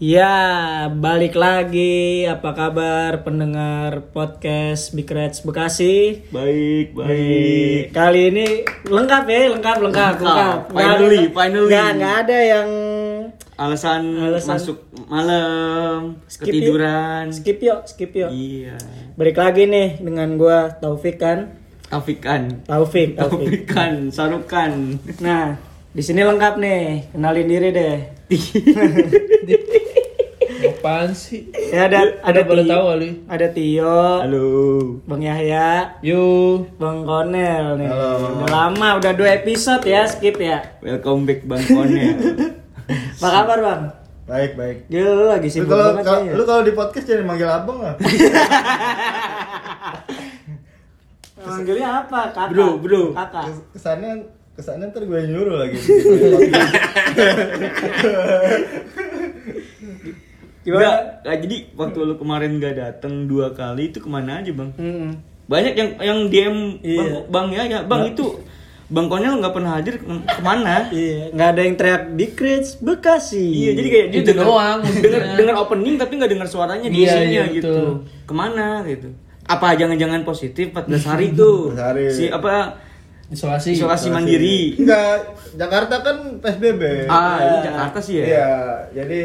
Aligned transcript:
Ya, 0.00 0.32
balik 0.88 1.36
lagi. 1.36 2.24
Apa 2.24 2.56
kabar 2.56 3.20
pendengar 3.20 4.08
podcast 4.16 4.96
Big 4.96 5.04
Reds 5.04 5.44
Bekasi? 5.44 6.24
Baik, 6.32 6.96
Baik. 6.96 7.92
Kali 7.92 8.32
ini 8.32 8.64
lengkap 8.88 9.24
ya, 9.28 9.52
lengkap, 9.52 9.76
lengkap, 9.84 10.14
lengkap. 10.16 10.58
Nggak 10.72 10.80
Finally, 10.88 11.18
ada- 11.20 11.34
finally. 11.36 11.68
Nggak, 11.68 11.90
nggak 12.00 12.14
ada 12.16 12.38
yang 12.40 12.68
Alasan, 13.60 14.02
Alasan- 14.16 14.56
masuk 14.56 14.78
malam, 15.04 16.16
skip 16.32 16.48
ketiduran. 16.48 17.28
Yuk. 17.28 17.36
Skip 17.36 17.58
yuk, 17.60 17.80
skip 17.84 18.12
yuk. 18.16 18.32
Iya. 18.32 18.80
Balik 19.20 19.36
lagi 19.36 19.68
nih 19.68 20.00
dengan 20.00 20.40
gua 20.40 20.80
Taufik 20.80 21.20
kan. 21.20 21.60
Taufikan. 21.92 22.64
Taufik, 22.64 23.20
Taufik. 23.20 23.68
Taufikan, 23.68 24.08
Sarukan. 24.08 24.96
Nah, 25.20 25.60
di 25.92 26.00
sini 26.00 26.24
lengkap 26.24 26.56
nih. 26.56 27.12
Kenalin 27.12 27.44
diri 27.44 27.68
deh. 27.68 27.96
Apaan 30.80 31.12
sih? 31.12 31.44
Ya 31.68 31.84
ada 31.86 32.16
ada 32.24 32.40
boleh 32.40 32.64
Tio, 32.64 32.72
tahu 32.72 32.84
kali. 32.88 33.08
ada 33.28 33.46
Tio, 33.52 34.00
Halo. 34.18 34.48
Bang 35.04 35.20
Yahya, 35.20 36.00
Yuk. 36.00 36.72
Bang 36.74 37.04
Konel 37.04 37.76
nih. 37.76 37.84
Udah 37.84 38.48
lama, 38.48 38.96
udah 38.96 39.12
dua 39.12 39.36
episode 39.36 39.84
ya, 39.84 40.08
skip 40.08 40.32
ya. 40.34 40.64
Welcome 40.80 41.28
back 41.28 41.44
Bang 41.44 41.60
Konel. 41.62 42.16
Apa 43.12 43.28
kabar 43.30 43.58
bang? 43.60 43.92
Baik, 44.24 44.56
baik. 44.56 44.88
Gila 44.88 45.12
lu 45.12 45.28
lagi 45.28 45.44
Lu 45.44 45.52
sibuk 45.52 45.68
kalau 45.68 45.84
banget 45.92 46.00
kalau- 46.00 46.16
kayaknya. 46.16 46.32
lu 46.32 46.48
kalau 46.48 46.62
di 46.64 46.72
podcast 46.72 47.04
jangan 47.04 47.26
manggil 47.26 47.50
abang 47.50 47.78
lah. 47.78 47.94
Manggilnya 51.42 51.88
apa? 52.00 52.20
Kakak. 52.30 52.46
Bro, 52.50 52.78
bro. 52.78 53.02
Kakak. 53.12 53.44
Kes- 53.46 53.64
Kesannya 53.74 54.10
kesannya 54.54 54.86
ntar 54.88 55.02
gue 55.02 55.20
nyuruh 55.26 55.56
lagi. 55.58 55.76
Gimana? 60.60 60.78
Nggak, 60.78 60.96
nggak, 61.22 61.36
jadi 61.40 61.56
waktu 61.74 61.98
lu 62.02 62.14
kemarin 62.14 62.50
gak 62.56 62.74
datang 62.74 63.24
dua 63.24 63.50
kali 63.50 63.88
itu 63.88 63.98
ke 63.98 64.06
mana 64.06 64.38
aja 64.38 64.50
bang? 64.50 64.70
Mm-mm. 64.74 65.10
Banyak 65.46 65.72
yang 65.72 65.88
yang 65.98 66.18
DM 66.26 66.56
Iya. 66.78 66.98
bang, 66.98 67.10
bang 67.26 67.46
ya 67.50 67.62
ya 67.66 67.78
bang 67.82 68.02
itu 68.08 68.26
Bang 68.86 69.06
Konel 69.06 69.38
nggak 69.38 69.54
pernah 69.54 69.72
hadir 69.72 69.96
ke- 69.96 70.06
ke 70.26 70.40
mana? 70.40 70.90
Iya, 70.90 71.30
nggak 71.30 71.48
ada 71.48 71.60
yang 71.62 71.76
teriak 71.76 72.02
di 72.10 72.26
Crits 72.28 72.74
Bekasi. 72.76 73.38
Iya, 73.38 73.70
jadi 73.72 73.88
kayak 73.88 74.06
dia 74.08 74.18
Itu 74.18 74.28
denger- 74.28 74.44
doang 74.44 74.78
denger, 74.82 75.22
denger 75.38 75.54
opening 75.56 75.94
tapi 75.94 76.12
nggak 76.18 76.26
dengar 76.28 76.48
suaranya 76.48 76.88
di 76.88 76.98
Iya, 76.98 77.06
isinya 77.08 77.30
iya, 77.30 77.44
gitu. 77.52 77.70
betul. 77.70 77.90
Ke 78.26 78.32
mana 78.32 78.66
gitu? 78.84 79.14
Apa 79.44 79.74
jangan-jangan 79.74 80.20
positif 80.22 80.70
14 80.70 81.06
hari 81.06 81.26
tuh? 81.30 81.70
14 81.70 81.78
hari. 81.80 82.04
Si 82.10 82.24
apa 82.28 82.82
Isolasi. 83.28 83.68
isolasi 83.72 84.10
mandiri? 84.10 84.74
Enggak, 84.76 85.22
Jakarta 85.54 85.94
kan 86.02 86.16
PSBB. 86.36 87.06
Ah, 87.06 87.38
ini 87.38 87.56
Jakarta 87.62 87.98
sih 88.00 88.14
ya. 88.16 88.24
Iya, 88.26 88.50
jadi 88.92 89.20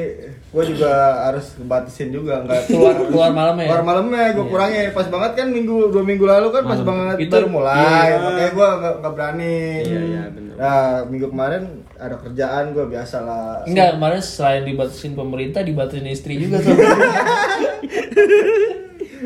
gue 0.56 0.64
juga 0.72 0.92
harus 1.28 1.60
ngebatasin 1.60 2.16
juga 2.16 2.40
enggak 2.40 2.64
Keluar 2.72 2.96
keluar 2.96 3.32
malam 3.36 3.60
ya. 3.60 3.68
Keluar 3.68 3.84
malamnya 3.84 4.32
gue 4.32 4.46
kurangin 4.48 4.96
pas 4.96 5.08
banget 5.12 5.32
kan 5.36 5.48
minggu 5.52 5.92
dua 5.92 6.04
minggu 6.08 6.24
lalu 6.24 6.48
kan 6.56 6.64
pas 6.64 6.80
Malam. 6.80 6.88
banget 6.88 7.16
Itu- 7.28 7.36
baru 7.36 7.48
mulai 7.52 8.08
iya. 8.08 8.18
makanya 8.24 8.52
gue 8.56 8.68
nggak 8.80 8.94
nggak 9.04 9.14
berani. 9.20 9.60
Iya, 9.84 10.00
iya, 10.08 10.24
bener. 10.32 10.54
Nah 10.56 11.04
minggu 11.12 11.28
kemarin 11.28 11.64
ada 12.00 12.16
kerjaan 12.16 12.72
gue 12.72 12.86
biasa 12.88 13.18
lah. 13.24 13.68
Enggak, 13.68 14.00
kemarin 14.00 14.22
selain 14.24 14.64
dibatasin 14.64 15.14
pemerintah, 15.16 15.60
dibatasin 15.64 16.08
istri 16.08 16.40
juga 16.40 16.64
tuh. 16.64 16.72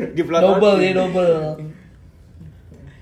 Di 0.00 0.22
double 0.26 0.76
ya, 0.82 0.90
double. 0.96 1.34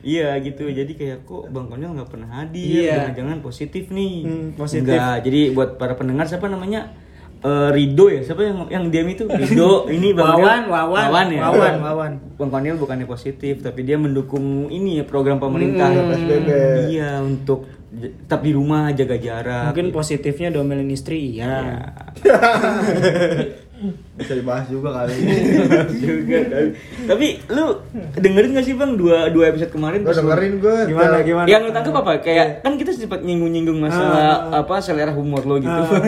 Iya 0.05 0.29
gitu. 0.41 0.69
Jadi 0.69 0.93
kayak 0.97 1.25
kok 1.25 1.49
Bang 1.53 1.69
Konel 1.73 1.97
nggak 1.97 2.11
pernah 2.13 2.29
hadir. 2.45 2.65
Iya. 2.85 3.13
Jangan-jangan 3.13 3.39
positif 3.41 3.89
nih. 3.93 4.15
Hmm, 4.25 4.47
positif. 4.57 4.93
Enggak. 4.97 5.17
Jadi 5.25 5.41
buat 5.53 5.71
para 5.81 5.97
pendengar 5.97 6.25
siapa 6.29 6.49
namanya? 6.49 6.93
Eh, 7.39 7.71
Rido 7.71 8.07
ya 8.09 8.19
siapa 8.21 8.43
yang 8.43 8.67
yang 8.67 8.85
DM 8.89 9.09
itu 9.11 9.25
Rido 9.41 9.87
ini 9.87 10.11
Bang 10.11 10.37
Wawan. 10.37 10.63
Wawan, 10.67 11.07
Wawan 11.07 11.27
ya 11.31 11.41
Wawan, 11.45 11.75
Wawan. 11.87 12.13
Bang 12.35 12.51
Konel 12.51 12.75
bukannya 12.75 13.05
positif 13.05 13.61
tapi 13.61 13.83
dia 13.83 13.95
mendukung 13.95 14.67
ini 14.69 14.99
ya 14.99 15.05
program 15.05 15.39
pemerintah 15.39 15.87
Hmm. 15.89 16.11
PSBB. 16.11 16.49
iya 16.89 17.19
untuk 17.19 17.71
tetap 17.89 18.43
di 18.43 18.51
rumah 18.51 18.91
jaga 18.91 19.17
jarak 19.17 19.71
Mungkin 19.71 19.91
positifnya 19.91 20.51
domelin 20.51 20.91
istri, 20.91 21.33
iya. 21.33 21.79
Bisa 24.15 24.35
dibahas 24.35 24.67
juga 24.67 24.91
kali. 24.93 25.15
juga 26.03 26.39
kan. 26.45 26.67
tapi 27.07 27.27
lu 27.47 27.79
dengerin 28.13 28.51
gak 28.53 28.67
sih 28.67 28.75
bang 28.75 28.99
dua 28.99 29.31
dua 29.31 29.49
episode 29.49 29.71
kemarin 29.71 30.03
gue 30.03 30.11
dengerin 30.11 30.53
gue. 30.59 30.77
Gimana, 30.91 31.17
gimana? 31.23 31.47
yang 31.47 31.63
lu 31.63 31.71
tangkap 31.71 31.95
apa 31.97 32.19
kayak 32.19 32.61
kan 32.61 32.75
kita 32.75 32.91
sempat 32.91 33.23
nyinggung 33.23 33.49
nyinggung 33.49 33.79
masalah 33.79 34.51
apa 34.53 34.79
selera 34.79 35.11
humor 35.11 35.43
lo 35.43 35.57
gitu 35.57 35.71
Ah. 35.71 36.03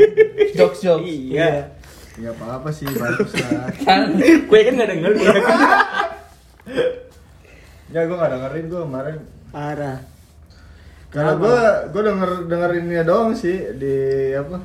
Jokes 0.58 0.80
jokes. 0.80 1.02
iya 1.02 1.72
Ya 2.14 2.30
apa 2.30 2.62
apa 2.62 2.68
sih 2.70 2.86
bagus 2.86 3.32
lah. 3.34 3.72
Kan 3.80 4.20
gue 4.20 4.58
kan 4.60 4.72
gak 4.76 4.90
denger 4.92 5.10
gue 5.12 5.32
Ya 7.88 8.00
gue 8.04 8.16
gak 8.16 8.32
dengerin 8.32 8.64
gue 8.66 8.80
kemarin. 8.80 9.16
Parah. 9.48 9.98
Karena 11.08 11.32
gue 11.34 11.56
gue 11.88 12.02
denger 12.02 12.30
dengerinnya 12.44 13.02
doang 13.02 13.32
sih 13.32 13.54
di 13.72 13.94
apa 14.30 14.58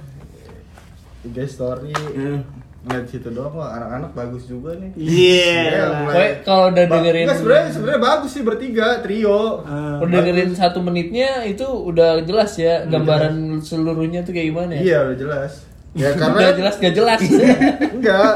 IG 1.22 1.38
story. 1.46 1.92
Hmm. 1.92 2.42
Ngeliat 2.80 3.06
situ 3.06 3.28
doang 3.30 3.52
wah 3.54 3.76
anak-anak 3.76 4.12
bagus 4.14 4.48
juga 4.48 4.72
nih. 4.74 4.96
Iya. 4.96 5.52
Ya, 5.52 5.84
lah. 5.84 6.00
mulai- 6.00 6.08
Pokoknya 6.08 6.34
kalau 6.42 6.64
udah 6.66 6.84
dengerin 6.86 7.22
Enggak, 7.22 7.38
sebenarnya 7.38 7.68
sebenarnya 7.70 8.02
bagus 8.02 8.32
sih 8.32 8.44
bertiga 8.44 8.88
trio. 9.00 9.42
Ah. 9.62 10.00
Udah 10.00 10.20
dengerin 10.22 10.52
satu 10.54 10.80
menitnya 10.80 11.30
itu 11.44 11.66
udah 11.66 12.24
jelas 12.24 12.52
ya 12.56 12.86
gambaran 12.86 13.36
seluruhnya 13.60 14.24
tuh 14.24 14.32
kayak 14.32 14.48
gimana 14.48 14.72
ya? 14.74 14.82
Iya 14.82 14.98
udah 15.04 15.18
jelas. 15.18 15.52
Ya 15.92 16.08
Udah 16.08 16.16
karena 16.16 16.50
jelas 16.56 16.76
gak 16.78 16.96
jelas. 16.96 17.20
enggak 17.96 18.34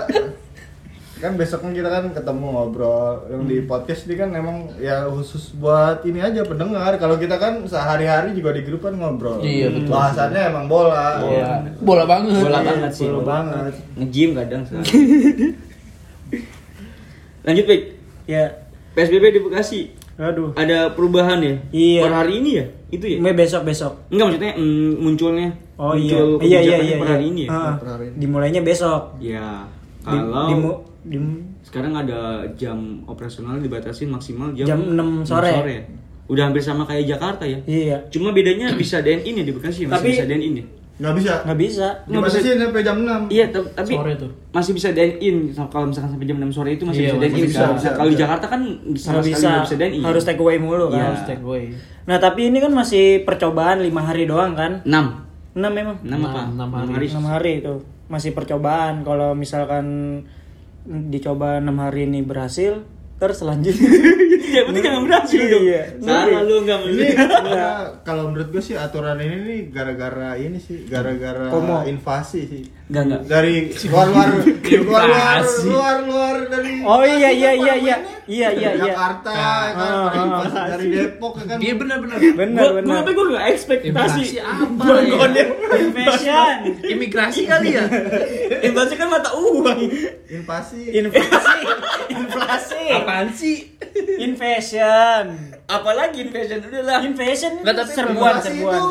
kan 1.23 1.33
besoknya 1.33 1.71
kita 1.73 1.87
kan 1.87 2.05
ketemu 2.11 2.45
ngobrol 2.49 3.23
yang 3.25 3.43
di 3.43 3.63
podcast 3.63 4.03
ini 4.03 4.15
kan 4.17 4.29
emang 4.29 4.57
ya 4.75 5.07
khusus 5.07 5.55
buat 5.55 6.03
ini 6.03 6.19
aja 6.19 6.43
pendengar 6.43 6.91
kalau 6.97 7.15
kita 7.15 7.35
kan 7.35 7.63
sehari-hari 7.63 8.35
juga 8.35 8.51
di 8.51 8.61
grup 8.61 8.83
kan 8.83 8.91
ngobrol 8.93 9.39
Iya, 9.39 9.71
betul. 9.71 9.87
bahasannya 9.87 10.41
emang 10.45 10.65
bola 10.67 11.23
Iya. 11.23 11.45
Bola 11.79 12.03
banget. 12.03 12.35
bola 12.37 12.59
banget 12.61 12.91
sih 12.91 13.07
bola 13.07 13.23
banget 13.23 13.73
nge-gym 13.95 14.29
kadang 14.33 14.61
sih 14.61 14.75
lanjut 17.43 17.65
Pik 17.65 17.81
Ya. 18.23 18.43
PSBB 18.93 19.23
di 19.31 19.39
Bekasi 19.41 19.81
Aduh. 20.15 20.53
ada 20.53 20.91
perubahan 20.91 21.39
ya 21.39 21.55
Iya. 21.71 22.01
per 22.03 22.13
hari 22.15 22.33
ini 22.39 22.51
ya 22.53 22.65
itu 22.89 23.05
ya 23.05 23.17
Ini 23.17 23.31
besok 23.33 23.63
besok. 23.63 23.93
enggak 24.07 24.25
maksudnya 24.29 24.53
mm, 24.53 24.91
munculnya 24.97 25.49
Oh 25.75 25.91
iya. 25.91 26.13
muncul 26.13 26.27
Iya 26.39 26.59
iya 26.61 26.77
iya. 26.79 26.95
per 26.95 27.07
iya. 27.07 27.13
hari 27.13 27.25
ini 27.27 27.41
ya 27.43 27.49
Ah, 27.49 27.73
Per 27.75 27.87
hari 27.89 28.05
ini. 28.07 28.15
Dimulainya 28.17 28.61
besok. 28.61 29.01
ya 29.17 29.65
Di, 29.99 30.13
kalau 30.13 30.45
di, 30.45 30.53
mu- 31.05 31.11
di- 31.11 31.43
sekarang 31.61 31.93
ada 31.93 32.19
jam 32.53 32.77
operasional 33.05 33.57
dibatasin 33.57 34.07
maksimal 34.07 34.51
jam 34.51 34.65
Jam 34.65 34.79
6 34.89 35.23
sore. 35.23 35.51
ya. 35.51 35.83
Udah 36.25 36.43
hampir 36.45 36.59
sama 36.59 36.83
kayak 36.83 37.03
Jakarta 37.09 37.43
ya. 37.43 37.59
Iya. 37.63 37.97
Cuma 38.07 38.31
bedanya 38.31 38.71
bisa 38.73 38.99
dine 38.99 39.19
in 39.21 39.35
ya 39.35 39.43
di 39.43 39.51
Bekasi 39.51 39.83
masih 39.83 39.91
Tapi- 39.93 40.11
bisa 40.13 40.25
dine 40.25 40.39
in 40.41 40.55
ya. 40.55 40.65
nggak 40.93 41.15
bisa 41.15 41.33
Nggak 41.43 41.57
bisa. 41.57 41.87
Nggak 42.05 42.21
bisa. 42.21 42.37
dibatasin 42.37 42.61
sampai 42.61 42.81
jam 42.81 42.97
6 42.99 43.21
Iya, 43.27 43.45
tapi 43.49 43.93
Sore 43.93 44.13
tuh. 44.15 44.31
masih 44.51 44.71
bisa 44.71 44.89
dine 44.91 45.15
in. 45.19 45.37
So, 45.49 45.65
Kalau 45.67 45.85
misalkan 45.85 46.09
sampai 46.11 46.25
jam 46.25 46.37
6 46.37 46.51
sore 46.53 46.69
itu 46.71 46.83
masih 46.85 47.01
Iya, 47.01 47.09
bisa 47.09 47.17
dine 47.17 47.25
in. 47.25 47.33
masih 47.33 47.47
bisa, 47.49 47.59
Kalau- 47.59 47.75
bisa, 47.75 47.89
Kalau 47.91 48.09
di. 48.09 48.15
Jakarta 48.15 48.45
kan 48.47 48.61
sama 48.61 48.73
Nggak 48.85 48.95
sekali 48.95 49.27
bisa. 49.27 49.47
nggak 49.49 49.63
bisa 49.63 49.75
dine 49.75 49.93
in. 49.93 50.03
Harus 50.03 50.23
take 50.23 50.39
away 50.39 50.57
mulu 50.57 50.85
Iya. 50.85 50.93
kan. 50.93 51.03
Harus 51.09 51.23
take 51.25 51.43
away. 51.43 51.63
Nah 52.03 52.17
tapi 52.17 52.41
ini 52.45 52.57
kan 52.59 52.71
masih 52.71 53.05
percobaan 53.21 53.77
lima 53.79 54.01
hari 54.01 54.23
doang 54.23 54.53
kan? 54.53 54.71
6. 54.83 55.05
6 55.53 55.71
memang. 55.71 55.95
6 55.99 56.19
apa? 56.23 56.41
Enam 56.47 56.69
Enam 56.69 56.89
hari. 56.89 57.05
6 57.05 57.25
hari 57.25 57.51
itu 57.59 57.73
masih 58.05 58.31
percobaan. 58.31 59.01
Kalau 59.01 59.33
misalkan 59.33 59.85
dicoba 60.87 61.63
6 61.63 61.69
hari 61.79 62.07
ini 62.11 62.19
berhasil, 62.23 62.83
terus 63.17 63.39
selanjutnya 63.39 63.89
Ya, 64.53 64.61
berarti 64.69 64.81
jangan 64.85 65.01
berhasil 65.09 65.41
dong. 65.49 65.63
Iya. 65.65 65.83
Salah 65.97 66.41
lu 66.45 66.55
enggak 66.61 66.79
ini 66.85 67.07
karena 67.17 67.89
kalau 68.05 68.29
menurut 68.29 68.53
gue 68.53 68.61
sih 68.61 68.77
aturan 68.77 69.17
ini 69.17 69.35
nih 69.41 69.59
gara-gara 69.73 70.37
ini 70.37 70.61
sih 70.61 70.85
gara-gara 70.85 71.49
invasi 71.89 72.39
sih 72.45 72.63
Enggak 72.83 73.03
enggak. 73.07 73.21
Dari 73.25 73.55
luar 73.87 74.07
luar 74.11 74.27
luar 74.35 75.05
luar 75.07 75.39
luar 75.63 75.97
luar 76.03 76.35
dari 76.51 76.71
Oh 76.83 76.99
iya 76.99 77.29
iya 77.31 77.51
iya 77.55 77.75
iya. 77.79 77.97
Iya 78.23 78.49
iya 78.51 78.69
iya. 78.75 78.85
Jakarta 78.91 79.31
ya 79.31 79.51
kan 79.71 79.91
Ah, 79.91 80.07
dari, 80.07 80.19
ah, 80.47 80.65
dari 80.71 80.87
Depok 80.91 81.33
ya 81.35 81.45
kan 81.45 81.57
Iya 81.59 81.73
benar-benar. 81.75 82.17
Benar 82.19 82.59
Gua, 82.59 82.67
gua 82.67 82.77
benar. 82.79 82.95
tapi 82.99 83.11
gua 83.11 83.25
enggak 83.25 83.45
ekspektasi. 83.49 84.23
Apa 84.37 84.65
Bangkonnya. 84.75 85.43
Fashion. 85.93 86.55
Imigrasi 86.83 87.41
kali 87.43 87.69
ya? 87.71 87.83
Invasi 88.61 88.93
kan 88.95 89.07
mata 89.07 89.31
uang. 89.31 89.79
invasi 90.25 90.79
Inflasi. 90.91 91.59
Inflasi. 92.15 92.83
Apaan 92.91 93.27
sih? 93.31 93.57
Inflation. 94.19 95.23
Apalagi 95.65 96.27
fashion 96.27 96.59
udah 96.61 96.83
lah. 96.83 96.99
Invasion 97.01 97.63
Nggak, 97.63 97.75
tapi 97.77 97.91
serbuan, 97.91 98.35
serbuan. 98.39 98.81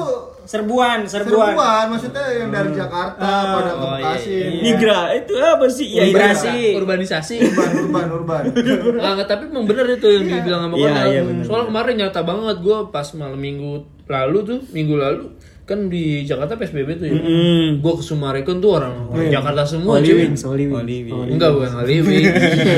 Serbuan, 0.42 1.06
serbuan. 1.06 1.54
serbuan 1.54 1.84
maksudnya 1.86 2.24
yang 2.34 2.50
dari 2.50 2.70
Jakarta 2.74 3.22
pada 3.24 3.70
ke 3.70 3.78
oh, 3.78 3.90
Bekasi 3.94 4.30
iya, 4.30 4.46
iya. 4.50 4.60
Migra 4.62 5.00
itu 5.14 5.32
apa 5.38 5.66
sih? 5.70 5.86
Ya, 5.88 6.02
Migrasi. 6.06 6.56
Urbanisasi. 6.74 7.36
urban 7.40 7.70
urban 7.78 8.06
urban 8.10 8.42
Ah, 9.04 9.10
nggak, 9.14 9.28
tapi 9.30 9.42
emang 9.48 9.64
bener 9.70 9.86
itu 9.88 10.06
yang 10.06 10.24
dibilang 10.26 10.60
sama 10.66 10.74
Iya, 10.74 10.90
Konal. 10.90 11.06
iya, 11.08 11.20
bener. 11.22 11.42
Soalnya 11.46 11.66
kemarin 11.70 11.94
nyata 12.02 12.20
banget 12.22 12.56
gue 12.58 12.78
pas 12.90 13.06
malam 13.14 13.38
minggu 13.38 13.72
lalu 14.10 14.38
tuh, 14.42 14.60
minggu 14.74 14.94
lalu 14.98 15.24
kan 15.62 15.86
di 15.86 16.22
Jakarta 16.22 16.54
PSBB 16.54 16.88
tuh 16.96 17.06
ya. 17.06 17.14
Mm. 17.14 17.68
Gue 17.78 17.94
ke 17.94 18.02
Sumarekon 18.02 18.58
tuh 18.58 18.74
orang, 18.74 19.08
orang 19.08 19.30
Jakarta 19.30 19.62
semua 19.64 19.98
cuy. 19.98 20.26
Wings, 20.26 20.42
Holy 20.42 20.66
Wings. 20.66 20.76
Holy 20.76 20.98
Wings. 21.04 21.30
Enggak 21.30 21.50
bukan 21.50 21.70
Holy 21.72 21.96
Wings. 22.00 22.34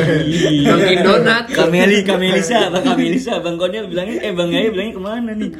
Dunkin 0.66 0.98
Donat. 1.00 1.44
Kameli, 1.46 1.98
Kamelisa, 2.02 2.68
Bang 2.68 2.84
Kamelisa, 2.84 3.32
Bang 3.38 3.56
Konel 3.56 3.86
bilangnya, 3.86 4.20
eh 4.20 4.32
Bang 4.32 4.48
Yaya 4.48 4.68
bilangnya 4.68 4.92
ke 4.92 5.02
mana 5.02 5.30
nih? 5.32 5.50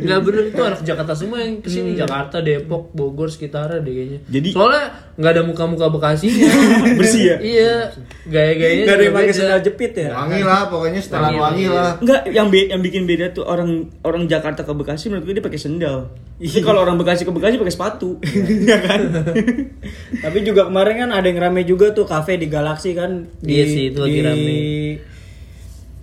Enggak 0.00 0.18
bener 0.20 0.42
itu 0.46 0.60
anak 0.60 0.80
Jakarta 0.82 1.12
semua 1.14 1.38
yang 1.38 1.58
ke 1.58 1.68
sini 1.68 1.94
Jakarta, 1.94 2.38
Depok, 2.38 2.90
Bogor 2.90 3.28
sekitarnya 3.28 3.78
deh 3.78 3.92
kayaknya. 3.92 4.18
Jadi- 4.26 4.52
soalnya 4.52 4.84
nggak 5.14 5.30
ada 5.30 5.42
muka-muka 5.44 5.86
Bekasinya. 5.88 6.48
Bersih 6.98 7.22
ya? 7.24 7.36
iya, 7.38 7.72
gaya-gayanya 8.24 8.82
Enggak 8.82 8.96
ada 8.96 9.04
yang 9.04 9.14
pakai 9.14 9.32
sandal 9.32 9.60
jepit 9.62 9.92
ya? 9.94 10.10
wangi 10.12 10.42
lah 10.42 10.66
pokoknya 10.66 10.98
setelan 10.98 11.22
Wangi, 11.30 11.38
wangi 11.38 11.64
wangi. 11.64 11.66
lah 11.70 11.92
Enggak, 12.00 12.20
yang 12.28 12.46
be- 12.48 12.68
yang 12.68 12.82
bikin 12.82 13.02
beda 13.04 13.26
tuh 13.30 13.44
orang 13.44 13.70
orang 14.02 14.26
Jakarta 14.26 14.60
ke 14.60 14.72
Bekasi 14.74 15.06
menurut 15.08 15.24
gue 15.24 15.34
dia 15.34 15.44
pakai 15.44 15.60
sendal. 15.60 16.10
Tapi 16.34 16.63
kalau 16.64 16.80
orang 16.80 16.96
Bekasi 16.96 17.22
ke 17.22 17.30
Bekasi 17.30 17.54
pakai 17.54 17.70
sepatu. 17.70 18.16
Iya 18.24 18.76
kan? 18.86 19.00
Tapi 20.18 20.38
juga 20.40 20.66
kemarin 20.66 20.94
kan 20.98 21.10
ada 21.12 21.24
yang 21.24 21.38
rame 21.38 21.62
juga 21.62 21.90
tuh 21.90 22.04
kafe 22.04 22.34
di 22.34 22.46
Galaxy 22.46 22.92
kan. 22.92 23.28
Di, 23.38 23.52
Iya 23.52 23.64
sih, 23.66 23.82
itu 23.88 23.98
lagi 23.98 24.12
di- 24.12 24.24
rame. 24.24 24.58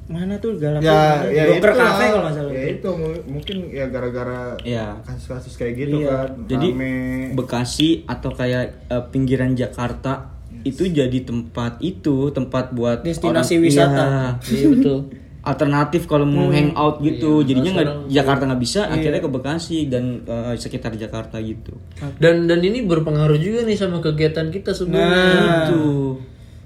Mana 0.07 0.35
tuh 0.37 0.55
Galaxy? 0.55 0.85
ya 0.85 1.23
ya 1.25 1.43
Broker 1.49 1.71
itu 1.71 1.79
Cafe 1.79 2.03
kalau 2.05 2.21
nggak 2.21 2.35
salah. 2.35 2.51
ya 2.51 2.63
itu 2.69 2.89
mu- 2.91 3.23
mungkin 3.29 3.57
ya 3.69 3.85
gara-gara 3.87 4.41
Iya. 4.61 4.85
kasus-kasus 5.01 5.55
kayak 5.55 5.73
gitu 5.79 5.97
Iya. 5.97 6.09
kan 6.11 6.29
Jadi 6.47 6.67
rame. 6.69 6.93
Bekasi 7.33 7.89
atau 8.05 8.29
kayak 8.29 8.63
eh, 8.85 9.03
pinggiran 9.07 9.53
Jakarta 9.53 10.35
itu 10.61 10.85
jadi 10.85 11.15
tempat 11.21 11.79
itu 11.79 12.29
tempat 12.29 12.69
buat 12.69 13.01
Destinasi 13.01 13.55
orang- 13.55 13.63
wisata. 13.63 14.05
Iya. 14.43 14.51
Iya 14.53 14.67
betul. 14.69 14.99
Alternatif 15.41 16.05
kalau 16.05 16.25
mau 16.29 16.53
hangout 16.53 17.01
gitu. 17.01 17.41
Iya, 17.41 17.47
jadinya 17.49 17.71
nggak 17.81 17.89
Jakarta 18.13 18.43
nggak 18.45 18.61
bisa 18.61 18.81
Iya. 18.85 18.93
akhirnya 18.93 19.21
ke 19.25 19.29
Bekasi 19.33 19.77
dan 19.89 20.21
eh, 20.23 20.53
sekitar 20.53 20.93
Jakarta 20.93 21.41
gitu. 21.41 21.73
Dan 22.21 22.45
dan 22.45 22.61
ini 22.61 22.85
berpengaruh 22.85 23.41
juga 23.41 23.65
nih 23.65 23.73
sama 23.73 23.97
kegiatan 23.99 24.53
kita 24.53 24.69
sebelumnya. 24.71 25.09
Nah. 25.09 25.65
itu. 25.65 25.83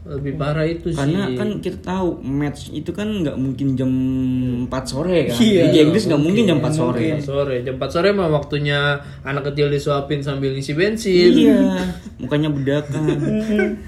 Lebih 0.06 0.38
parah 0.38 0.70
itu 0.70 0.94
sih. 0.94 1.02
karena 1.02 1.34
kan 1.34 1.66
kita 1.66 1.82
tahu 1.82 2.22
match 2.22 2.70
itu 2.70 2.94
kan 2.94 3.10
nggak 3.10 3.42
mungkin 3.42 3.74
jam 3.74 3.90
4 4.70 4.86
sore 4.86 5.34
kan. 5.34 5.38
Iya, 5.42 5.62
Liga 5.66 5.80
Inggris 5.90 6.06
nggak 6.06 6.22
mungkin 6.22 6.44
jam 6.46 6.58
4 6.62 6.78
sore. 6.78 7.02
Jam 7.10 7.24
sore, 7.26 7.56
jam 7.66 7.74
4 7.82 7.90
sore 7.90 8.10
mah 8.14 8.30
waktunya 8.30 9.02
anak 9.26 9.50
kecil 9.50 9.74
disuapin 9.74 10.22
sambil 10.22 10.54
ngisi 10.54 10.78
bensin. 10.78 11.32
iya. 11.34 11.58
Mukanya 12.22 12.54
bedakan. 12.54 13.02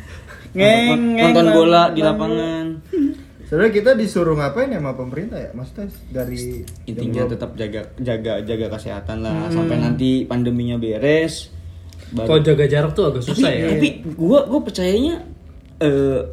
Ngeng, 0.57 0.89
ngeng, 1.13 1.21
nonton 1.21 1.47
bola 1.53 1.93
di 1.93 2.01
lapangan 2.01 2.65
sebenarnya 3.47 3.73
kita 3.73 3.91
disuruh 3.95 4.35
ngapain 4.35 4.67
ya 4.67 4.79
sama 4.79 4.91
pemerintah 4.93 5.39
ya 5.39 5.49
maksudnya 5.55 5.87
dari 6.11 6.67
intinya 6.83 7.23
tetap 7.25 7.55
jaga 7.55 7.81
jaga 7.95 8.43
jaga 8.43 8.67
kesehatan 8.69 9.23
lah 9.23 9.47
sampai 9.47 9.79
nanti 9.79 10.27
pandeminya 10.27 10.75
beres 10.75 11.55
Kalau 12.07 12.39
jaga 12.39 12.63
jarak 12.67 12.91
tuh 12.91 13.11
agak 13.11 13.23
susah 13.23 13.51
ya. 13.51 13.67
tapi 13.71 13.99
gua 14.15 14.47
gua 14.47 14.63
percayanya 14.63 15.27
eh, 15.79 16.23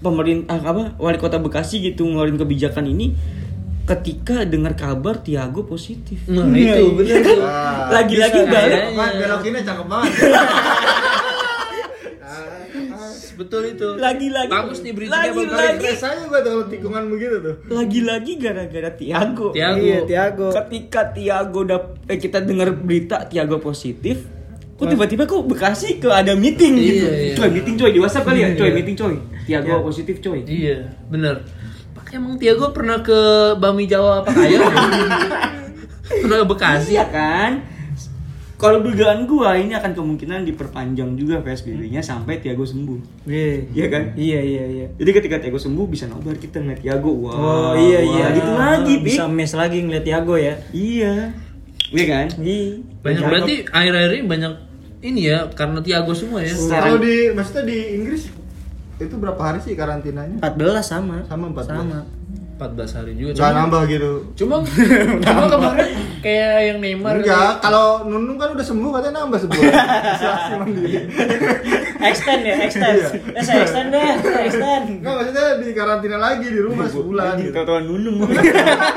pemerintah 0.00 0.56
apa 0.56 0.96
wali 0.96 1.20
kota 1.20 1.36
Bekasi 1.36 1.80
gitu 1.82 2.08
ngeluarin 2.08 2.40
kebijakan 2.40 2.88
ini 2.88 3.12
ketika 3.84 4.46
dengar 4.46 4.78
kabar 4.78 5.18
Tiago 5.18 5.66
positif 5.66 6.22
Nah, 6.30 6.46
itu 6.46 6.94
bener 6.94 7.26
tuh. 7.26 7.42
Ah, 7.42 7.90
lagi-lagi. 7.90 8.38
Apaan, 8.46 9.18
belokinnya 9.18 9.66
cakep 9.66 9.86
banget 9.90 10.12
Betul 13.40 13.72
itu. 13.72 13.88
lagi-lagi 13.96 14.52
Bagus 14.52 14.78
nih 14.80 14.92
bagus. 14.92 15.08
lagi-lagi 15.08 15.80
Refresh 15.80 16.04
aja 16.04 16.24
gua 16.24 16.40
kalau 16.40 16.64
tikungan 16.66 17.08
begitu 17.08 17.36
tuh 17.40 17.54
lagi-lagi 17.68 18.32
gara-gara 18.36 18.90
Tiago 18.92 19.48
Tiago. 19.50 19.80
Iya, 19.80 19.98
Tiago. 20.04 20.48
ketika 20.54 21.00
Tiago 21.10 21.58
udah 21.62 21.80
eh, 22.04 22.16
kita 22.16 22.38
dengar 22.40 22.68
berita 22.74 23.24
Tiago 23.24 23.56
positif 23.56 24.28
kok 24.74 24.84
tiba-tiba 24.86 25.24
kok 25.24 25.40
Bekasi 25.42 25.96
ke 25.96 26.08
ada 26.08 26.32
meeting 26.34 26.72
Iya, 26.74 26.84
gitu 26.86 27.06
iya. 27.08 27.34
coy 27.34 27.48
meeting 27.50 27.76
coy 27.76 27.90
di 27.90 27.98
WhatsApp 27.98 28.24
kali 28.26 28.38
ya 28.38 28.48
coy 28.54 28.64
Iya. 28.66 28.74
meeting 28.74 28.96
coy 28.98 29.14
Tiago 29.42 29.72
positif 29.82 30.16
coy 30.18 30.40
Iya, 30.42 30.76
bener. 31.06 31.40
Pak 31.90 32.12
emang 32.12 32.36
Tiago 32.36 32.70
pernah 32.70 33.00
ke 33.00 33.18
Bami 33.56 33.84
Jawa 33.84 34.20
apa 34.20 34.30
kaya? 34.30 34.60
pernah 36.20 36.36
ke 36.38 36.46
Bekasi? 36.46 36.92
Iya 36.92 37.06
kan? 37.06 37.52
Kalau 38.60 38.84
dugaan 38.84 39.24
gua 39.24 39.56
ini 39.56 39.72
akan 39.72 39.96
kemungkinan 39.96 40.44
diperpanjang 40.44 41.16
juga 41.16 41.40
PSBB-nya 41.40 42.04
sampai 42.04 42.44
Tiago 42.44 42.68
sembuh. 42.68 43.24
Iya. 43.24 43.72
Iya 43.72 43.86
kan? 43.88 44.02
Iya 44.12 44.40
iya 44.44 44.64
iya. 44.68 44.86
Jadi 45.00 45.10
ketika 45.16 45.40
Tiago 45.40 45.56
sembuh 45.56 45.88
bisa 45.88 46.04
nobar 46.04 46.36
kita 46.36 46.60
ngeliat 46.60 46.84
Tiago. 46.84 47.08
Wah. 47.24 47.32
Oh 47.32 47.72
iya 47.80 48.04
wah, 48.04 48.12
iya. 48.12 48.26
Gitu 48.36 48.52
lagi, 48.52 48.94
Pik. 49.00 49.16
Bisa 49.16 49.24
mes 49.32 49.52
lagi 49.56 49.78
ngeliat 49.80 50.04
Tiago 50.04 50.36
ya. 50.36 50.60
Iya. 50.76 51.32
Iya 51.88 52.04
kan? 52.04 52.26
Iya. 52.36 52.68
Banyak 53.00 53.22
berarti 53.24 53.54
akhir-akhir 53.64 54.12
ini 54.12 54.24
banyak 54.28 54.52
ini 55.00 55.20
ya 55.32 55.48
karena 55.56 55.80
Tiago 55.80 56.12
semua 56.12 56.44
ya. 56.44 56.52
kalau 56.52 57.00
di 57.00 57.32
maksudnya 57.32 57.64
di 57.64 57.78
Inggris 57.96 58.28
itu 59.00 59.14
berapa 59.16 59.40
hari 59.40 59.64
sih 59.64 59.72
karantinanya 59.72 60.36
14 60.44 60.84
sama. 60.84 61.24
Sama 61.24 61.48
14. 61.48 61.72
Sama. 61.72 62.19
14 62.60 62.96
hari 63.00 63.12
juga. 63.16 63.30
Gak 63.32 63.40
Cuma, 63.40 63.56
nambah 63.56 63.82
gitu 63.88 64.10
cuma, 64.36 64.54
cuma 65.24 65.44
kemarin 65.48 65.88
kayak 66.20 66.52
yang 66.68 66.78
Neymar 66.84 67.14
Enggak, 67.24 67.64
kalau 67.64 68.04
Nunung 68.04 68.36
kan 68.36 68.52
udah 68.52 68.66
sembuh 68.68 68.90
katanya 69.00 69.24
nambah 69.24 69.38
sebulan. 69.40 69.72
Isolasi 70.20 70.52
mandiri. 70.60 70.92
Extend 72.00 72.42
ya, 72.44 72.54
extend. 72.60 72.96
Ya 73.32 73.40
saya 73.40 73.58
extend 73.64 73.88
deh, 73.88 74.08
saya 74.20 74.42
extend. 74.44 74.84
Enggak 75.00 75.14
maksudnya 75.16 75.46
di 75.56 75.68
karantina 75.72 76.18
lagi 76.20 76.46
di 76.52 76.60
rumah 76.60 76.86
sebulan 76.92 77.40
gitu. 77.40 77.56
Tahu-tahuan 77.56 77.84
nunung. 77.88 78.28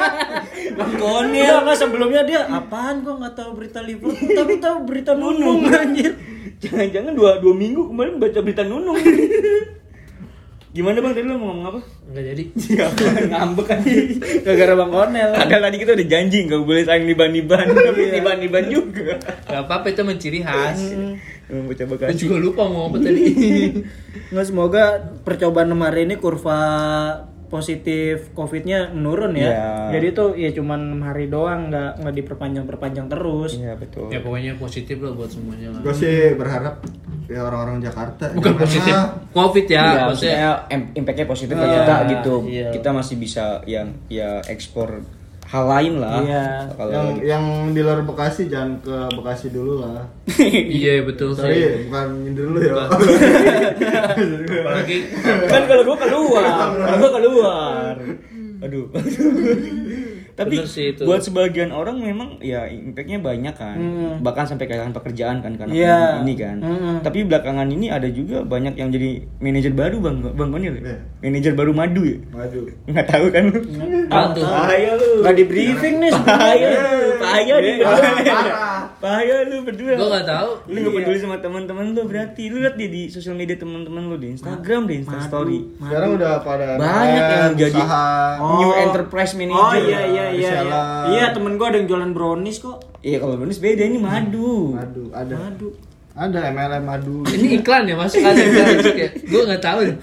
Bang 0.77 0.93
Konil. 0.99 1.43
Enggak, 1.47 1.59
enggak 1.63 1.79
sebelumnya 1.79 2.21
dia 2.27 2.41
apaan 2.51 3.07
gua 3.07 3.23
enggak 3.23 3.35
tahu 3.39 3.51
berita 3.55 3.79
Liverpool, 3.79 4.35
tapi 4.35 4.53
tahu 4.59 4.77
berita 4.83 5.11
Nunung 5.15 5.63
anjir. 5.71 6.11
Jangan-jangan 6.63 7.13
dua, 7.15 7.39
dua 7.39 7.53
minggu 7.55 7.91
kemarin 7.91 8.19
baca 8.19 8.39
berita 8.39 8.63
nunung. 8.63 8.99
Gimana 10.73 11.05
bang 11.05 11.13
tadi 11.13 11.29
lu 11.29 11.37
mau 11.37 11.53
ngomong 11.53 11.65
apa? 11.69 11.79
Enggak 12.09 12.23
jadi. 12.33 12.43
Ngambek 13.29 13.65
kan. 13.69 13.79
Gara-gara 14.41 14.73
Bang 14.73 14.89
Konel. 14.89 15.29
Padahal 15.37 15.61
tadi 15.69 15.77
kita 15.77 15.91
udah 15.93 16.07
janji 16.09 16.37
nggak 16.49 16.61
boleh 16.65 16.81
saling 16.81 17.05
niban-niban, 17.05 17.65
tapi 17.69 18.01
niban-niban 18.09 18.65
juga. 18.73 19.21
Gak 19.21 19.69
apa-apa 19.69 19.93
itu 19.93 20.01
menciri 20.01 20.41
khas. 20.41 20.81
Emang 21.45 21.69
bocah 21.69 21.85
Gue 21.85 22.17
juga 22.17 22.35
lupa 22.41 22.65
mau 22.65 22.89
apa 22.89 22.97
tadi. 23.05 23.21
Nggak 24.33 24.45
semoga 24.49 24.83
percobaan 25.21 25.69
kemarin 25.69 26.09
ini 26.09 26.15
kurva 26.17 26.57
positif 27.53 28.33
COVID-nya 28.33 28.89
menurun 28.89 29.37
ya. 29.37 29.45
Iya. 29.45 29.69
Jadi 29.93 30.07
tuh 30.11 30.29
ya 30.33 30.49
cuman 30.49 30.97
6 30.97 31.05
hari 31.05 31.29
doang, 31.29 31.69
nggak 31.69 32.01
nggak 32.01 32.15
diperpanjang-perpanjang 32.17 33.05
terus. 33.05 33.51
Iya 33.53 33.77
betul. 33.77 34.09
ya 34.09 34.17
pokoknya 34.19 34.57
positif 34.57 34.97
lah 34.97 35.13
buat 35.13 35.29
semuanya. 35.29 35.69
Gue 35.77 35.93
sih 35.93 36.33
berharap 36.33 36.81
ya 37.23 37.39
orang-orang 37.39 37.79
Jakarta 37.79 38.33
Bukan 38.33 38.51
jangan 38.51 38.63
positif, 38.65 38.95
covid 39.31 39.65
ya, 39.65 39.77
Ya, 39.77 39.81
maksudnya. 39.85 40.07
maksudnya 40.09 40.49
im- 40.69 40.91
impact-nya 40.95 41.27
positif 41.29 41.53
ke 41.53 41.61
Iya, 41.61 41.75
kita 41.77 41.95
gitu. 42.09 42.35
iya. 42.49 42.67
Kita 42.73 42.89
masih 42.89 43.15
bisa 43.15 43.45
yang 43.65 43.87
ya 44.09 44.41
ekspor 44.43 45.05
hal 45.53 45.65
lain 45.69 45.93
lah. 45.97 46.17
Iya. 46.19 46.45
Kalau 46.73 46.89
yang 46.89 47.05
lagi- 47.07 47.23
yang 47.23 47.43
di 47.69 47.81
luar 47.81 48.01
Bekasi 48.01 48.49
jangan 48.49 48.81
ke 48.81 48.95
Bekasi 49.13 49.47
dulu 49.49 49.73
lah. 49.79 50.01
Iya 50.73 51.03
betul 51.03 51.31
Sorry, 51.31 51.53
sih. 51.55 51.85
bukan 51.87 52.07
nyindir 52.19 52.43
dulu 52.43 52.59
ya. 52.59 52.73
Apalagi 54.57 54.97
kan 55.51 55.61
kalau 55.63 55.83
gua 55.83 55.97
keluar, 55.99 56.43
kalau 56.73 56.97
gua 56.97 57.11
keluar. 57.13 57.93
Aduh. 58.61 58.85
Tapi 60.33 60.55
Bener 60.55 60.65
sih 60.65 60.85
itu. 60.89 61.03
buat 61.03 61.19
sebagian 61.19 61.69
orang 61.69 61.95
memang 61.95 62.37
ya 62.39 62.65
impactnya 62.65 63.19
banyak 63.19 63.53
kan 63.53 63.77
bahkan 64.19 64.43
sampai 64.43 64.65
kehilangan 64.65 64.93
pekerjaan 64.93 65.39
kan 65.39 65.53
karena 65.53 65.69
Hmm. 65.69 65.79
Iya. 65.79 65.97
ini 66.19 66.33
kan 66.35 66.57
Mm-mm. 66.57 66.95
tapi 66.99 67.21
belakangan 67.23 67.67
ini 67.67 67.87
ada 67.87 68.07
juga 68.07 68.41
banyak 68.41 68.73
yang 68.73 68.89
jadi 68.89 69.09
manajer 69.37 69.71
baru 69.71 69.97
bang 69.99 70.15
bang 70.27 70.49
Konil 70.49 70.73
Iya. 70.75 70.97
manajer 71.21 71.53
baru 71.53 71.71
madu 71.71 72.01
ya 72.03 72.17
Maju. 72.27 72.59
nggak 72.87 73.07
tahu 73.07 73.25
kan 73.29 73.43
tuh? 73.47 73.61
bahaya 74.43 74.91
lu 74.93 75.09
Nggak 75.19 75.35
di 75.35 75.43
briefing 75.45 75.95
nih 75.99 76.11
bahaya 76.15 76.69
lu 76.73 76.97
bahaya 77.15 77.55
nih 77.57 77.75
Parah. 77.79 78.81
bahaya 78.95 79.35
lu 79.43 79.57
berdua 79.61 79.93
Gue 79.93 80.09
gak 80.11 80.25
tahu. 80.25 80.49
lu 80.67 80.77
gak 80.81 80.93
peduli 80.97 81.17
sama 81.17 81.37
teman-teman 81.37 81.85
lu 81.91 82.01
berarti 82.03 82.43
lu 82.47 82.57
lihat 82.59 82.73
dia 82.73 82.87
di 82.87 83.07
sosial 83.07 83.33
media 83.33 83.55
teman-teman 83.55 84.05
lu 84.05 84.15
di 84.15 84.31
Instagram 84.31 84.81
di 84.85 84.95
Instastory 84.97 85.59
Sekarang 85.77 86.09
udah 86.13 86.41
pada 86.41 86.65
Banyak 86.75 87.23
yang 87.23 87.53
jadi-. 87.55 87.87
New 88.33 88.71
enterprise 88.73 89.33
manager. 89.33 89.59
Oh 89.59 89.75
iya 89.75 90.01
iya 90.05 90.22
iya. 90.25 90.31
Iya, 90.33 90.51
Reseller. 90.53 91.03
iya 91.09 91.25
temen 91.31 91.53
gua 91.55 91.67
ada 91.67 91.77
yang 91.77 91.87
jualan 91.87 92.11
brownies 92.11 92.57
kok. 92.59 92.77
Iya 92.99 93.17
kalau 93.19 93.35
bonus 93.35 93.57
beda 93.57 93.83
ini 93.83 93.97
madu. 93.97 94.71
Madu 94.71 95.03
ada. 95.11 95.35
Madu. 95.37 95.69
Ada 96.13 96.53
MLM 96.53 96.85
madu. 96.85 97.25
Ini 97.25 97.57
iklan 97.57 97.89
ya 97.89 97.97
masuk 97.97 98.21
ada 98.21 98.37
iklan 98.37 98.65
masuk 98.77 98.93
ya? 98.95 99.09
Gue 99.17 99.41
gak 99.49 99.63
tahu. 99.65 99.79
deh. 99.81 99.95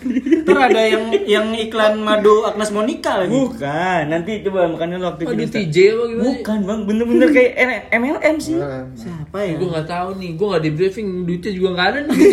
Ntar 0.43 0.59
ada 0.67 0.83
yang 0.83 1.05
yang 1.23 1.47
iklan 1.55 2.03
madu 2.03 2.43
Agnes 2.43 2.75
Monica 2.75 3.15
lagi. 3.15 3.31
Bukan, 3.31 4.03
nanti 4.11 4.43
coba 4.43 4.67
makanya 4.67 4.99
lu 4.99 5.07
waktu 5.07 5.23
Oh 5.23 5.31
di 5.31 5.47
Insta- 5.47 5.63
TJ 5.63 5.77
apa 5.89 6.03
gimana? 6.05 6.25
Bukan 6.27 6.59
bang, 6.67 6.81
bener-bener 6.83 7.29
kayak 7.31 7.53
MLM 7.95 8.37
sih. 8.43 8.59
MLM. 8.59 8.87
Siapa 8.99 9.39
ya? 9.39 9.55
Gue 9.55 9.71
gak 9.71 9.87
tahu 9.87 10.09
nih. 10.19 10.31
Gue 10.35 10.47
gak 10.51 10.63
di 10.67 10.71
briefing. 10.75 11.09
Duitnya 11.23 11.53
juga 11.55 11.69
gak 11.73 11.87
ada 11.87 11.99
nih. 12.03 12.19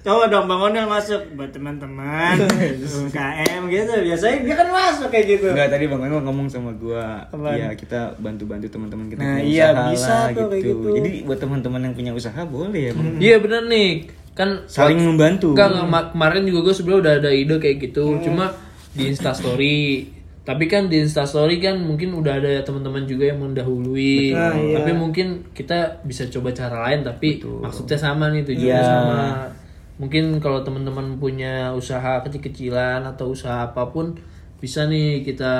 Coba 0.00 0.24
dong 0.26 0.48
Bang 0.48 0.62
Onel 0.62 0.86
masuk 0.86 1.20
buat 1.34 1.50
teman-teman 1.50 2.40
UKM 3.04 3.62
gitu. 3.68 3.92
Biasanya 4.00 4.36
dia 4.40 4.54
kan 4.56 4.68
masuk 4.68 5.08
kayak 5.08 5.26
gitu. 5.30 5.46
Enggak 5.46 5.68
tadi 5.68 5.84
Bang 5.86 6.00
Emang 6.00 6.24
ngomong 6.24 6.48
sama 6.48 6.72
gua, 6.72 7.20
Apaan? 7.26 7.52
ya 7.54 7.68
kita 7.72 8.16
bantu-bantu 8.16 8.64
teman-teman 8.66 9.06
kita 9.06 9.20
Nah, 9.20 9.36
punya 9.36 9.44
iya, 9.44 9.66
usaha 9.70 9.90
bisa 9.92 10.08
lah, 10.08 10.26
tuh 10.32 10.46
kayak 10.48 10.62
gitu. 10.64 10.86
Jadi 10.94 11.10
buat 11.22 11.38
teman-teman 11.38 11.80
yang 11.82 11.94
punya 11.94 12.12
usaha 12.12 12.40
boleh 12.42 12.80
ya, 12.80 12.92
Bang. 12.92 13.06
Iya 13.18 13.36
bener 13.38 13.62
nih. 13.66 13.90
Kan 14.30 14.48
Saling 14.64 14.98
membantu. 14.98 15.52
Enggak, 15.52 15.68
enggak, 15.70 15.86
ma- 15.86 16.08
kemarin 16.08 16.42
juga 16.44 16.60
gue 16.62 16.74
sebelumnya 16.74 17.00
udah 17.02 17.14
ada 17.18 17.30
ide 17.30 17.56
kayak 17.56 17.76
gitu. 17.82 18.04
Cuma 18.20 18.56
di 18.90 19.04
Instastory. 19.06 20.08
Tapi 20.40 20.64
kan 20.64 20.88
di 20.88 20.96
Instastory 20.98 21.60
kan 21.60 21.76
mungkin 21.76 22.16
udah 22.16 22.40
ada 22.40 22.64
teman-teman 22.64 23.04
juga 23.04 23.28
yang 23.28 23.38
mendahului. 23.38 24.32
Betul. 24.32 24.40
Ah, 24.40 24.56
iya. 24.56 24.74
Tapi 24.80 24.90
mungkin 24.92 25.26
kita 25.52 26.00
bisa 26.02 26.24
coba 26.26 26.48
cara 26.50 26.88
lain 26.88 27.04
tapi 27.04 27.36
maksudnya 27.44 27.94
sama 27.94 28.32
nih 28.32 28.42
tujuannya 28.42 28.72
Iya. 28.72 28.80
sama. 28.82 29.20
Mungkin 30.00 30.40
kalau 30.40 30.64
teman-teman 30.64 31.20
punya 31.20 31.76
usaha 31.76 32.24
kecil-kecilan 32.24 33.04
atau 33.04 33.36
usaha 33.36 33.68
apa 33.68 33.92
pun 33.92 34.16
bisa 34.60 34.84
nih 34.84 35.24
kita 35.24 35.52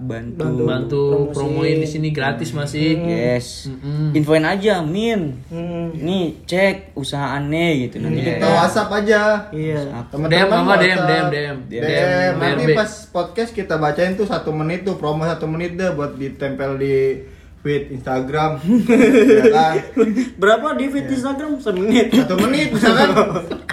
Bantu. 0.00 0.64
bantu 0.64 1.04
promoin 1.36 1.84
di 1.84 1.88
sini 1.88 2.08
gratis 2.16 2.56
masih. 2.56 2.96
Yes. 2.96 3.68
Mm-mm. 3.68 4.16
Infoin 4.16 4.40
aja, 4.40 4.80
Min. 4.80 5.36
Hmm. 5.52 5.92
Nih 5.92 6.40
cek 6.48 6.96
usaha 6.96 7.36
aneh 7.36 7.84
gitu 7.88 8.00
nanti 8.00 8.24
Kita 8.24 8.40
kita 8.40 8.48
WhatsApp 8.48 8.90
aja. 9.04 9.20
Iya. 9.52 10.04
DM 10.08 10.48
mama 10.48 10.80
DM. 10.80 10.96
DM 10.96 11.26
DM 11.28 11.56
DM. 11.68 12.32
Nanti 12.40 12.64
pas 12.72 12.90
podcast 13.12 13.52
kita 13.52 13.76
bacain 13.76 14.16
tuh 14.16 14.24
satu 14.24 14.48
menit 14.52 14.80
tuh 14.80 14.96
promo 14.96 15.28
satu 15.28 15.44
menit 15.44 15.76
deh 15.76 15.92
buat 15.92 16.16
ditempel 16.16 16.80
di 16.80 16.96
feed 17.58 17.90
Instagram. 17.90 18.62
ya 19.38 19.44
kan? 19.50 19.74
Berapa 20.38 20.78
di 20.78 20.86
feed 20.90 21.06
Instagram 21.10 21.58
semenit? 21.58 22.14
Satu 22.14 22.34
menit 22.38 22.70
misalkan. 22.70 23.08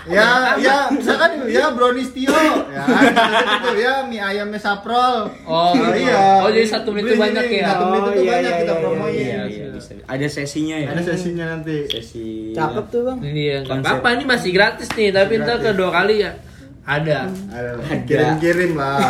ya 0.06 0.54
ya 0.62 0.90
misalkan 0.94 1.50
ya 1.50 1.74
brownies 1.74 2.10
Tio. 2.14 2.34
Ya 2.34 2.84
kan? 2.90 3.04
Itu 3.62 3.70
ya 3.78 3.94
mie 4.10 4.22
ayamnya 4.22 4.58
saprol. 4.58 5.30
Oh, 5.46 5.74
gitu. 5.78 6.10
iya. 6.10 6.42
Oh, 6.42 6.50
jadi 6.50 6.68
satu 6.68 6.90
menit 6.94 7.14
itu 7.14 7.22
banyak 7.22 7.46
ya? 7.50 7.66
Satu 7.74 7.84
menit 7.90 8.02
Oh, 8.06 8.12
itu 8.12 8.22
iya, 8.22 8.32
banyak 8.34 8.52
iya, 8.52 8.62
kita 8.62 8.74
iya, 8.74 8.82
promoin. 8.82 9.14
Iya, 9.14 9.42
iya. 9.50 9.66
Ada 10.06 10.28
sesinya 10.30 10.76
ya. 10.82 10.88
Ada 10.94 11.02
sesinya 11.14 11.46
nanti. 11.58 11.78
Sesi. 11.90 12.54
Cakep 12.54 12.86
tuh 12.90 13.02
bang. 13.06 13.18
Iya, 13.22 13.58
apa-apa 13.70 14.08
ini 14.18 14.24
masih 14.26 14.50
gratis 14.54 14.90
nih, 14.94 15.14
tapi 15.14 15.42
ntar 15.42 15.62
kedua 15.62 15.90
kali 15.94 16.26
ya 16.26 16.34
ada. 16.86 17.26
Ada 17.50 17.70
kirim-kirim 18.06 18.78
lah. 18.78 19.02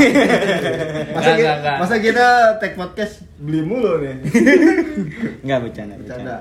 masa, 1.15 1.20
Nggak, 1.20 1.36
kita, 1.36 1.44
nggak, 1.44 1.55
nggak. 1.60 1.77
masa 1.77 1.96
kita 2.00 2.27
tag 2.58 2.74
podcast 2.74 3.13
beli 3.38 3.62
mulu 3.62 4.00
nih. 4.00 4.15
Enggak 5.44 5.60
bercanda, 5.63 5.94
Bercanda. 6.00 6.00
bercanda. 6.00 6.36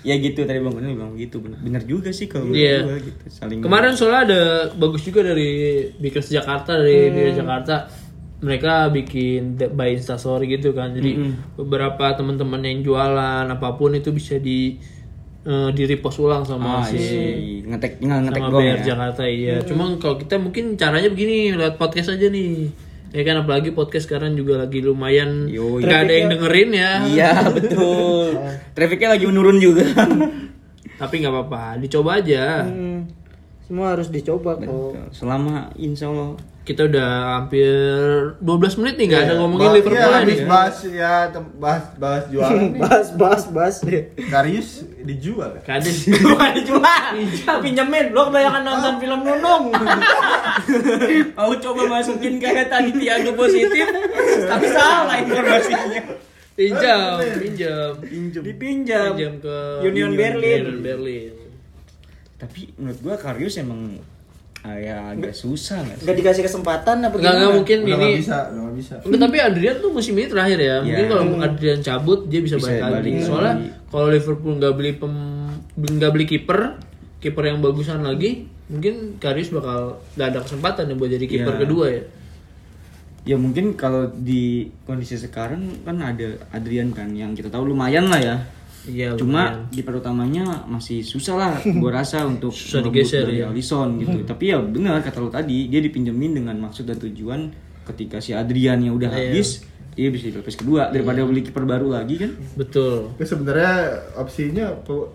Ya 0.00 0.16
gitu 0.16 0.48
tadi 0.48 0.64
Bang 0.64 0.72
Kunil 0.72 0.96
bilang 0.96 1.12
gitu. 1.12 1.44
Bener, 1.44 1.60
bener 1.60 1.82
juga 1.84 2.08
sih 2.08 2.24
kalau 2.24 2.48
gua 2.48 2.56
gitu. 2.56 3.20
Saling 3.28 3.60
Kemarin 3.60 3.92
soalnya 3.92 4.20
ada 4.24 4.40
bagus 4.72 5.04
juga 5.04 5.20
dari 5.20 5.50
Bikers 5.92 6.32
Jakarta 6.32 6.78
dari 6.78 7.12
dari 7.12 7.32
Jakarta. 7.36 7.84
Mereka 8.40 8.88
bikin 8.96 9.60
by 9.76 9.92
Instastory 9.92 10.48
gitu 10.48 10.72
kan. 10.72 10.96
Jadi 10.96 11.20
beberapa 11.52 12.16
teman-teman 12.16 12.64
yang 12.64 12.80
jualan 12.80 13.44
apa 13.44 13.76
pun 13.76 13.92
itu 13.92 14.08
bisa 14.08 14.40
di 14.40 14.80
eh, 15.42 15.68
di 15.70 15.82
repost 15.84 16.18
ulang 16.18 16.42
sama 16.42 16.80
Ah, 16.80 16.84
si 16.84 16.96
iya. 16.96 17.64
ngetek 17.66 17.98
nggak 17.98 18.18
ngetek 18.24 18.40
sama 18.40 18.50
doang 18.50 18.64
BR 18.64 18.70
ya. 18.72 18.84
Jakarta 18.84 19.22
iya. 19.24 19.56
Cuma 19.62 19.84
kalau 19.96 20.16
kita 20.16 20.36
mungkin 20.36 20.64
caranya 20.74 21.08
begini 21.08 21.52
lewat 21.52 21.76
podcast 21.76 22.12
aja 22.12 22.26
nih. 22.26 22.68
Ya 23.10 23.22
kan 23.24 23.42
apalagi 23.42 23.70
podcast 23.70 24.06
sekarang 24.06 24.34
juga 24.34 24.60
lagi 24.60 24.78
lumayan 24.78 25.50
nggak 25.50 26.00
ada 26.00 26.12
yang 26.12 26.28
dengerin 26.30 26.70
ya. 26.70 26.90
Iya 27.04 27.30
betul. 27.56 28.38
Trafficnya 28.70 29.14
lagi 29.14 29.26
menurun 29.26 29.58
juga. 29.58 29.82
Tapi 30.94 31.14
nggak 31.18 31.32
apa-apa, 31.32 31.80
dicoba 31.80 32.20
aja. 32.20 32.62
Hmm. 32.62 33.08
Semua 33.64 33.94
harus 33.94 34.10
dicoba 34.10 34.54
kok. 34.56 35.10
Selama 35.10 35.70
insya 35.74 36.06
Allah 36.06 36.36
Kita 36.70 36.86
udah 36.86 37.08
hampir 37.34 37.66
12 38.38 38.78
menit 38.78 38.94
nih 38.94 39.06
nggak 39.08 39.22
ada 39.24 39.34
ngomongin 39.36 39.66
Ba- 39.66 39.74
Liverpool 39.74 39.98
iya, 39.98 40.06
ya 40.06 40.18
habis 40.22 40.38
nih. 40.38 40.46
bahas 40.46 40.76
ya 40.84 41.12
bahas 41.58 41.84
bahas 41.96 42.24
jualan 42.30 42.54
nih. 42.64 42.78
Bas 42.78 43.08
bas 43.12 43.42
bas. 43.48 43.74
Karius 44.24 44.68
dijual. 45.02 45.58
Kades. 45.60 46.06
Bukan 46.06 46.50
dijual. 46.62 47.10
Pinjemin. 47.58 48.06
Lo 48.10 48.30
kebanyakan 48.30 48.62
nonton 48.62 48.92
film 49.02 49.20
Nunung. 49.20 49.64
mau 51.32 51.52
coba 51.56 51.82
masukin 51.90 52.38
kayak 52.38 52.68
tadi 52.68 52.90
Tiago 52.94 53.34
positif, 53.34 53.86
tapi 54.46 54.66
salah 54.68 55.16
informasinya. 55.18 56.02
pinjam, 56.52 57.18
pinjam, 57.34 57.90
Dipinjam. 58.38 59.10
pinjam 59.10 59.32
ke 59.38 59.56
Union 59.82 60.12
Berlin. 60.12 60.60
Union 60.62 60.80
Berlin. 60.80 61.32
Tapi 62.36 62.72
menurut 62.76 63.00
gua 63.00 63.16
Karius 63.16 63.56
emang 63.56 63.96
ah, 64.60 64.76
ya 64.76 64.96
agak 65.10 65.32
susah 65.32 65.80
nggak 65.80 65.96
sih? 65.96 66.04
Gak 66.04 66.16
dikasih 66.16 66.42
kesempatan 66.44 66.96
apa 67.00 67.14
Nggak 67.14 67.34
nggak 67.34 67.52
mungkin 67.54 67.78
Udah 67.78 67.88
ini. 67.88 67.96
nggak 67.96 68.18
bisa, 68.18 68.36
udah 68.46 68.60
nggak 68.60 68.76
bisa. 68.76 68.94
Tapi 69.00 69.36
Adrian 69.38 69.76
tuh 69.78 69.90
musim 69.90 70.14
ini 70.14 70.26
terakhir 70.26 70.58
ya. 70.58 70.76
Mungkin 70.80 71.04
Ya. 71.04 71.08
kalau 71.08 71.24
Adrian 71.38 71.80
cabut 71.80 72.20
dia 72.26 72.40
bisa, 72.40 72.56
Bisa 72.56 72.68
balik 72.68 72.82
lagi. 72.82 73.10
Soalnya 73.20 73.54
kalau 73.86 74.06
Liverpool 74.08 74.54
nggak 74.56 74.74
beli 74.74 74.92
pem 74.94 75.14
nggak 75.72 76.10
beli 76.10 76.26
kiper, 76.26 76.60
kiper 77.18 77.44
yang 77.46 77.58
bagusan 77.58 78.00
lagi, 78.00 78.30
mungkin 78.66 79.16
Karius 79.16 79.48
bakal 79.48 79.96
nggak 80.14 80.28
ada 80.28 80.40
kesempatan 80.40 80.86
ya 80.86 80.94
buat 80.94 81.10
jadi 81.10 81.24
kiper 81.24 81.54
Ya. 81.54 81.60
kedua 81.60 81.86
ya. 81.88 82.02
Ya 83.22 83.36
mungkin 83.36 83.74
kalau 83.74 84.08
di 84.10 84.68
kondisi 84.82 85.14
sekarang 85.14 85.60
kan 85.82 85.96
ada 85.98 86.24
Adrian 86.50 86.88
kan 86.90 87.12
yang 87.12 87.32
kita 87.32 87.48
tahu 87.48 87.68
lumayan 87.68 88.08
lah 88.08 88.16
ya. 88.16 88.36
Iya. 88.82 89.12
Cuma 89.14 89.68
di 89.68 89.82
utamanya 89.82 90.64
masih 90.64 91.00
susah 91.00 91.34
lah 91.34 91.52
gua 91.80 92.00
rasa 92.00 92.24
untuk 92.24 92.48
Susah 92.50 92.80
digeser, 92.80 93.24
dari 93.24 93.40
ya. 93.40 93.48
Alisson 93.48 93.98
gitu. 93.98 94.24
Tapi 94.30 94.44
ya 94.48 94.58
benar 94.58 95.00
kata 95.00 95.18
lu 95.18 95.28
tadi, 95.28 95.66
dia 95.66 95.78
dipinjemin 95.78 96.32
dengan 96.36 96.56
maksud 96.58 96.84
dan 96.84 96.96
tujuan 96.96 97.52
ketika 97.84 98.18
si 98.18 98.32
Adrian 98.32 98.80
yang 98.80 98.94
udah 98.94 99.10
Iya. 99.10 99.32
habis, 99.32 99.64
dia 99.90 100.08
bisa 100.08 100.30
di 100.30 100.34
lapis 100.34 100.54
kedua 100.54 100.88
daripada 100.88 101.20
beli 101.22 101.42
kiper 101.42 101.64
baru 101.64 101.90
lagi 101.90 102.16
kan. 102.16 102.30
Betul. 102.54 103.12
Tapi 103.12 103.26
sebenarnya 103.26 103.74
opsinya 104.14 104.64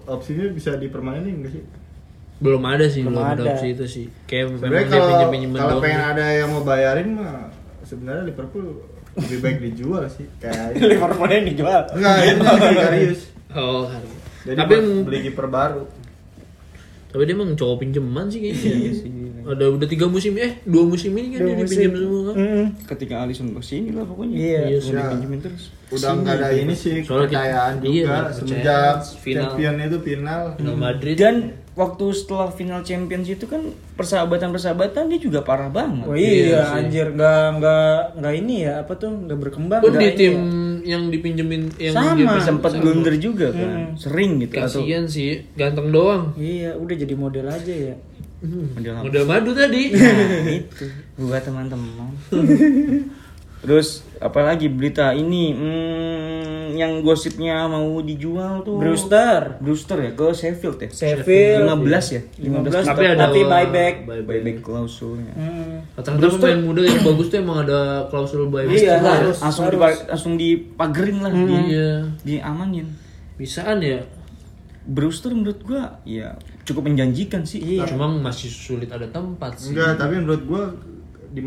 opsinya 0.05 0.45
bisa 0.49 0.75
dipermanenin 0.75 1.41
nggak 1.41 1.51
sih? 1.51 1.63
Belum 2.35 2.59
ada 2.61 2.85
sih, 2.85 2.99
belum, 3.01 3.15
Belum 3.15 3.25
ada 3.25 3.41
ada. 3.41 3.51
opsi 3.55 3.67
itu 3.71 3.85
sih. 3.87 4.05
Kayak 4.25 4.51
memang 4.51 4.59
Sebenarnya 4.59 4.83
dia 4.83 4.91
kalau 4.91 5.07
kalau 5.55 5.71
doang. 5.71 5.81
pengen 5.81 6.01
ada 6.03 6.25
yang 6.27 6.49
mau 6.51 6.61
bayarin 6.61 7.09
mah 7.15 7.47
sebenarnya 7.81 8.23
Liverpool 8.27 8.65
lebih 9.15 9.39
baik 9.39 9.57
dijual 9.63 10.03
sih 10.11 10.27
kayak 10.43 10.75
Liverpool 10.75 11.29
yang 11.31 11.47
dijual. 11.47 11.81
enggak 11.95 12.15
itu 12.21 12.43
si 12.43 12.75
Karius. 12.75 13.21
Oh, 13.55 13.83
harga. 13.85 14.15
Jadi 14.43 14.57
tapi 14.57 14.73
beli 15.01 15.19
kiper 15.23 15.47
baru. 15.47 15.83
tapi 17.07 17.23
dia 17.23 17.33
emang 17.33 17.55
cowok 17.55 17.77
pinjaman 17.79 18.27
sih 18.27 18.43
kayaknya. 18.43 18.91
Iya 18.91 18.91
Ada 19.47 19.65
udah 19.71 19.87
tiga 19.87 20.03
musim 20.05 20.35
eh 20.35 20.59
dua 20.63 20.83
musim 20.83 21.13
ini 21.13 21.31
kan 21.31 21.39
Dua 21.39 21.47
dia 21.47 21.55
musim. 21.57 21.79
dipinjam 21.79 21.93
semua 21.95 22.21
kan. 22.21 22.35
Mm. 22.35 22.65
Ketika 22.83 23.15
Alisson 23.17 23.47
ke 23.49 23.61
sini 23.61 23.89
lah 23.89 24.03
pokoknya. 24.03 24.35
Iya. 24.35 24.61
Iya, 24.67 24.77
Udah 24.83 25.03
dipinjemin 25.07 25.39
terus. 25.39 25.63
Udah 25.87 26.09
nggak 26.13 26.35
ada 26.35 26.47
ini 26.51 26.73
sih 26.73 26.99
Soalnya 26.99 27.07
kita- 27.25 27.39
kepercayaan 27.39 27.73
iya, 27.73 27.79
juga 27.79 28.03
nggak 28.11 28.33
semenjak. 28.35 28.95
Final. 29.15 29.39
champion 29.39 29.73
itu 29.79 29.97
final. 30.03 30.41
Real 30.57 30.75
Madrid 30.75 31.15
Dan 31.15 31.35
waktu 31.73 32.05
setelah 32.11 32.47
final 32.49 32.81
Champions 32.81 33.27
itu 33.29 33.45
kan 33.45 33.61
persahabatan-persahabatan 33.95 35.03
dia 35.07 35.19
juga 35.21 35.39
parah 35.39 35.69
banget. 35.69 36.03
Oh 36.03 36.13
Iya 36.13 36.31
iya, 36.49 36.61
anjir 36.73 37.07
nggak 37.09 37.43
nggak 37.55 37.89
nggak 38.17 38.33
ini 38.35 38.55
ya 38.61 38.81
apa 38.81 38.91
tuh 38.93 39.11
nggak 39.13 39.39
berkembang. 39.39 39.79
pun 39.79 39.87
nggak 39.89 40.03
di 40.03 40.11
tim 40.13 40.33
ya. 40.33 40.43
Yang 40.85 41.09
dipinjemin 41.09 41.73
yang 41.81 41.97
Sama. 41.97 42.37
sempat 42.39 42.77
blunder 42.77 43.17
juga 43.17 43.49
kan. 43.49 43.97
Sering 43.97 44.45
gitu 44.45 44.61
atau 44.61 44.85
Kasian 44.85 45.09
sih, 45.09 45.41
ganteng 45.57 45.89
doang. 45.89 46.37
Iya, 46.37 46.77
udah 46.77 46.95
jadi 46.95 47.13
model 47.17 47.49
aja 47.49 47.73
ya. 47.73 47.95
model 48.45 48.93
apa? 49.01 49.03
Udah 49.09 49.23
madu 49.25 49.51
tadi. 49.57 49.89
Nah, 49.89 50.45
itu 50.61 50.85
buat 51.17 51.41
teman-teman. 51.41 52.13
Terus 53.65 54.05
apalagi 54.21 54.69
berita 54.69 55.17
ini 55.17 55.49
hmm, 55.49 56.34
yang 56.71 56.91
gosipnya 56.99 57.65
mau 57.65 57.99
dijual 57.99 58.61
tuh 58.61 58.75
Brewster. 58.75 59.59
Brewster 59.59 59.97
ya 59.99 60.11
ke 60.11 60.25
Sheffield 60.31 60.77
ya. 60.79 60.89
Sheffield. 60.89 61.67
15 61.67 61.85
ya. 62.09 62.21
15 62.41 62.81
Tapi 62.83 63.03
ada 63.05 63.27
tapi 63.27 63.39
buyback. 63.43 63.93
Buyback 64.25 64.57
klausulnya. 64.59 65.29
Hmm. 65.31 65.85
Rata-rata 65.93 66.25
pemain 66.31 66.59
muda 66.59 66.81
yang 66.81 67.01
bagus 67.03 67.27
tuh 67.27 67.37
emang 67.37 67.61
ada 67.61 67.79
klausul 68.07 68.47
buyback. 68.47 68.73
Iya, 68.73 68.97
harus, 68.97 69.37
langsung 69.37 69.65
harus. 69.67 69.77
dipa- 69.77 70.05
langsung 70.07 70.33
dipagerin 70.33 71.17
lah, 71.19 71.29
di, 71.29 71.43
Iya. 71.69 71.91
diamanin. 72.23 72.87
Bisaan 73.35 73.79
ya. 73.79 74.01
Brewster 74.85 75.33
menurut 75.33 75.59
gua 75.61 75.97
ya 76.01 76.37
cukup 76.61 76.85
menjanjikan 76.85 77.41
sih. 77.41 77.57
Iya. 77.59 77.89
Cuma 77.89 78.05
masih 78.07 78.47
sulit 78.47 78.87
ada 78.87 79.05
tempat 79.05 79.57
sih. 79.57 79.73
Enggak, 79.73 79.97
tapi 79.97 80.13
menurut 80.15 80.43
gua 80.45 80.63
di 81.29 81.41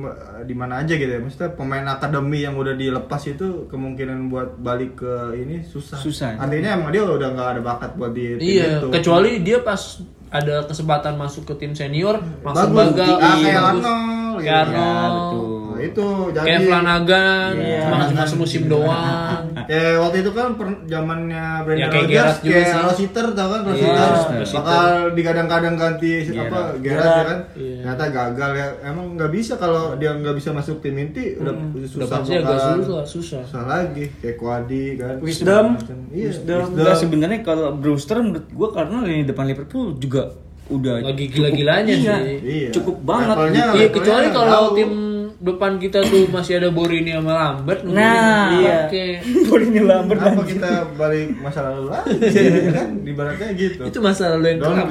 di 0.45 0.55
mana 0.55 0.81
aja 0.81 0.93
gitu 0.93 1.07
ya. 1.07 1.19
Maksudnya 1.19 1.51
pemain 1.53 1.85
akademi 1.85 2.41
yang 2.41 2.55
udah 2.55 2.73
dilepas 2.73 3.23
itu 3.25 3.67
kemungkinan 3.67 4.29
buat 4.29 4.57
balik 4.57 4.99
ke 4.99 5.13
ini 5.35 5.63
susah. 5.63 5.97
Susah. 5.97 6.35
Artinya 6.35 6.75
emang 6.75 6.91
dia 6.91 7.03
udah 7.03 7.29
nggak 7.31 7.49
ada 7.51 7.61
bakat 7.61 7.91
buat 7.95 8.11
di 8.11 8.35
tim 8.35 8.43
Iya, 8.43 8.67
itu. 8.79 8.89
kecuali 8.91 9.31
dia 9.41 9.59
pas 9.61 9.81
ada 10.29 10.61
kesempatan 10.63 11.15
masuk 11.15 11.45
ke 11.45 11.55
tim 11.57 11.73
senior 11.73 12.21
langsung 12.43 12.73
bagus. 12.73 12.95
gagal. 12.95 13.17
Ah, 13.17 13.37
kayak 13.37 13.61
bagus. 13.61 13.85
Arnold. 13.85 14.37
Kayak 14.39 14.65
gitu. 14.65 14.77
Arnold. 14.79 15.58
Nah, 15.79 15.87
itu 15.87 16.07
jadi 16.29 16.45
Kayak 16.45 16.61
Flanagan, 16.65 17.51
Iya. 17.55 17.81
cuma 17.85 18.05
cuma 18.05 18.25
semusim 18.25 18.63
doang. 18.67 19.43
Ya 19.69 20.01
waktu 20.01 20.17
itu 20.21 20.31
kan 20.33 20.57
per, 20.57 20.65
zamannya 20.87 21.45
Brandon 21.61 21.79
Ya, 21.79 21.87
kayak 21.87 22.03
Rodgers 22.03 22.09
Gerrard 22.09 22.39
juga 22.41 22.55
kayak 22.55 22.67
sih. 22.67 22.81
Rositer 22.83 23.27
tau 23.31 23.49
kan 23.49 23.61
Iya, 23.61 23.69
Rositer 23.69 24.09
Rositer. 24.09 24.57
bakal 24.57 24.85
digadang-gadang 25.13 25.75
ganti 25.77 26.11
apa 26.27 26.33
Gerrard. 26.33 26.81
Gerrard 26.81 27.05
ya 27.13 27.23
kan 27.23 27.39
Iya. 27.55 27.77
ternyata 27.79 28.05
gagal 28.09 28.51
ya 28.53 28.67
emang 28.85 29.07
nggak 29.15 29.31
bisa 29.31 29.53
kalau 29.55 29.83
dia 29.95 30.11
nggak 30.13 30.35
bisa 30.35 30.51
masuk 30.51 30.77
tim 30.79 30.97
inti 30.97 31.37
udah 31.37 31.53
Udah 31.53 31.85
susah 31.87 32.07
pasti 32.09 32.33
agak 32.33 32.49
bakalan- 32.49 32.81
susah, 32.81 33.03
susah. 33.05 33.43
susah 33.45 33.63
lagi 33.65 34.05
kayak 34.17 34.37
Kuadi 34.37 34.85
kan 34.97 35.15
Wisdom. 35.21 35.65
iya 36.11 36.29
Wisdom. 36.29 36.63
Enggak 36.73 36.97
sebenarnya 36.97 37.39
kalau 37.43 37.69
Brewster 37.73 38.17
menurut 38.19 38.47
gua 38.51 38.69
karena 38.73 38.97
lini 39.03 39.25
depan 39.25 39.45
Liverpool 39.45 39.95
juga 39.95 40.33
udah 40.67 41.01
Lagi 41.03 41.25
gila-gilanya 41.27 41.93
iya, 41.95 42.17
sih. 42.19 42.37
Iya. 42.41 42.71
Cukup 42.71 42.97
banget. 43.03 43.37
Levelnya-. 43.39 43.73
Iya, 43.75 43.87
kecuali 43.91 44.27
kalau 44.31 44.63
tim 44.71 44.91
depan 45.38 45.78
kita 45.78 46.02
tuh 46.02 46.26
masih 46.35 46.59
ada 46.59 46.68
Borini 46.75 47.14
sama 47.14 47.30
Lambert. 47.30 47.87
Nah, 47.87 48.59
iya. 48.59 48.90
Oke. 48.90 49.23
Boleh 49.49 49.71
Lambert 49.87 50.18
Kenapa 50.18 50.42
kita 50.42 50.71
balik 50.99 51.28
masa 51.38 51.59
lalu 51.71 51.95
lagi 51.95 52.18
ya 52.35 52.71
kan 52.75 52.88
ibaratnya 53.07 53.49
gitu 53.54 53.83
Itu 53.87 53.99
masa 54.02 54.35
lalu 54.35 54.59
yang 54.59 54.61
kelam. 54.66 54.88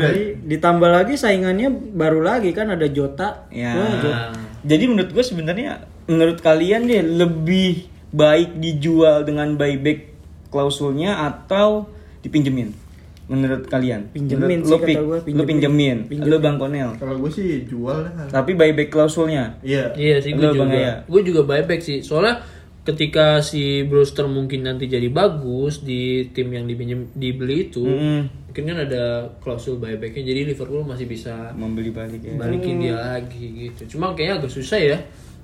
Ditambah 0.48 0.90
lagi 0.90 1.14
saingannya 1.20 1.68
baru 1.92 2.24
lagi 2.24 2.56
kan 2.56 2.72
ada 2.72 2.88
Jota. 2.88 3.52
Ya. 3.52 3.76
Wah, 3.76 4.00
Jota. 4.00 4.16
Nah, 4.32 4.48
Jadi 4.64 4.84
menurut 4.88 5.12
gue 5.12 5.24
sebenarnya 5.24 5.84
menurut 6.08 6.40
kalian 6.40 6.88
deh 6.88 7.04
lebih 7.04 7.92
baik 8.16 8.56
dijual 8.56 9.28
dengan 9.28 9.60
buyback 9.60 10.16
klausulnya 10.48 11.28
atau 11.28 11.92
dipinjemin? 12.24 12.87
Menurut 13.28 13.68
kalian? 13.68 14.08
Pinjemin 14.10 14.64
Menurut- 14.64 14.64
sih 14.64 14.72
lu 14.72 14.80
kata 14.80 15.02
gua, 15.04 15.18
Lu 15.18 15.24
pinjemin. 15.24 15.46
pinjemin. 15.46 15.98
Pinjemin. 16.08 16.32
Lu 16.32 16.38
Bang 16.40 16.56
Konel. 16.56 16.90
kalau 16.96 17.16
gue 17.18 17.28
sih 17.28 17.48
jual 17.64 17.98
dah 18.02 18.28
Tapi 18.32 18.56
buyback 18.56 18.88
klausulnya. 18.88 19.60
iya 19.62 19.92
Iya 19.94 20.18
sih 20.18 20.32
gue 20.32 20.48
juga. 20.48 20.64
Aya. 20.66 21.04
Gue 21.04 21.22
juga 21.22 21.44
buyback 21.44 21.80
sih. 21.80 22.00
Soalnya 22.00 22.40
ketika 22.82 23.44
si 23.44 23.84
Brewster 23.84 24.24
mungkin 24.26 24.64
nanti 24.64 24.88
jadi 24.88 25.12
bagus 25.12 25.84
di 25.84 26.32
tim 26.32 26.48
yang 26.50 26.64
dipinjem 26.64 27.12
dibeli 27.12 27.68
itu, 27.68 27.84
Mm-mm. 27.84 28.48
mungkin 28.48 28.64
kan 28.66 28.78
ada 28.82 29.04
klausul 29.38 29.76
buybacknya. 29.76 30.24
Jadi 30.24 30.48
Liverpool 30.48 30.88
masih 30.88 31.04
bisa 31.04 31.52
Membeli 31.52 31.92
balik 31.92 32.24
ya. 32.24 32.32
balikin 32.34 32.80
dia 32.80 32.96
lagi 32.96 33.44
gitu. 33.68 34.00
Cuma 34.00 34.16
kayaknya 34.16 34.40
agak 34.40 34.52
susah 34.54 34.80
ya. 34.80 34.98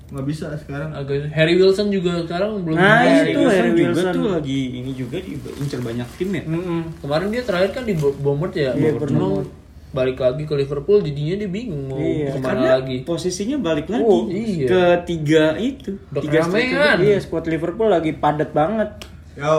Nggak 0.06 0.26
bisa 0.26 0.46
sekarang 0.54 0.90
Agak 0.90 1.26
Harry 1.28 1.54
Wilson 1.54 1.88
juga 1.88 2.20
sekarang 2.20 2.60
belum 2.60 2.76
Nah, 2.76 3.00
bisa. 3.00 3.24
itu 3.24 3.38
Wilson 3.40 3.56
Harry 3.56 3.70
juga 3.74 3.88
Wilson. 3.90 4.12
tuh 4.12 4.26
lagi 4.30 4.60
ini 4.74 4.90
juga 4.92 5.16
diincar 5.18 5.80
banyak 5.80 6.08
tim 6.14 6.30
ya. 6.30 6.42
Mm-mm. 6.44 6.80
Kemarin 6.98 7.28
dia 7.28 7.42
terakhir 7.42 7.70
kan 7.72 7.82
di 7.82 7.94
Bo- 7.94 8.14
Bournemouth 8.14 8.52
ya. 8.54 8.70
Iya, 8.70 8.90
Cuma 9.00 9.42
balik 9.90 10.18
lagi 10.18 10.42
ke 10.42 10.54
Liverpool 10.54 10.98
jadinya 11.00 11.34
dia 11.36 11.46
bingung 11.48 11.86
mau 11.86 11.96
Iya, 11.96 12.28
ke 12.28 12.36
mana 12.36 12.46
Karena 12.48 12.68
lagi. 12.76 12.96
posisinya 13.00 13.56
balik 13.58 13.86
lagi 13.88 14.04
Oh, 14.04 14.26
iya. 14.26 14.66
ke 14.66 14.82
tiga 15.06 15.44
itu. 15.56 15.90
Udah 16.08 16.20
tiga 16.20 16.38
striker. 16.42 16.96
Iya, 17.00 17.16
squad 17.18 17.44
Liverpool 17.46 17.88
lagi 17.88 18.10
padat 18.12 18.50
banget. 18.50 18.90
ya 19.34 19.50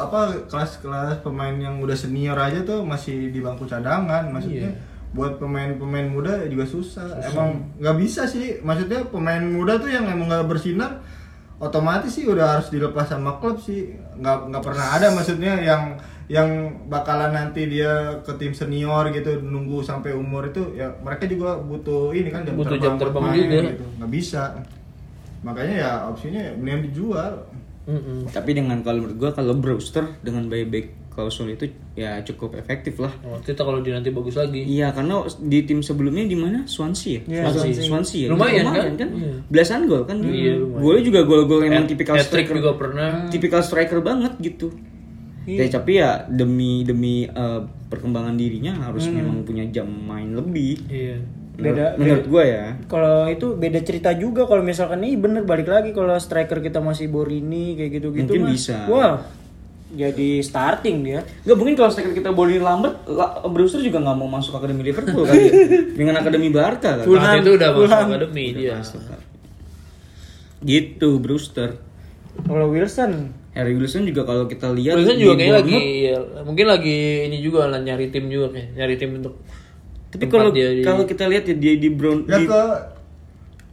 apa 0.00 0.20
kelas-kelas 0.44 1.20
pemain 1.20 1.54
yang 1.54 1.78
udah 1.78 1.94
senior 1.94 2.34
aja 2.34 2.62
tuh 2.62 2.82
masih 2.82 3.30
di 3.30 3.38
bangku 3.38 3.62
cadangan 3.62 4.26
maksudnya 4.26 4.66
Iya. 4.66 4.89
Buat 5.10 5.42
pemain-pemain 5.42 6.06
muda 6.06 6.46
juga 6.46 6.62
susah, 6.64 7.18
emang 7.26 7.74
nggak 7.82 7.96
bisa 7.98 8.30
sih. 8.30 8.62
Maksudnya 8.62 9.10
pemain 9.10 9.42
muda 9.42 9.78
tuh 9.82 9.90
yang 9.90 10.06
emang 10.06 10.30
nggak 10.30 10.46
bersinar 10.46 11.02
otomatis 11.60 12.14
sih 12.14 12.24
udah 12.30 12.56
harus 12.56 12.70
dilepas 12.70 13.10
sama 13.10 13.42
klub 13.42 13.58
sih. 13.58 13.98
Nggak 14.16 14.54
nggak 14.54 14.62
pernah 14.62 14.86
ada 14.94 15.10
maksudnya 15.10 15.58
yang 15.58 15.98
yang 16.30 16.46
bakalan 16.86 17.34
nanti 17.34 17.66
dia 17.66 18.22
ke 18.22 18.30
tim 18.38 18.54
senior 18.54 19.10
gitu 19.10 19.42
nunggu 19.42 19.82
sampai 19.82 20.14
umur 20.14 20.46
itu 20.46 20.78
ya 20.78 20.94
mereka 21.02 21.26
juga 21.26 21.58
butuh 21.58 22.14
ini 22.14 22.30
kan 22.30 22.46
jam 22.46 22.54
Butuh 22.54 22.78
terbang, 22.78 22.86
jam 22.86 22.92
buat 22.94 23.02
terbang 23.02 23.24
main 23.26 23.38
juga. 23.42 23.60
gitu. 23.74 23.84
Nggak 23.98 24.10
bisa. 24.14 24.42
Makanya 25.42 25.74
ya 25.74 25.92
opsinya 26.06 26.42
mendingan 26.54 26.82
dijual. 26.86 27.32
Mm-mm. 27.90 28.30
Tapi 28.30 28.50
dengan 28.54 28.78
kalau 28.86 29.02
menurut 29.02 29.18
gua 29.18 29.30
kalau 29.34 29.58
Brewster 29.58 30.06
dengan 30.22 30.46
buyback 30.46 30.99
klausul 31.10 31.50
itu 31.50 31.66
ya 31.92 32.22
cukup 32.22 32.54
efektif 32.54 32.96
lah. 32.96 33.10
Oh, 33.20 33.36
kita 33.36 33.60
kalau 33.60 33.82
dia 33.82 33.92
nanti 33.92 34.08
bagus 34.08 34.34
lagi. 34.34 34.62
Iya 34.62 34.94
karena 34.94 35.18
di 35.42 35.58
tim 35.62 35.82
sebelumnya 35.82 36.24
di 36.24 36.34
mana 36.34 36.62
Swansea 36.64 37.18
ya? 37.18 37.20
Iya, 37.26 37.42
Swansea. 37.44 37.60
Swansea. 37.74 37.84
Swansea 37.84 38.20
ya. 38.20 38.28
Lumayan, 38.30 38.64
Lumayan 38.64 38.84
kan? 38.86 38.96
kan? 38.96 39.08
Iya. 39.12 39.32
Belasan 39.46 39.80
gol 39.84 40.02
kan? 40.04 40.16
Iya, 40.22 40.54
lumayan. 40.56 40.80
Golnya 40.80 41.02
juga 41.04 41.20
gol-gol 41.22 41.60
emang 41.62 41.84
Hat- 41.84 41.90
tipikal 41.90 42.16
striker. 42.16 42.54
juga 42.56 42.72
pernah. 42.72 43.10
Tipikal 43.28 43.60
striker 43.60 43.98
banget 44.00 44.32
gitu. 44.40 44.70
Ya, 45.44 45.66
tapi 45.66 45.98
ya 45.98 46.24
demi 46.24 46.84
demi 46.84 47.26
eh, 47.26 47.60
perkembangan 47.90 48.38
dirinya 48.38 48.70
harus 48.80 49.10
memang 49.10 49.42
punya 49.42 49.66
jam 49.66 49.88
main 49.88 50.30
lebih. 50.30 50.78
Iya. 50.86 51.18
Menurut, 51.50 51.76
Beda- 51.76 51.94
menurut 51.98 52.24
gua 52.30 52.44
ya. 52.46 52.66
Kalau 52.86 53.26
itu 53.26 53.46
beda 53.52 53.80
cerita 53.82 54.14
juga 54.14 54.46
kalau 54.46 54.62
misalkan 54.62 55.02
ini 55.02 55.18
bener 55.18 55.42
balik 55.42 55.66
lagi 55.66 55.90
kalau 55.90 56.14
striker 56.16 56.62
kita 56.62 56.78
masih 56.78 57.10
Borini 57.10 57.74
kayak 57.74 57.90
gitu-gitu 57.98 58.30
Mungkin 58.30 58.42
mah, 58.46 58.50
bisa. 58.54 58.76
Wah, 58.86 59.20
jadi 59.90 60.38
starting 60.40 61.02
dia. 61.02 61.26
Gak 61.42 61.56
mungkin 61.58 61.74
kalau 61.74 61.90
striker 61.90 62.14
kita 62.14 62.30
boleh 62.30 62.62
Lambert, 62.62 63.02
La- 63.10 63.42
Brewster 63.50 63.82
juga 63.82 63.98
nggak 63.98 64.16
mau 64.16 64.30
masuk 64.30 64.54
akademi 64.54 64.86
Liverpool 64.86 65.26
kali 65.26 65.42
ya. 65.50 65.52
Dengan 65.98 66.14
akademi 66.22 66.48
Barca 66.54 67.02
kan. 67.02 67.06
Fulham. 67.06 67.26
Saat 67.26 67.42
itu 67.42 67.50
udah 67.58 67.68
masuk 67.74 67.82
Fulham. 67.86 68.06
akademi 68.06 68.44
dia. 68.54 68.76
Gitu 70.60 71.08
Brewster. 71.18 71.70
Kalau 72.40 72.70
Wilson, 72.70 73.34
Harry 73.52 73.74
Wilson 73.74 74.06
juga 74.06 74.22
kalau 74.22 74.46
kita 74.46 74.70
lihat 74.70 74.94
Wilson 74.94 75.18
juga 75.18 75.34
kayak 75.42 75.54
lagi 75.60 75.78
ya, 76.06 76.16
mungkin 76.46 76.66
lagi 76.70 77.26
ini 77.26 77.42
juga 77.42 77.66
lah 77.66 77.82
nyari 77.82 78.14
tim 78.14 78.30
juga 78.30 78.54
kayak 78.54 78.78
nyari 78.78 78.94
tim 78.94 79.10
untuk 79.18 79.34
Tapi 80.10 80.26
kalau 80.30 80.54
kalau 80.86 81.04
kita 81.06 81.26
lihat 81.26 81.44
ya 81.50 81.54
dia 81.58 81.74
di 81.78 81.90
Brown 81.90 82.26
ya 82.30 82.38
di 82.38 82.46
ke 82.46 82.62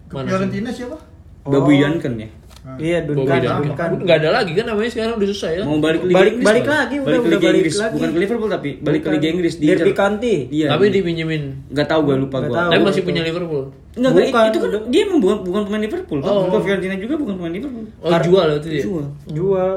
ke 0.10 0.14
Mana 0.14 0.28
Fiorentina 0.30 0.70
siapa 0.74 0.98
Babu 1.46 1.72
Janken 1.72 2.14
ya. 2.18 2.30
Iya 2.78 2.98
Bobby 3.02 3.18
Duncan, 3.18 3.40
Duncan. 3.40 3.64
Duncan. 3.64 3.90
Nggak 4.04 4.18
ada 4.18 4.30
lagi 4.34 4.52
kan 4.52 4.66
namanya 4.66 4.90
sekarang 4.90 5.14
udah 5.16 5.30
susah 5.30 5.50
ya. 5.50 5.62
Mau 5.64 5.78
balik 5.78 6.00
ke 6.00 6.08
Balik- 6.08 6.34
Inggris, 6.34 6.46
balik 6.46 6.66
lagi, 6.66 6.96
udah- 6.96 7.06
balik 7.06 7.18
ke 7.18 7.24
udah 7.24 7.32
Liga 7.32 7.40
balik 7.42 7.58
Inggris, 7.58 7.76
lagi. 7.78 7.94
bukan 7.94 8.10
ke 8.10 8.20
Liverpool 8.20 8.50
tapi 8.50 8.70
balik 8.78 9.00
ke 9.00 9.04
Bukan. 9.04 9.16
Liga 9.16 9.28
Inggris 9.30 9.54
Derby 9.58 9.92
County. 9.94 10.36
Iya. 10.50 10.68
Tapi 10.70 10.84
dipinjemin. 10.90 11.44
nggak 11.70 11.88
tahu 11.88 12.02
gue 12.04 12.16
lupa 12.20 12.38
gue. 12.40 12.52
tahu. 12.52 12.70
Tapi 12.70 12.82
masih 12.84 13.02
punya 13.02 13.22
Liverpool. 13.22 13.64
Enggak, 13.98 14.12
Bukan, 14.14 14.26
bukan, 14.28 14.44
itu 14.46 14.58
kan 14.58 14.70
udah. 14.70 14.82
dia 14.88 15.04
bukan, 15.10 15.38
bukan 15.42 15.62
pemain 15.64 15.82
Liverpool. 15.82 16.20
Kan? 16.22 16.30
Oh. 16.30 16.46
Ke 16.48 16.58
Fiorentina 16.62 16.96
juga 16.96 17.14
bukan 17.18 17.34
pemain 17.36 17.50
Liverpool. 17.52 17.86
Oh, 17.98 18.12
jual 18.20 18.48
itu 18.54 18.68
dia. 18.70 18.84
Jual. 18.84 19.06
Jual. 19.28 19.74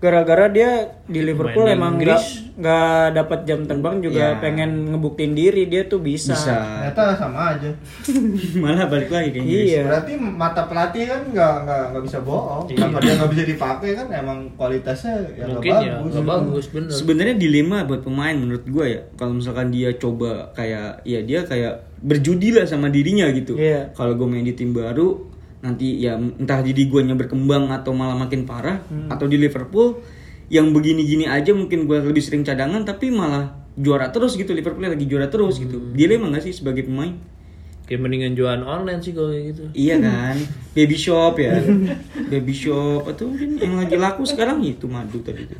Gara-gara 0.00 0.48
dia 0.48 0.70
di 1.04 1.20
Liverpool 1.20 1.68
Main 1.68 1.76
emang 1.76 1.92
nggak 1.94 2.20
nggak 2.56 3.04
dapat 3.14 3.40
jam 3.44 3.64
terbang 3.64 4.00
juga 4.00 4.32
Ya. 4.32 4.36
pengen 4.36 4.88
ngebuktiin 4.90 5.32
diri 5.32 5.64
dia 5.66 5.84
tuh 5.84 6.00
bisa. 6.00 6.32
Bisa. 6.32 6.56
ternyata 6.56 7.12
sama 7.14 7.52
aja 7.52 7.68
Malah 8.64 8.84
balik 8.86 9.08
lagi 9.08 9.28
ke 9.30 9.38
Inggris. 9.38 9.68
Iya. 9.70 9.84
berarti 9.84 10.12
mata 10.16 10.64
pelatih 10.64 11.04
kan 11.04 11.20
nggak 11.28 11.54
nggak 11.62 11.82
nggak 11.90 12.02
bisa 12.02 12.18
bohong 12.20 12.64
Iya. 12.64 12.76
kenapa 12.80 12.96
dia 12.98 13.12
nggak 13.14 13.30
bisa 13.30 13.44
dipakai 13.44 13.90
kan 13.94 14.06
emang 14.10 14.38
kualitasnya 14.56 15.12
ya 15.14 15.44
nggak 15.44 15.48
Mungkin 15.52 15.72
ya 15.78 15.92
bagus 16.00 16.14
bagus 16.22 16.66
bener. 16.70 16.90
Sebenarnya 16.90 17.34
dilema 17.36 17.78
buat 17.84 18.00
pemain 18.00 18.34
menurut 18.34 18.64
gue 18.64 18.86
ya. 18.86 19.00
Kalau 19.14 19.32
misalkan 19.34 19.68
dia 19.68 19.92
coba 19.94 20.48
kayak 20.52 21.04
ya 21.04 21.20
dia 21.20 21.44
kayak 21.44 21.84
berjudi 22.00 22.56
lah 22.56 22.64
sama 22.64 22.88
dirinya 22.88 23.28
gitu. 23.30 23.52
Iya. 23.54 23.92
Kalau 23.92 24.16
gue 24.16 24.24
main 24.24 24.40
di 24.42 24.52
tim 24.52 24.72
baru 24.72 25.28
nanti 25.60 26.00
ya 26.00 26.16
entah 26.16 26.60
jadi 26.60 26.82
guanya 26.86 27.12
berkembang 27.12 27.68
atau 27.68 27.92
malah 27.92 28.16
makin 28.16 28.44
parah 28.44 28.80
Hmm. 28.88 29.12
atau 29.12 29.24
di 29.24 29.36
Liverpool 29.36 30.00
yang 30.48 30.72
begini-gini 30.72 31.24
aja 31.24 31.52
mungkin 31.52 31.84
gue 31.84 32.00
lebih 32.00 32.18
sering 32.18 32.42
cadangan 32.42 32.82
tapi 32.82 33.08
malah 33.08 33.54
juara 33.72 34.08
terus 34.08 34.34
gitu 34.34 34.50
Liverpool 34.50 34.82
lagi 34.82 35.04
juara 35.04 35.28
terus 35.28 35.56
gitu. 35.56 35.78
Hmm. 35.78 35.92
Dilema 35.92 36.26
gak 36.30 36.42
sih 36.42 36.52
sebagai 36.52 36.84
pemain? 36.84 37.14
Kayak 37.84 38.00
mendingan 38.00 38.32
jualan 38.34 38.62
online 38.62 38.98
sih 39.00 39.10
kalau 39.10 39.30
kayak 39.30 39.44
gitu. 39.50 39.62
Iya 39.74 39.98
kan, 40.06 40.36
baby 40.72 40.94
shop 40.94 41.34
ya, 41.36 41.58
baby 42.24 42.54
shop 42.54 43.02
atau 43.04 43.28
mungkin 43.28 43.58
yang 43.58 43.74
lagi 43.76 43.94
laku 43.94 44.22
sekarang 44.22 44.62
itu 44.62 44.86
madu 44.86 45.18
tadi 45.20 45.42
itu. 45.42 45.54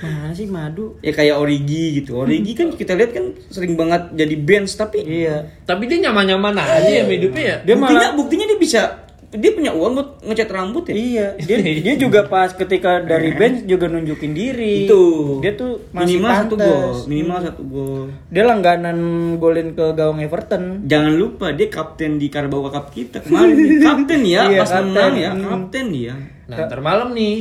Mana 0.00 0.32
sih 0.32 0.48
madu? 0.48 0.96
Ya 0.98 1.12
kayak 1.12 1.36
Origi 1.36 2.00
gitu, 2.00 2.16
Origi 2.16 2.56
kan 2.56 2.72
kita 2.72 2.96
lihat 2.96 3.12
kan 3.12 3.36
sering 3.48 3.76
banget 3.76 4.14
jadi 4.14 4.34
bench 4.34 4.74
tapi 4.74 5.04
Iya. 5.04 5.46
Tapi 5.62 5.86
dia 5.86 6.08
nyaman-nyaman 6.08 6.56
aja 6.56 6.90
ya 6.90 7.04
hidupnya 7.04 7.44
ya. 7.44 7.56
Dia 7.62 7.74
buktinya 7.76 8.00
malah 8.02 8.16
buktinya 8.16 8.46
dia 8.46 8.58
bisa 8.58 8.80
dia 9.30 9.50
punya 9.50 9.70
uang 9.70 9.92
buat 9.94 10.08
ngecat 10.22 10.50
rambut 10.50 10.84
ya? 10.84 10.94
Iya, 10.94 11.26
dia 11.38 11.56
dia 11.86 11.94
juga 11.94 12.26
pas 12.26 12.50
ketika 12.50 12.98
dari 12.98 13.30
bench 13.30 13.62
juga 13.64 13.86
nunjukin 13.86 14.34
diri. 14.34 14.90
Itu. 14.90 15.38
Dia 15.38 15.54
tuh 15.54 15.86
masih 15.90 16.18
minimal 16.18 16.30
satu 16.36 16.54
pantas. 16.54 16.66
gol, 16.66 16.90
minimal 17.06 17.38
satu 17.40 17.62
gol. 17.62 18.02
Dia 18.26 18.42
langganan 18.42 18.98
golin 19.36 19.72
ke 19.72 19.86
gawang 19.92 20.18
Everton. 20.18 20.82
Jangan 20.84 21.14
lupa 21.14 21.46
dia 21.50 21.66
kapten 21.66 22.18
di 22.18 22.26
Carabao 22.26 22.66
Cup 22.66 22.90
kita 22.90 23.22
kemarin. 23.22 23.54
kapten 23.86 24.20
ya, 24.22 24.40
Iya, 24.46 24.58
pas 24.58 24.70
kapten. 24.72 24.84
menang 24.88 25.14
ya, 25.14 25.30
Hmm. 25.30 25.44
kapten 25.46 25.84
dia. 25.88 26.14
Nah, 26.44 26.56
ntar 26.60 26.80
malam 26.80 27.14
nih. 27.14 27.36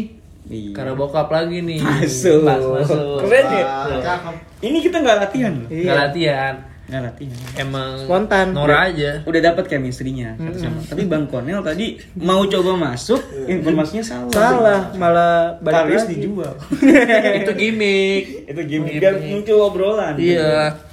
Iya. 0.46 0.74
Carabao 0.74 1.10
Cup 1.10 1.30
lagi 1.30 1.58
nih. 1.60 1.82
Masuk. 1.82 2.46
Pas 2.46 2.62
masuk. 2.62 3.26
Keren 3.26 3.46
ya? 3.50 3.66
Ah. 3.66 4.34
Ini 4.60 4.78
kita 4.78 4.98
nggak 5.00 5.18
latihan 5.20 5.54
loh. 5.58 5.70
Nggak 5.70 5.98
latihan. 6.00 6.54
Nggak 6.90 7.02
latihan. 7.06 7.38
Emang 7.54 8.02
Spontan. 8.02 8.48
Nora 8.50 8.90
aja. 8.90 9.22
Udah 9.30 9.42
dapat 9.54 9.70
chemistry-nya 9.70 10.34
satu 10.42 10.58
sama. 10.58 10.82
Tapi 10.82 11.06
Bang 11.06 11.30
Konel 11.30 11.62
tadi 11.62 12.02
mau 12.18 12.42
coba 12.50 12.90
masuk, 12.90 13.22
informasinya 13.46 14.02
salah. 14.02 14.34
Salah, 14.34 14.82
malah 14.98 15.62
balik 15.62 16.02
lagi. 16.02 16.18
dijual. 16.18 16.58
Itu 17.46 17.52
gimmick. 17.54 18.50
Itu 18.50 18.62
game 18.66 18.98
biar 18.98 19.22
muncul 19.22 19.58
obrolan. 19.70 20.18
Iya. 20.18 20.90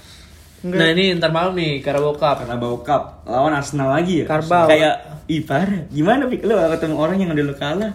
Nah 0.67 0.89
ini 0.93 1.15
ntar 1.17 1.31
malam 1.33 1.57
nih 1.57 1.81
Carabao 1.81 2.13
Cup. 2.17 2.45
Carabao 2.45 2.77
Cup 2.85 3.25
lawan 3.25 3.57
Arsenal 3.57 3.89
lagi 3.89 4.21
ya. 4.21 4.25
Carabao. 4.29 4.69
Kayak 4.69 5.25
ih 5.33 5.43
parah. 5.49 5.89
Gimana 5.89 6.29
Pik 6.29 6.45
lu 6.45 6.55
ketemu 6.55 6.95
orang 7.01 7.17
yang 7.23 7.31
udah 7.33 7.45
lu 7.45 7.55
kalah? 7.57 7.93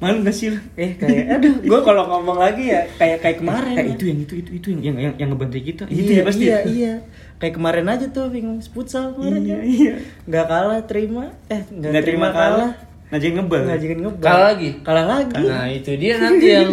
Malu 0.00 0.24
gak 0.24 0.32
sih? 0.32 0.48
Eh 0.74 0.96
kayak 0.96 1.24
aduh, 1.36 1.60
gue 1.60 1.80
kalau 1.84 2.08
ngomong 2.08 2.40
lagi 2.40 2.72
ya 2.72 2.88
kayak 2.96 3.20
kayak 3.20 3.36
kemarin. 3.38 3.76
Eh 3.76 3.86
itu 3.92 4.04
yang 4.08 4.18
itu 4.20 4.34
itu 4.40 4.50
itu 4.56 4.66
yang 4.72 4.80
yang 4.82 4.96
yang, 4.96 5.14
yang 5.16 5.28
ngebantai 5.30 5.60
kita. 5.60 5.84
Iya, 5.86 6.00
itu 6.00 6.10
ya 6.10 6.22
pasti. 6.24 6.44
iya, 6.44 6.50
ya? 6.50 6.60
iya. 6.64 6.94
Kayak 7.36 7.54
kemarin 7.56 7.86
aja 7.86 8.06
tuh 8.08 8.28
Bing 8.28 8.48
futsal 8.66 9.12
kemarin 9.12 9.40
Iya, 9.40 9.52
kan. 9.52 9.62
iya. 9.62 9.94
Nggak 10.24 10.46
kalah 10.46 10.80
terima. 10.84 11.24
Eh, 11.46 11.60
nggak 11.62 11.90
Nggak 11.92 12.04
terima 12.04 12.28
kalah. 12.30 12.72
Najeng 13.10 13.34
ngebal. 13.36 13.60
Nggak 13.62 13.78
jadi 13.78 13.94
ngebal. 13.98 14.24
Kalah 14.24 14.44
lagi? 14.46 14.68
Kalah 14.80 15.06
lagi. 15.06 15.42
Nah 15.42 15.66
itu 15.68 15.90
dia 15.94 16.14
nanti 16.16 16.46
yang 16.48 16.70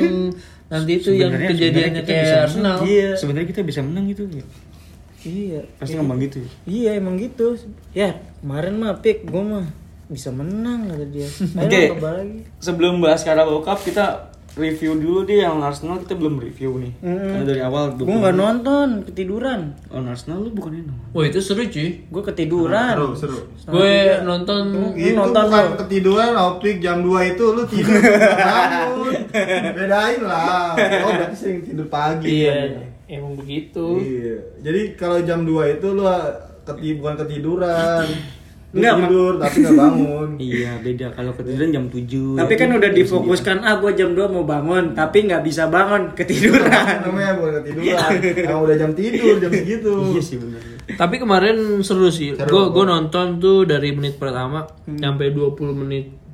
nanti 0.67 0.91
itu 0.93 1.09
yang 1.11 1.31
Sebenarnya- 1.31 1.51
kejadiannya 1.51 2.01
bisa 2.01 2.07
kayak 2.07 2.23
menang. 2.23 2.43
Arsenal. 2.43 2.77
Iya. 2.83 3.09
Sebenarnya 3.15 3.47
kita 3.49 3.61
bisa 3.63 3.79
menang 3.81 4.05
gitu 4.07 4.23
ya. 4.29 4.45
Iya. 5.19 5.61
Pasti 5.75 5.93
ngomong 5.95 6.17
gitu. 6.21 6.37
ya. 6.39 6.49
Iya 6.63 6.91
emang 6.95 7.15
gitu. 7.17 7.59
Ya 7.91 8.09
kemarin 8.39 8.73
mah 8.77 8.95
pik 8.97 9.25
gue 9.25 9.43
mah 9.43 9.67
bisa 10.07 10.31
menang 10.31 10.87
kata 10.87 11.05
dia. 11.07 11.27
Ayo 11.59 11.67
Oke. 11.67 11.81
coba 11.95 12.09
lagi. 12.17 12.37
Sebelum 12.59 12.93
bahas 12.99 13.21
Carabao 13.21 13.59
Cup 13.59 13.79
kita 13.81 14.31
review 14.57 14.97
dulu 14.97 15.21
deh 15.21 15.45
yang 15.45 15.61
Arsenal 15.61 16.01
kita 16.01 16.17
belum 16.17 16.41
review 16.41 16.81
nih. 16.81 16.93
Mm-mm. 16.97 17.29
Karena 17.29 17.45
dari 17.45 17.61
awal 17.61 17.93
Gue 17.93 18.09
nggak 18.09 18.33
nonton, 18.33 18.87
ketiduran. 19.05 19.77
On 19.93 20.01
Arsenal 20.09 20.41
lu 20.41 20.49
bukan 20.49 20.81
ini. 20.81 20.89
Wah 21.13 21.25
itu 21.29 21.37
seru 21.37 21.61
cuy. 21.61 22.09
Gue 22.09 22.23
ketiduran. 22.25 22.97
Seru, 22.97 23.09
seru. 23.13 23.39
Gue 23.69 24.17
nonton 24.25 24.95
Itu 24.97 25.13
nonton 25.13 25.43
bukan 25.45 25.61
lu. 25.61 25.77
ketiduran, 25.85 26.31
optik 26.33 26.81
jam 26.81 27.05
2 27.05 27.37
itu 27.37 27.43
lu 27.53 27.61
tidur 27.69 28.01
bangun. 28.01 29.13
Bedain 29.77 30.21
lah. 30.25 30.73
Oh, 31.05 31.11
berarti 31.13 31.35
sering 31.37 31.61
tidur 31.61 31.85
pagi. 31.85 32.41
Iya, 32.41 32.81
emang 33.05 33.37
begitu. 33.37 34.01
Iya. 34.01 34.35
Jadi 34.65 34.81
kalau 34.97 35.21
jam 35.21 35.45
2 35.45 35.77
itu 35.77 35.87
lu 35.93 36.01
keti 36.65 36.97
bukan 36.97 37.13
ketiduran. 37.21 38.09
Enggak, 38.75 38.93
tidur 38.99 39.33
tapi 39.39 39.55
nggak 39.63 39.75
bangun. 39.79 40.29
Iya, 40.47 40.71
beda 40.83 41.07
kalau 41.15 41.31
ketiduran 41.33 41.69
jam 41.73 41.85
7. 41.89 42.37
Tapi 42.37 42.53
kan 42.59 42.69
udah 42.77 42.91
difokuskan, 42.93 43.57
ah 43.63 43.79
gue 43.81 43.91
jam 43.95 44.11
2 44.13 44.27
mau 44.29 44.45
bangun, 44.45 44.93
tapi 44.93 45.25
nggak 45.25 45.41
bisa 45.41 45.71
bangun, 45.71 46.13
ketiduran. 46.13 47.01
namanya 47.07 47.31
bukan 47.39 47.63
ketiduran. 47.63 48.11
Emang 48.43 48.61
udah 48.67 48.75
jam 48.77 48.91
tidur 48.93 49.35
jam 49.39 49.51
segitu. 49.51 49.93
Iya 50.13 50.21
sih 50.21 50.37
benar. 50.37 50.61
Tapi 50.93 51.15
kemarin 51.17 51.57
seru 51.81 52.11
sih. 52.11 52.35
Seru. 52.35 52.47
Gue 52.51 52.63
gue 52.75 52.85
nonton 52.85 53.39
tuh 53.39 53.63
dari 53.63 53.95
menit 53.95 54.19
pertama 54.19 54.67
sampai 54.83 55.31
20 55.31 55.81
menit 55.83 56.26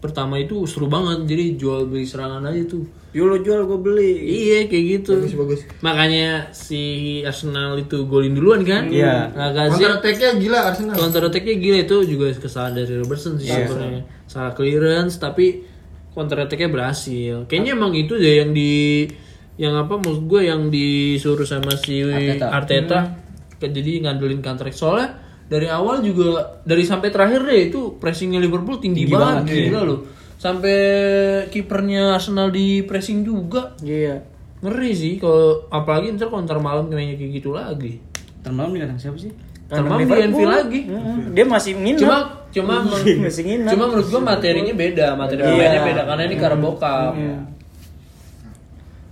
pertama 0.00 0.40
itu 0.40 0.64
seru 0.64 0.88
banget. 0.88 1.28
Jadi 1.28 1.44
jual 1.54 1.86
beli 1.86 2.04
serangan 2.04 2.42
aja 2.42 2.64
tuh. 2.66 2.84
Yo 3.12 3.26
lo 3.26 3.36
jual 3.38 3.66
gue 3.66 3.78
beli. 3.78 4.12
Iya 4.22 4.58
kayak 4.66 4.84
gitu. 4.96 5.12
Bagus 5.20 5.34
bagus. 5.36 5.60
Makanya 5.80 6.48
si 6.50 6.82
Arsenal 7.20 7.76
itu 7.76 8.08
golin 8.08 8.32
duluan 8.32 8.64
kan? 8.64 8.88
Iya. 8.88 9.28
Counter 9.30 9.66
Lacazette 9.68 9.94
attack-nya 9.98 10.30
gila 10.38 10.58
Arsenal. 10.72 10.94
counter 10.96 11.22
attack-nya 11.26 11.54
gila 11.58 11.78
itu 11.84 11.96
juga 12.06 12.24
kesalahan 12.32 12.74
dari 12.78 12.94
Robertson 12.96 13.36
sih 13.36 13.46
sebenarnya. 13.46 14.02
Salah 14.24 14.52
clearance 14.54 15.18
tapi 15.18 15.66
counter 16.10 16.38
attack-nya 16.42 16.70
berhasil. 16.70 17.44
Kayaknya 17.46 17.72
emang 17.74 17.92
itu 17.92 18.14
deh 18.14 18.34
yang 18.40 18.50
di 18.50 19.06
yang 19.60 19.76
apa 19.76 20.00
maksud 20.00 20.24
gue 20.24 20.40
yang 20.48 20.72
disuruh 20.72 21.44
sama 21.44 21.76
si 21.76 22.00
Arteta. 22.00 22.46
Arteta, 22.48 22.98
Ke- 23.60 23.68
jadi 23.68 24.00
ngandelin 24.00 24.40
counter 24.40 24.64
attack 24.64 24.78
soalnya 24.78 25.20
dari 25.50 25.66
awal 25.66 25.98
juga 26.00 26.62
dari 26.62 26.86
sampai 26.86 27.10
terakhir 27.10 27.42
deh 27.42 27.74
itu 27.74 27.98
pressingnya 27.98 28.38
Liverpool 28.38 28.78
tinggi, 28.78 29.10
banget, 29.10 29.50
gila 29.50 29.82
loh. 29.82 30.00
Sampai 30.38 30.78
kipernya 31.50 32.14
Arsenal 32.14 32.48
di 32.48 32.86
pressing 32.86 33.26
juga. 33.26 33.74
Iya. 33.82 34.22
Ngeri 34.62 34.92
sih 34.94 35.12
kalau 35.18 35.66
apalagi 35.68 36.14
ntar 36.14 36.30
counter 36.30 36.56
malam 36.62 36.86
kayaknya 36.86 37.18
kayak 37.18 37.30
gitu 37.34 37.50
lagi. 37.50 37.98
Termalam 38.40 38.70
di 38.72 38.80
kandang 38.80 38.96
siapa 38.96 39.18
sih? 39.18 39.34
Termalam 39.68 40.00
di. 40.00 40.12
Anfield 40.16 40.48
lagi. 40.54 40.80
Heeh, 40.86 41.16
Dia 41.34 41.44
masih 41.44 41.72
nginep. 41.76 42.00
Cuma 42.00 42.18
cuma 42.50 42.74
men- 42.82 43.20
masih 43.20 43.42
nginep. 43.46 43.70
cuma 43.70 43.84
menurut 43.86 44.06
gua 44.08 44.22
materinya 44.32 44.74
beda, 44.74 45.06
materi 45.14 45.40
Iya. 45.42 45.50
pemainnya 45.50 45.80
beda 45.82 46.02
karena 46.08 46.22
ini 46.24 46.36
Carabao 46.38 46.72
Cup. 46.78 47.14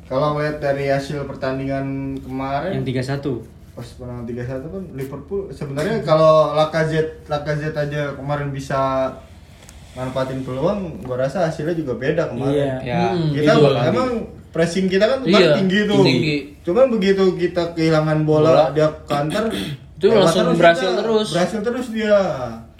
Kalau 0.09 0.33
ngeliat 0.33 0.57
dari 0.57 0.89
hasil 0.89 1.29
pertandingan 1.29 2.17
kemarin 2.25 2.81
Yang 2.81 3.05
3-1. 3.05 3.58
Pas 3.79 3.87
menang 4.03 4.27
3-1 4.27 4.75
kan 4.75 4.85
Liverpool 4.91 5.55
sebenarnya 5.55 6.03
kalau 6.03 6.51
Lacazette 6.53 7.23
Lacazette 7.31 7.79
aja 7.79 8.19
kemarin 8.19 8.51
bisa 8.51 9.15
manfaatin 9.95 10.43
peluang 10.43 10.99
gua 11.07 11.23
rasa 11.23 11.47
hasilnya 11.47 11.75
juga 11.75 11.95
beda 11.95 12.31
kemarin. 12.31 12.55
Iya. 12.55 12.75
Ya. 12.83 13.03
Hmm, 13.15 13.31
Kita 13.31 13.53
gitu. 13.55 13.71
emang 13.71 14.11
pressing 14.51 14.87
kita 14.87 15.07
kan 15.07 15.19
Iya, 15.23 15.55
tinggi 15.55 15.87
tuh. 15.87 16.03
tinggi. 16.03 16.37
Cuman 16.67 16.91
begitu 16.91 17.39
kita 17.39 17.71
kehilangan 17.73 18.19
bola, 18.23 18.75
dia 18.75 18.91
counter 19.07 19.47
Itu 19.95 20.11
langsung 20.11 20.55
berhasil 20.55 20.91
kita. 20.91 20.99
terus. 20.99 21.27
Berhasil 21.35 21.61
terus 21.63 21.87
dia. 21.91 22.19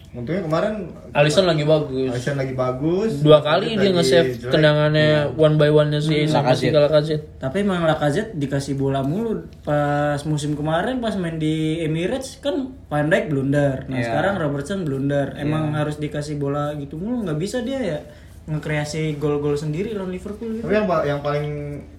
Untungnya 0.09 0.41
kemarin 0.41 0.89
Alisson 1.13 1.45
lagi 1.45 1.69
bagus. 1.69 2.09
Alisson 2.09 2.41
lagi 2.41 2.57
bagus. 2.57 3.21
Dua 3.21 3.45
kali 3.45 3.77
dia 3.77 3.93
nge-save 3.93 4.41
tendangannya 4.41 5.37
one 5.37 5.61
by 5.61 5.69
one-nya 5.69 6.01
si 6.01 6.25
sama 6.25 6.57
si 6.57 6.73
Lacazette. 6.73 7.37
Tapi 7.37 7.61
emang 7.61 7.85
Lacazette 7.85 8.33
dikasih 8.33 8.81
bola 8.81 9.05
mulu 9.05 9.45
pas 9.61 10.17
musim 10.25 10.57
kemarin 10.57 11.05
pas 11.05 11.13
main 11.21 11.37
di 11.37 11.85
Emirates 11.85 12.41
kan 12.41 12.73
Van 12.89 13.13
Dijk 13.13 13.29
blunder. 13.29 13.85
Nah, 13.85 14.01
Iya. 14.01 14.07
sekarang 14.09 14.35
Robertson 14.41 14.89
blunder. 14.89 15.37
Emang 15.37 15.77
harus 15.77 16.01
dikasih 16.01 16.41
bola 16.41 16.73
gitu 16.81 16.97
mulu 16.97 17.29
nggak 17.29 17.37
bisa 17.37 17.61
dia 17.61 17.77
ya 17.77 18.01
ngekreasi 18.49 19.01
gol-gol 19.15 19.55
sendiri 19.55 19.93
lawan 19.93 20.09
Liverpool 20.09 20.51
gitu. 20.51 20.65
Tapi 20.65 20.75
yang 20.75 20.87
yang 21.07 21.21
paling 21.21 21.47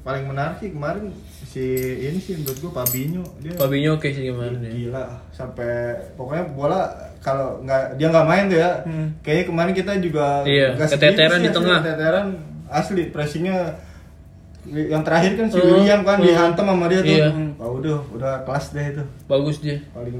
paling 0.01 0.25
menarik 0.25 0.57
sih 0.57 0.69
kemarin 0.69 1.13
si 1.45 1.61
ini 1.99 2.17
sih 2.17 2.35
menurut 2.35 2.57
gua 2.59 2.71
Fabinho 2.79 3.21
dia 3.37 3.53
Fabinho 3.53 3.95
oke 3.95 4.05
sih 4.07 4.27
gimana 4.27 4.57
ya. 4.59 4.69
gila 4.69 5.03
sampai 5.29 5.69
pokoknya 6.13 6.45
bola 6.49 6.89
kalau 7.19 7.61
nggak 7.61 7.95
dia 7.95 8.07
nggak 8.07 8.27
main 8.27 8.43
tuh 8.47 8.59
ya 8.59 8.71
kayaknya 9.19 9.45
kemarin 9.45 9.73
kita 9.73 9.91
juga 9.97 10.41
Iya, 10.43 10.73
keteteran 10.75 11.09
sih 11.35 11.43
di 11.43 11.47
asli, 11.47 11.55
tengah. 11.55 11.79
keteteran 11.79 12.27
asli 12.67 13.03
pressingnya 13.07 13.57
yang 14.67 15.01
terakhir 15.01 15.33
kan 15.35 15.47
si 15.47 15.57
Hmm, 15.57 15.69
William 15.71 16.01
kan 16.03 16.17
hmm. 16.17 16.25
dihantam 16.27 16.65
sama 16.67 16.85
dia 16.85 16.99
tuh 16.99 17.15
Iya. 17.15 17.27
Wah, 17.55 17.69
udah 17.71 17.97
udah 18.11 18.33
kelas 18.43 18.65
deh 18.71 18.85
itu 18.87 19.03
Bagus 19.25 19.57
dia. 19.59 19.77
paling 19.89 20.17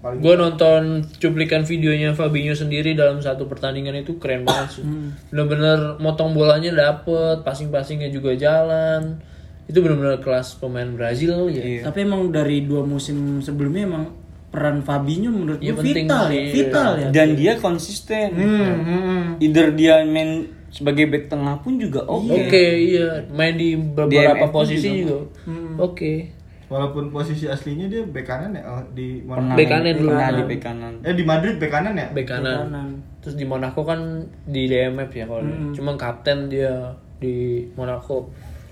Gue 0.00 0.32
nonton 0.32 1.04
cuplikan 1.20 1.68
videonya 1.68 2.16
Fabinho 2.16 2.56
sendiri 2.56 2.96
dalam 2.96 3.20
satu 3.20 3.44
pertandingan 3.44 4.00
itu 4.00 4.16
keren 4.16 4.48
banget 4.48 4.80
sih. 4.80 4.84
Bener-bener 5.28 6.00
motong 6.00 6.32
bolanya 6.32 6.72
dapet, 6.72 7.44
passing-passingnya 7.44 8.08
juga 8.08 8.32
jalan. 8.32 9.20
Itu 9.68 9.84
bener-bener 9.84 10.24
kelas 10.24 10.56
pemain 10.56 10.88
Brazil 10.96 11.52
ya. 11.52 11.60
Iya. 11.60 11.80
Tapi 11.84 12.08
emang 12.08 12.32
dari 12.32 12.64
dua 12.64 12.80
musim 12.80 13.44
sebelumnya 13.44 13.84
emang 13.92 14.04
peran 14.50 14.82
Fabinho 14.82 15.30
menurut 15.30 15.60
Iya, 15.60 15.76
gue 15.76 15.82
penting 15.84 16.06
vital 16.08 16.24
ya, 16.32 16.42
vital 16.48 16.90
ya. 16.96 17.08
Dan 17.12 17.28
dia 17.36 17.52
konsisten. 17.60 18.28
Hmm, 18.34 18.56
hmm, 18.56 18.80
hmm. 18.82 19.22
Either 19.44 19.68
dia 19.76 20.02
main 20.08 20.48
sebagai 20.72 21.12
back 21.12 21.28
tengah 21.28 21.60
pun 21.60 21.76
juga 21.76 22.08
oke. 22.08 22.48
Oke, 22.48 22.64
iya. 22.88 23.28
Main 23.28 23.54
di 23.60 23.76
beberapa 23.76 24.48
MF 24.48 24.50
posisi 24.50 25.04
juga. 25.04 25.28
juga. 25.28 25.84
Oke. 25.84 26.39
Walaupun 26.70 27.10
posisi 27.10 27.44
aslinya 27.44 27.84
dia 27.84 28.00
bek 28.00 28.22
kanan 28.22 28.54
ya 28.54 28.62
oh, 28.62 28.78
di 28.90 29.20
Pernah 29.20 29.58
Bek 29.58 29.66
kanan 29.66 29.90
dulu. 29.92 30.08
Pernah 30.08 30.30
di 30.30 30.42
bek 30.46 30.60
kanan. 30.62 30.92
eh 31.02 31.12
di 31.12 31.24
Madrid 31.24 31.54
bek 31.58 31.66
kanan 31.68 31.94
ya 31.94 32.08
Bek 32.08 32.24
kanan. 32.24 32.56
kanan. 32.64 32.88
Terus 33.18 33.34
di 33.34 33.44
Monaco 33.44 33.82
kan 33.82 34.00
di 34.46 34.62
DMF 34.64 35.10
ya 35.10 35.26
kalau 35.26 35.42
cuma 35.74 35.92
kapten 35.94 36.46
dia 36.46 36.94
di 37.18 37.36
Monaco. 37.74 38.30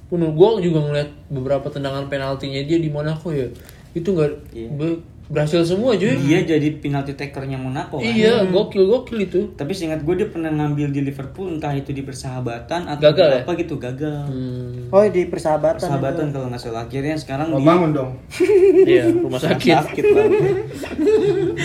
Menurut 0.09 0.33
gue 0.33 0.71
juga 0.71 0.81
ngeliat 0.81 1.11
beberapa 1.29 1.67
tendangan 1.67 2.07
penaltinya 2.07 2.63
dia 2.63 2.79
di 2.79 2.89
Monaco 2.89 3.29
ya. 3.29 3.45
Itu 3.93 4.15
nggak 4.15 4.33
be- 4.73 5.03
berhasil 5.29 5.61
semua 5.63 5.93
cuy. 5.93 6.17
Dia 6.19 6.41
jadi 6.43 6.69
penalti 6.75 7.13
takernya 7.13 7.55
Monaco 7.55 7.97
kan. 7.97 8.09
Iya, 8.09 8.45
gokil 8.45 8.81
gokil 8.83 9.19
itu. 9.23 9.41
Tapi 9.53 9.71
seingat 9.71 10.01
gue 10.01 10.15
dia 10.15 10.27
pernah 10.27 10.49
ngambil 10.49 10.89
di 10.89 11.01
Liverpool 11.03 11.53
entah 11.53 11.71
itu 11.71 11.91
di 11.91 12.01
persahabatan 12.01 12.89
atau 12.89 13.03
Gagal 13.07 13.29
ya? 13.29 13.39
apa 13.43 13.53
gitu 13.55 13.77
gagal. 13.77 14.25
Hmm, 14.25 14.89
Oh 14.89 15.05
di 15.05 15.23
persahabatan. 15.25 15.77
Persahabatan 15.79 16.27
kalau 16.31 16.47
nggak 16.49 16.59
salah 16.59 16.83
akhirnya 16.83 17.13
sekarang 17.15 17.51
Oh, 17.51 17.57
di 17.57 17.65
bangun 17.67 17.91
dong. 17.93 18.11
iya, 18.89 19.05
rumah 19.07 19.37
sakit. 19.37 19.75
sakit 19.85 20.05
banget. 20.07 20.41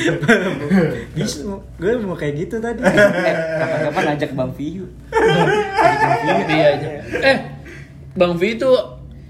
Bisa, 1.15 1.47
gue 1.77 1.91
mau 1.99 2.13
kayak 2.13 2.33
gitu 2.37 2.55
tadi. 2.57 2.83
eh, 2.83 2.95
kapan-kapan 3.55 4.05
ajak 4.13 4.31
Bang 4.33 4.51
Viu. 4.51 4.85
Iya 6.43 6.67
aja. 6.73 6.87
Eh, 7.23 7.37
Bang 8.13 8.35
V 8.35 8.45
itu 8.45 8.69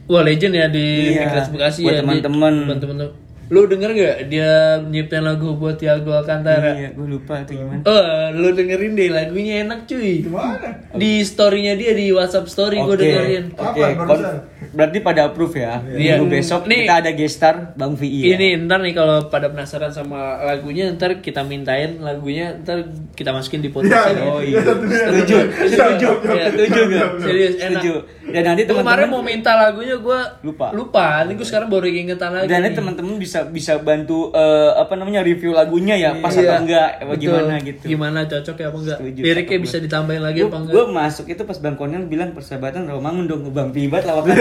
wah 0.05 0.19
legend 0.21 0.53
ya 0.53 0.67
di 0.67 1.15
Iya, 1.15 1.47
Bekasi 1.47 1.81
buat 1.81 1.93
ya. 1.93 2.01
di- 2.01 2.19
teman-teman. 2.19 2.53
buat 2.65 2.79
teman-teman. 2.79 3.13
Lu 3.53 3.69
denger 3.69 3.93
gak 3.93 4.17
dia 4.27 4.49
nyiptain 4.81 5.21
lagu 5.21 5.53
buat 5.53 5.77
Tiago 5.77 6.09
Alcantara? 6.11 6.73
Iya, 6.73 6.89
gue 6.91 7.05
lupa 7.07 7.37
itu 7.39 7.53
gimana. 7.53 7.85
Oh, 7.85 8.01
lu 8.33 8.49
dengerin 8.51 8.97
deh 8.97 9.07
lagunya 9.07 9.61
enak 9.61 9.85
cuy. 9.85 10.25
Gimana? 10.25 10.89
Di 10.91 11.21
storynya 11.21 11.77
dia 11.77 11.93
di 11.93 12.09
WhatsApp 12.09 12.49
story 12.49 12.81
gue 12.81 12.89
Oke. 12.89 12.97
dengerin. 12.99 13.43
Oke, 13.53 13.81
kon- 13.93 14.09
barusan? 14.09 14.37
berarti 14.73 14.97
pada 14.99 15.29
approve 15.29 15.53
ya. 15.55 15.85
Iya. 15.85 16.17
Minggu 16.17 16.33
besok 16.33 16.65
Nih. 16.65 16.83
kita 16.83 16.95
ada 16.97 17.11
gestar 17.13 17.55
Bang 17.75 17.93
VI 17.93 18.09
ya. 18.09 18.25
Ini 18.33 18.47
ntar 18.65 18.81
nih 18.81 18.93
kalau 18.93 19.29
pada 19.29 19.47
penasaran 19.47 19.93
sama 19.93 20.41
lagunya 20.41 20.89
ntar 20.89 21.21
kita 21.21 21.45
mintain 21.45 22.01
lagunya 22.01 22.57
ntar 22.57 22.89
kita 23.13 23.29
masukin 23.29 23.61
di 23.61 23.69
podcast 23.69 23.93
Iya, 24.09 24.17
ini. 24.17 24.25
Oh 24.25 24.41
iya. 24.41 24.59
Setuju, 24.63 25.37
setuju, 25.67 26.09
Iya. 26.25 26.45
setuju 26.49 26.79
gak? 26.89 27.07
Serius 27.21 27.53
enak. 27.55 27.69
Setuju. 27.77 27.93
Dan 28.23 28.43
nanti 28.47 28.61
Gua 28.63 28.75
kemarin 28.81 29.05
mau 29.05 29.19
teman-teman 29.19 29.29
minta 29.29 29.51
lagunya 29.53 29.95
gue 29.95 30.19
Lupa. 30.41 30.67
Lupa. 30.73 31.07
Ini 31.21 31.31
gue 31.35 31.45
sekarang 31.45 31.67
baru 31.69 31.85
ingetan 31.85 32.31
lagi. 32.33 32.47
dan 32.49 32.57
nanti 32.63 32.73
teman-teman 32.73 33.13
bisa 33.19 33.42
bisa 33.45 33.79
bantu 33.79 34.29
eh, 34.29 34.71
apa 34.73 34.93
namanya 34.93 35.19
review 35.19 35.51
lagunya 35.51 35.95
ya 35.95 36.11
pas 36.17 36.31
Iya. 36.31 36.55
atau 36.55 36.63
enggak 36.63 36.89
apa 37.01 37.13
gimana 37.15 37.53
gitu. 37.59 37.83
Gimana 37.85 38.19
cocok 38.23 38.55
ya 38.55 38.67
apa 38.67 38.77
enggak? 38.77 38.97
Setuju, 39.01 39.19
Liriknya 39.21 39.57
bisa 39.59 39.77
ditambahin 39.77 40.21
lagi 40.21 40.39
apa 40.43 40.57
enggak? 40.59 40.73
Gue 40.73 40.85
masuk 40.87 41.25
itu 41.27 41.41
pas 41.41 41.57
Bang 41.57 41.75
Konel 41.75 42.05
bilang 42.05 42.31
persahabatan 42.31 42.85
Rawamangun 42.85 43.25
dong 43.25 43.43
Bang 43.49 43.71
Pi 43.71 43.87
banget 43.87 44.07
lawakan. 44.07 44.35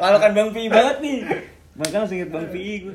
lawakan 0.00 0.30
Bang 0.32 0.50
Pi 0.50 0.62
banget 0.68 0.96
nih. 1.00 1.18
Makanya 1.74 1.98
langsung 2.02 2.16
inget 2.18 2.30
Bang 2.30 2.46
Pi 2.48 2.62
gue. 2.82 2.94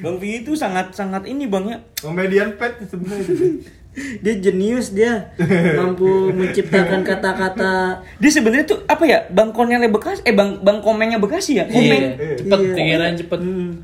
Bang 0.00 0.16
Pi 0.16 0.28
itu 0.40 0.52
sangat 0.54 0.92
sangat 0.92 1.26
ini 1.26 1.44
Bang 1.46 1.66
ya. 1.66 1.78
Komedian 1.98 2.54
pet 2.54 2.78
sebenarnya. 2.84 3.79
Dia 3.90 4.34
jenius 4.38 4.94
dia 4.94 5.34
mampu 5.74 6.30
menciptakan 6.30 7.02
kata-kata 7.02 7.98
Dia 8.22 8.30
sebenarnya 8.30 8.62
tuh 8.62 8.78
apa 8.86 9.02
ya? 9.02 9.26
Bang 9.34 9.50
Konelnya 9.50 9.90
Bekasi 9.90 10.22
eh 10.22 10.30
Bang 10.30 10.62
Bang 10.62 10.78
Komengnya 10.78 11.18
Bekasi 11.18 11.58
ya? 11.58 11.66
Iya. 11.66 12.14
Cepet, 12.38 12.58
Iya. 12.60 12.74
pikiran 12.78 13.12
cepet. 13.18 13.40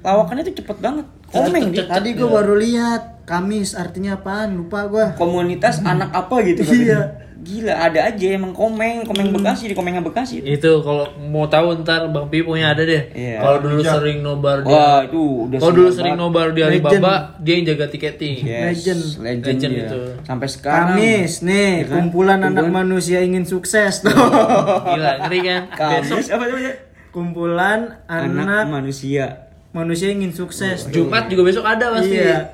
Lawakannya 0.07 0.43
tuh 0.47 0.57
cepet 0.63 0.77
banget. 0.79 1.07
Komeng 1.27 1.75
dia. 1.75 1.91
tadi 1.91 2.15
gue 2.15 2.23
baru 2.25 2.55
lihat 2.55 3.27
Kamis 3.27 3.75
artinya 3.75 4.15
apaan 4.15 4.55
lupa 4.55 4.87
gue 4.87 5.19
Komunitas 5.19 5.83
anak 5.83 6.15
apa 6.15 6.37
gitu 6.47 6.63
Iya. 6.63 7.26
Gila 7.47 7.71
ada 7.71 8.01
aja 8.05 8.27
emang 8.29 8.51
Komeng, 8.51 9.07
Komeng 9.07 9.31
Bekasi 9.31 9.71
di 9.71 9.75
Komengnya 9.75 10.03
Bekasi. 10.03 10.43
Itu 10.43 10.83
kalau 10.83 11.07
mau 11.23 11.47
tahu 11.47 11.79
ntar 11.81 12.11
Bang 12.11 12.27
Pi 12.27 12.43
punya 12.43 12.75
ada 12.75 12.83
deh. 12.83 13.07
Iya. 13.09 13.39
Kalau 13.39 13.59
dulu 13.61 13.81
sering 13.81 14.19
nobar 14.19 14.61
dia. 14.61 14.75
Wah, 14.75 14.99
itu 15.01 15.23
udah 15.47 15.59
Kalau 15.59 15.73
dulu 15.73 15.89
sering 15.89 16.15
nobar 16.15 16.51
di. 16.51 16.61
Alibaba, 16.61 17.39
dia 17.39 17.55
yang 17.55 17.65
jaga 17.65 17.87
tiketing. 17.87 18.43
Yes, 18.43 18.63
Legend. 18.83 19.03
legend, 19.21 19.47
Legend 19.47 19.73
dia. 19.73 19.87
itu. 19.87 20.01
Sampai 20.21 20.49
sekarang. 20.49 20.87
Kamis 20.93 21.33
nih 21.41 21.71
Ya 21.77 21.85
kan? 21.85 21.95
kumpulan 21.97 22.39
anak 22.41 22.51
Kumpulan- 22.61 22.75
manusia 22.85 23.19
ingin 23.21 23.45
sukses 23.45 23.93
tuh 24.01 24.11
Gila, 24.11 25.13
ngeri 25.23 25.41
kan? 25.41 25.63
Besok 26.03 26.19
Kamis 26.19 26.29
apa 26.29 26.45
namanya? 26.45 26.73
kumpulan 27.09 27.81
Anak, 28.05 28.43
anak, 28.43 28.65
manusia. 28.69 29.27
manusia 29.71 30.09
ingin 30.09 30.29
sukses 30.31 30.85
tuh. 30.85 31.07
Jumat 31.07 31.27
juga 31.27 31.43
besok 31.45 31.63
ada 31.63 31.95
pasti. 31.95 32.13
iya 32.13 32.53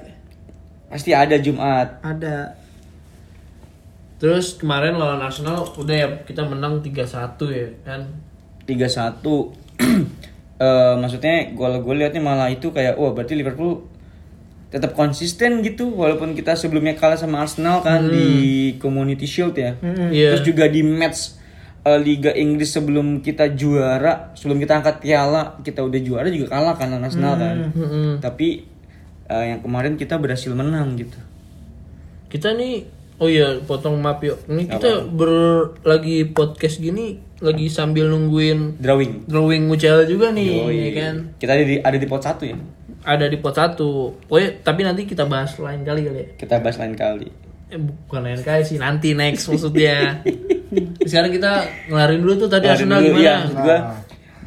Pasti 0.87 1.11
ada 1.11 1.35
Jumat. 1.37 1.98
ada 1.98 2.61
Terus 4.22 4.54
kemarin 4.54 4.94
lawan 5.02 5.18
Arsenal 5.18 5.66
udah 5.66 5.96
ya 5.98 6.08
kita 6.22 6.46
menang 6.46 6.78
3-1 6.78 7.42
ya 7.50 7.68
kan. 7.82 8.06
3-1. 8.70 9.18
Eh 10.62 10.94
maksudnya 10.94 11.50
gol 11.58 11.82
gue 11.82 11.94
liatnya 11.98 12.22
malah 12.22 12.46
itu 12.46 12.70
kayak 12.70 12.94
wah 12.94 13.11
berarti 13.11 13.35
Liverpool 13.35 13.82
tetap 14.70 14.94
konsisten 14.94 15.58
gitu 15.58 15.90
walaupun 15.90 16.38
kita 16.38 16.54
sebelumnya 16.54 16.94
kalah 16.94 17.18
sama 17.18 17.42
Arsenal 17.42 17.82
kan 17.82 18.06
di 18.06 18.78
Community 18.78 19.26
Shield 19.26 19.58
ya. 19.58 19.74
Iya. 19.82 20.38
Terus 20.38 20.46
juga 20.46 20.70
di 20.70 20.87
match 20.87 21.35
eh, 21.82 21.98
Liga 21.98 22.30
Inggris 22.30 22.70
sebelum 22.70 23.26
kita 23.26 23.50
juara, 23.58 24.30
sebelum 24.38 24.62
kita 24.62 24.78
angkat 24.78 25.02
piala, 25.02 25.58
kita 25.66 25.82
udah 25.82 25.98
juara 25.98 26.30
juga 26.30 26.54
kalah 26.54 26.78
kan 26.78 26.94
Arsenal 26.94 27.35
kan. 27.42 27.56
Mm-mm. 27.74 28.22
Tapi 28.22 28.62
eh, 29.26 29.44
yang 29.50 29.66
kemarin 29.66 29.98
kita 29.98 30.14
berhasil 30.22 30.54
menang 30.54 30.94
gitu. 30.94 31.18
Kita 32.30 32.54
nih 32.54 33.02
Oh 33.22 33.30
iya, 33.30 33.54
potong 33.62 34.02
maaf 34.02 34.18
yuk. 34.18 34.35
Ini 34.50 34.66
kita 34.66 35.06
ber 35.06 35.30
lagi 35.87 36.26
podcast 36.26 36.82
gini 36.82 37.22
lagi 37.38 37.70
sambil 37.70 38.11
nungguin 38.11 38.82
Drawing. 38.82 39.30
drawing 39.30 39.70
Mucel 39.70 40.02
juga 40.11 40.35
nih, 40.35 40.50
Yoi. 40.58 40.74
ya 40.74 40.90
kan. 40.98 41.14
Kita 41.38 41.54
ada 41.54 41.62
di 41.62 41.78
ada 41.78 41.94
di 41.94 42.06
pot 42.11 42.18
satu 42.18 42.42
ya. 42.42 42.58
Ada 43.06 43.30
di 43.30 43.38
pot 43.38 43.54
satu. 43.54 44.18
Pokoknya 44.26 44.50
tapi 44.66 44.82
nanti 44.82 45.06
kita 45.06 45.22
bahas 45.30 45.54
lain 45.54 45.87
kali 45.87 46.02
kali 46.02 46.18
ya. 46.18 46.26
Kita 46.35 46.58
bahas 46.58 46.82
lain 46.82 46.98
kali. 46.98 47.30
Eh, 47.70 47.78
bukan 47.78 48.26
lain 48.26 48.42
kali 48.42 48.62
sih, 48.66 48.82
nanti 48.82 49.14
next 49.14 49.46
maksudnya. 49.46 50.18
Sekarang 51.08 51.30
kita 51.30 51.62
ngelarin 51.87 52.18
dulu 52.26 52.35
tuh 52.42 52.50
tadi 52.50 52.66
Arsenal 52.66 52.98
dulu, 52.98 53.06
gimana? 53.14 53.22
iya, 53.22 53.37
gua 53.54 53.76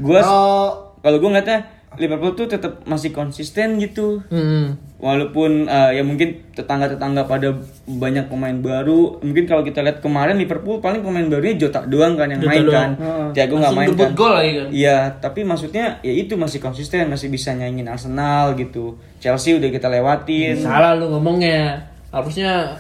gua 0.04 0.20
Kalau 0.20 0.56
kalau 1.00 1.18
gua 1.24 1.30
ngeliatnya 1.32 1.60
Liverpool 1.98 2.34
tuh 2.36 2.48
tetap 2.48 2.84
masih 2.88 3.12
konsisten 3.16 3.80
gitu. 3.80 4.24
Hmm. 4.32 4.78
Walaupun 4.96 5.68
eh, 5.68 6.00
ya 6.00 6.04
mungkin 6.08 6.50
tetangga-tetangga 6.56 7.28
pada 7.28 7.52
banyak 7.86 8.32
pemain 8.32 8.56
baru, 8.56 9.20
mungkin 9.22 9.46
kalau 9.46 9.62
kita 9.62 9.84
lihat 9.84 10.00
kemarin 10.00 10.40
Liverpool 10.40 10.80
paling 10.80 11.04
pemain 11.04 11.28
barunya 11.28 11.60
Jota 11.60 11.84
doang 11.86 12.16
kan 12.16 12.32
yang 12.32 12.42
Jota 12.42 12.52
main 12.52 12.64
doang. 12.66 12.74
kan. 12.74 12.92
Thiago 13.36 13.56
nggak 13.60 13.76
main 13.76 13.90
kan. 13.94 14.12
gol 14.16 14.34
lagi 14.34 14.52
kan. 14.56 14.68
Iya, 14.72 14.98
tapi 15.20 15.44
maksudnya 15.44 16.00
ya 16.02 16.14
itu 16.16 16.40
masih 16.40 16.64
konsisten, 16.64 17.12
masih 17.12 17.28
bisa 17.28 17.52
nyaingin 17.54 17.92
Arsenal 17.92 18.56
gitu. 18.56 18.96
Chelsea 19.20 19.56
udah 19.56 19.70
kita 19.70 19.92
lewatin. 19.92 20.58
Salah 20.58 20.96
lu 20.96 21.12
ngomongnya. 21.12 21.92
Harusnya 22.10 22.80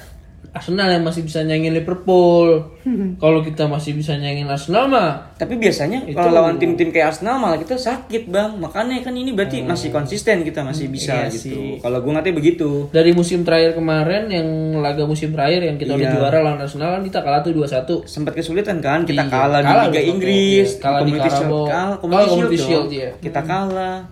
Arsenal 0.55 0.87
yang 0.87 1.03
masih 1.03 1.21
bisa 1.21 1.43
nyanyiin 1.43 1.75
Liverpool. 1.75 2.63
Kalau 3.19 3.39
kita 3.39 3.67
masih 3.67 3.91
bisa 3.91 4.15
nyanyiin 4.15 4.47
Arsenal 4.47 4.87
mah 4.87 5.35
Tapi 5.35 5.55
biasanya 5.55 5.99
Itu- 6.01 6.15
kalau 6.15 6.31
lawan 6.33 6.55
tim-tim 6.55 6.89
kayak 6.89 7.11
Arsenal 7.11 7.35
malah 7.35 7.57
kita 7.57 7.75
sakit 7.75 8.25
bang. 8.25 8.55
Makanya 8.55 9.03
kan 9.03 9.11
ini 9.11 9.29
berarti 9.29 9.59
masih 9.61 9.91
konsisten 9.91 10.41
kita 10.41 10.63
masih 10.63 10.87
bisa 10.87 11.11
iya 11.17 11.27
gitu. 11.27 11.75
Kalau 11.77 11.99
gue 11.99 12.07
ngerti 12.09 12.31
begitu. 12.31 12.87
dari 12.89 13.11
musim 13.11 13.43
terakhir 13.43 13.75
kemarin 13.75 14.27
yang 14.27 14.47
laga 14.77 15.03
musim 15.03 15.29
terakhir 15.29 15.59
yang 15.61 15.75
kita 15.75 15.91
udah 15.91 16.07
Iya. 16.07 16.15
juara 16.15 16.37
lawan 16.39 16.57
Arsenal 16.57 16.89
kan 16.93 17.03
kita 17.03 17.19
kalah 17.19 17.41
tuh 17.41 17.51
2-1. 17.51 18.05
Sempat 18.05 18.31
kesulitan 18.33 18.79
kan 18.79 19.03
kita 19.03 19.21
Iya, 19.21 19.29
kalah, 19.29 19.59
kalah 19.59 19.85
di 19.85 19.91
Liga 19.91 20.01
Inggris, 20.07 20.69
iya. 20.71 20.79
Kalah 20.79 20.99
di 21.01 21.11
Carabao. 21.13 21.67
kalah, 21.67 21.95
Kalah 21.99 22.25
Community 22.25 22.57
Shield, 22.57 22.87
iya. 22.89 23.11
Kita 23.17 23.43
kalah. 23.43 24.07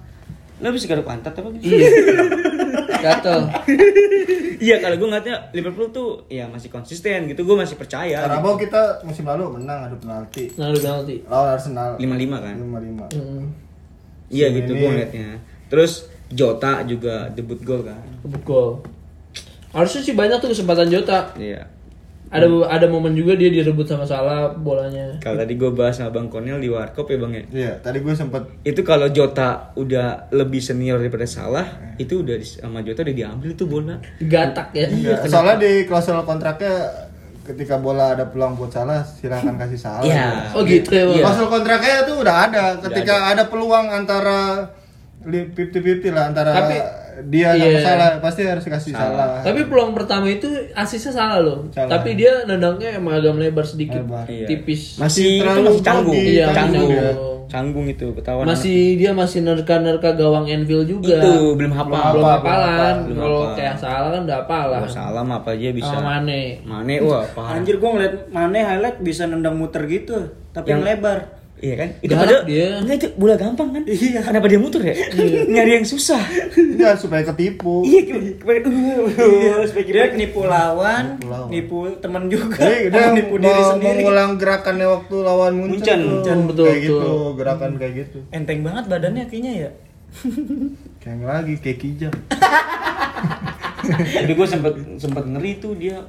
Lo 0.59 0.69
bisa 0.69 0.85
garuk 0.85 1.03
pantat 1.03 1.31
apa? 1.33 1.47
Iya. 1.57 1.87
Gatel. 3.03 3.39
iya 4.65 4.79
kalau 4.79 4.95
gue 4.95 5.07
ngeliatnya 5.11 5.35
Liverpool 5.51 5.91
tuh 5.91 6.09
ya 6.31 6.47
masih 6.47 6.71
konsisten 6.71 7.27
gitu. 7.27 7.43
Gue 7.43 7.59
masih 7.59 7.75
percaya. 7.75 8.23
Carabao 8.23 8.55
kita 8.55 9.03
musim 9.03 9.27
lalu 9.27 9.59
menang 9.59 9.91
adu 9.91 9.99
penalti. 9.99 10.47
Nah, 10.55 10.71
lu 10.71 10.79
penalti. 10.79 11.19
Lawan 11.27 11.49
Arsenal. 11.59 11.99
5-5 11.99 12.07
kan? 12.39 12.55
5-5. 12.55 13.19
Hmm. 13.19 13.43
Iya 14.31 14.47
gitu 14.55 14.71
gue 14.71 14.89
ngeliatnya. 14.89 15.29
Terus 15.67 16.07
Jota 16.31 16.81
juga 16.87 17.27
debut 17.35 17.59
gol 17.61 17.83
kan. 17.83 17.99
Kebut 18.23 18.41
gol. 18.47 18.69
Harusnya 19.75 20.01
sih 20.01 20.15
banyak 20.15 20.39
tuh 20.39 20.49
kesempatan 20.55 20.87
Jota. 20.87 21.35
Iya. 21.35 21.67
Ada 22.33 22.47
ada 22.65 22.85
momen 22.89 23.13
juga 23.13 23.37
dia 23.37 23.47
direbut 23.47 23.85
sama 23.85 24.03
Salah 24.03 24.49
bolanya. 24.49 25.21
Kalau 25.21 25.37
tadi 25.37 25.53
gue 25.53 25.69
bahas 25.69 25.93
sama 25.93 26.09
Bang 26.09 26.27
Konel 26.27 26.57
di 26.57 26.65
Warkop 26.65 27.05
ya 27.05 27.17
Bang 27.21 27.31
ya. 27.31 27.43
Iya, 27.47 27.71
tadi 27.77 28.01
gue 28.01 28.09
sempet 28.11 28.41
itu 28.65 28.81
kalau 28.81 29.05
Jota 29.07 29.69
udah 29.73 30.33
lebih 30.33 30.57
senior 30.57 30.97
daripada 30.97 31.23
Salah 31.23 31.93
itu 31.95 32.25
udah 32.25 32.41
sama 32.41 32.81
Jota 32.81 33.05
udah 33.05 33.13
diambil 33.13 33.53
tuh 33.53 33.69
bola 33.69 34.01
Gatak 34.17 34.73
ya. 34.73 34.89
Ya, 34.89 35.15
soalnya 35.23 35.61
di 35.61 35.85
klausul 35.85 36.17
kontraknya 36.23 36.73
ketika 37.43 37.75
bola 37.77 38.15
ada 38.15 38.25
peluang 38.25 38.55
buat 38.55 38.71
salah 38.71 39.03
silahkan 39.03 39.53
kasih 39.53 39.77
salah. 39.77 40.01
Iya. 40.01 40.55
Oh 40.57 40.65
gitu 40.65 40.89
ya. 40.89 41.03
Iya. 41.05 41.21
Klausul 41.21 41.47
kontraknya 41.47 42.01
tuh 42.03 42.15
udah 42.23 42.35
ada 42.49 42.63
ketika 42.81 43.29
ada. 43.29 43.43
peluang 43.45 43.91
antara 43.91 44.65
li- 45.27 45.51
50-50 45.53 46.09
lah 46.09 46.31
antara 46.31 46.51
Tapi- 46.55 47.02
dia 47.29 47.53
sama 47.53 47.65
iya. 47.69 47.79
salah 47.81 48.09
pasti 48.17 48.41
harus 48.43 48.65
kasih 48.65 48.91
salah. 48.91 49.39
Tapi 49.41 49.69
peluang 49.69 49.93
pertama 49.93 50.25
itu 50.25 50.49
asisnya 50.73 51.13
salah 51.13 51.37
loh. 51.39 51.69
Salah. 51.69 51.99
Tapi 51.99 52.17
dia 52.17 52.43
nendangnya 52.43 52.97
emang 52.97 53.21
agak 53.21 53.33
melebar 53.37 53.61
sedikit. 53.63 54.01
Lebar. 54.01 54.25
Iya. 54.25 54.47
Tipis. 54.49 54.97
masih 54.97 55.23
itu 55.23 55.41
terlalu 55.45 55.61
masih 55.69 55.83
canggung. 55.85 56.15
Iya, 56.17 56.45
canggung 56.49 56.89
canggung. 56.89 57.31
canggung 57.43 57.85
itu 57.85 58.07
ketahuan 58.17 58.49
Masih 58.49 58.97
dia 58.97 59.11
masih 59.13 59.39
nerka-nerka 59.45 60.09
gawang 60.17 60.49
Enfield 60.49 60.89
juga. 60.89 61.21
itu 61.21 61.33
belum 61.53 61.69
hafal 61.69 62.17
belum 62.17 62.25
Apa, 62.25 62.33
hafalan. 62.41 62.95
belum 63.05 63.19
Kalau 63.21 63.43
kayak 63.53 63.75
salah 63.77 64.09
kan 64.09 64.21
udah 64.25 64.37
hafalan. 64.41 64.81
Wah, 64.81 64.89
salah 64.89 65.21
mah 65.21 65.37
apa 65.45 65.49
aja 65.53 65.69
bisa 65.69 65.93
Sama 65.93 66.17
Mane. 66.17 66.41
Mane 66.65 66.95
wah 67.05 67.21
parah 67.29 67.61
Anjir 67.61 67.77
gua 67.77 67.89
ngeliat 67.93 68.13
Mane 68.33 68.59
highlight 68.59 68.97
bisa 69.05 69.29
nendang 69.29 69.53
muter 69.53 69.85
gitu, 69.85 70.17
tapi 70.49 70.73
Yang- 70.73 70.81
yang 70.81 70.97
lebar. 70.97 71.19
Iya 71.63 71.75
kan? 71.77 71.89
Itu 71.97 72.11
Galak 72.11 72.21
padahal 72.21 72.41
dia. 72.43 72.67
enggak 72.75 72.95
itu 72.97 73.07
bola 73.15 73.35
gampang 73.35 73.69
kan? 73.71 73.83
Iya. 73.87 74.19
Kenapa 74.19 74.45
dia 74.45 74.59
muter 74.59 74.81
ya? 74.83 74.95
Nyari 75.47 75.71
yang 75.73 75.87
susah. 75.87 76.19
ya 76.75 76.91
supaya 76.93 77.23
ketipu 77.23 77.87
iya, 77.87 78.03
kayak 78.03 78.67
uh, 78.67 79.63
supaya 79.63 79.83
Dia 79.85 80.05
nipu 80.11 80.43
lawan, 80.43 81.15
Nipu 81.15 81.27
lawan. 81.29 81.47
nipu 81.47 81.77
teman 81.97 82.27
juga, 82.27 82.59
Jadi 82.59 82.91
dia 82.91 83.05
nipu 83.15 83.39
diri 83.39 83.47
mau 83.53 83.71
sendiri. 83.71 83.87
mengulang 83.95 84.31
gerakannya 84.35 84.87
waktu 84.91 85.15
lawan 85.17 85.53
Munchen, 85.55 85.71
Munchen. 85.71 85.99
tuh. 86.01 86.11
Munchen, 86.11 86.37
betul, 86.45 86.65
kayak 86.67 86.79
betul. 86.81 86.99
gitu, 86.99 87.11
gerakan 87.39 87.71
kayak 87.77 87.93
gitu. 87.97 88.17
Enteng 88.29 88.59
banget 88.61 88.83
badannya 88.85 89.23
kayaknya 89.25 89.51
ya. 89.57 89.69
Kayak 90.99 91.19
lagi 91.25 91.55
kayak 91.57 91.79
kijang. 91.79 92.15
Jadi 94.15 94.31
gue 94.31 94.47
sempet 94.47 94.73
sempet 94.95 95.23
ngeri 95.25 95.51
tuh 95.57 95.73
dia 95.73 95.99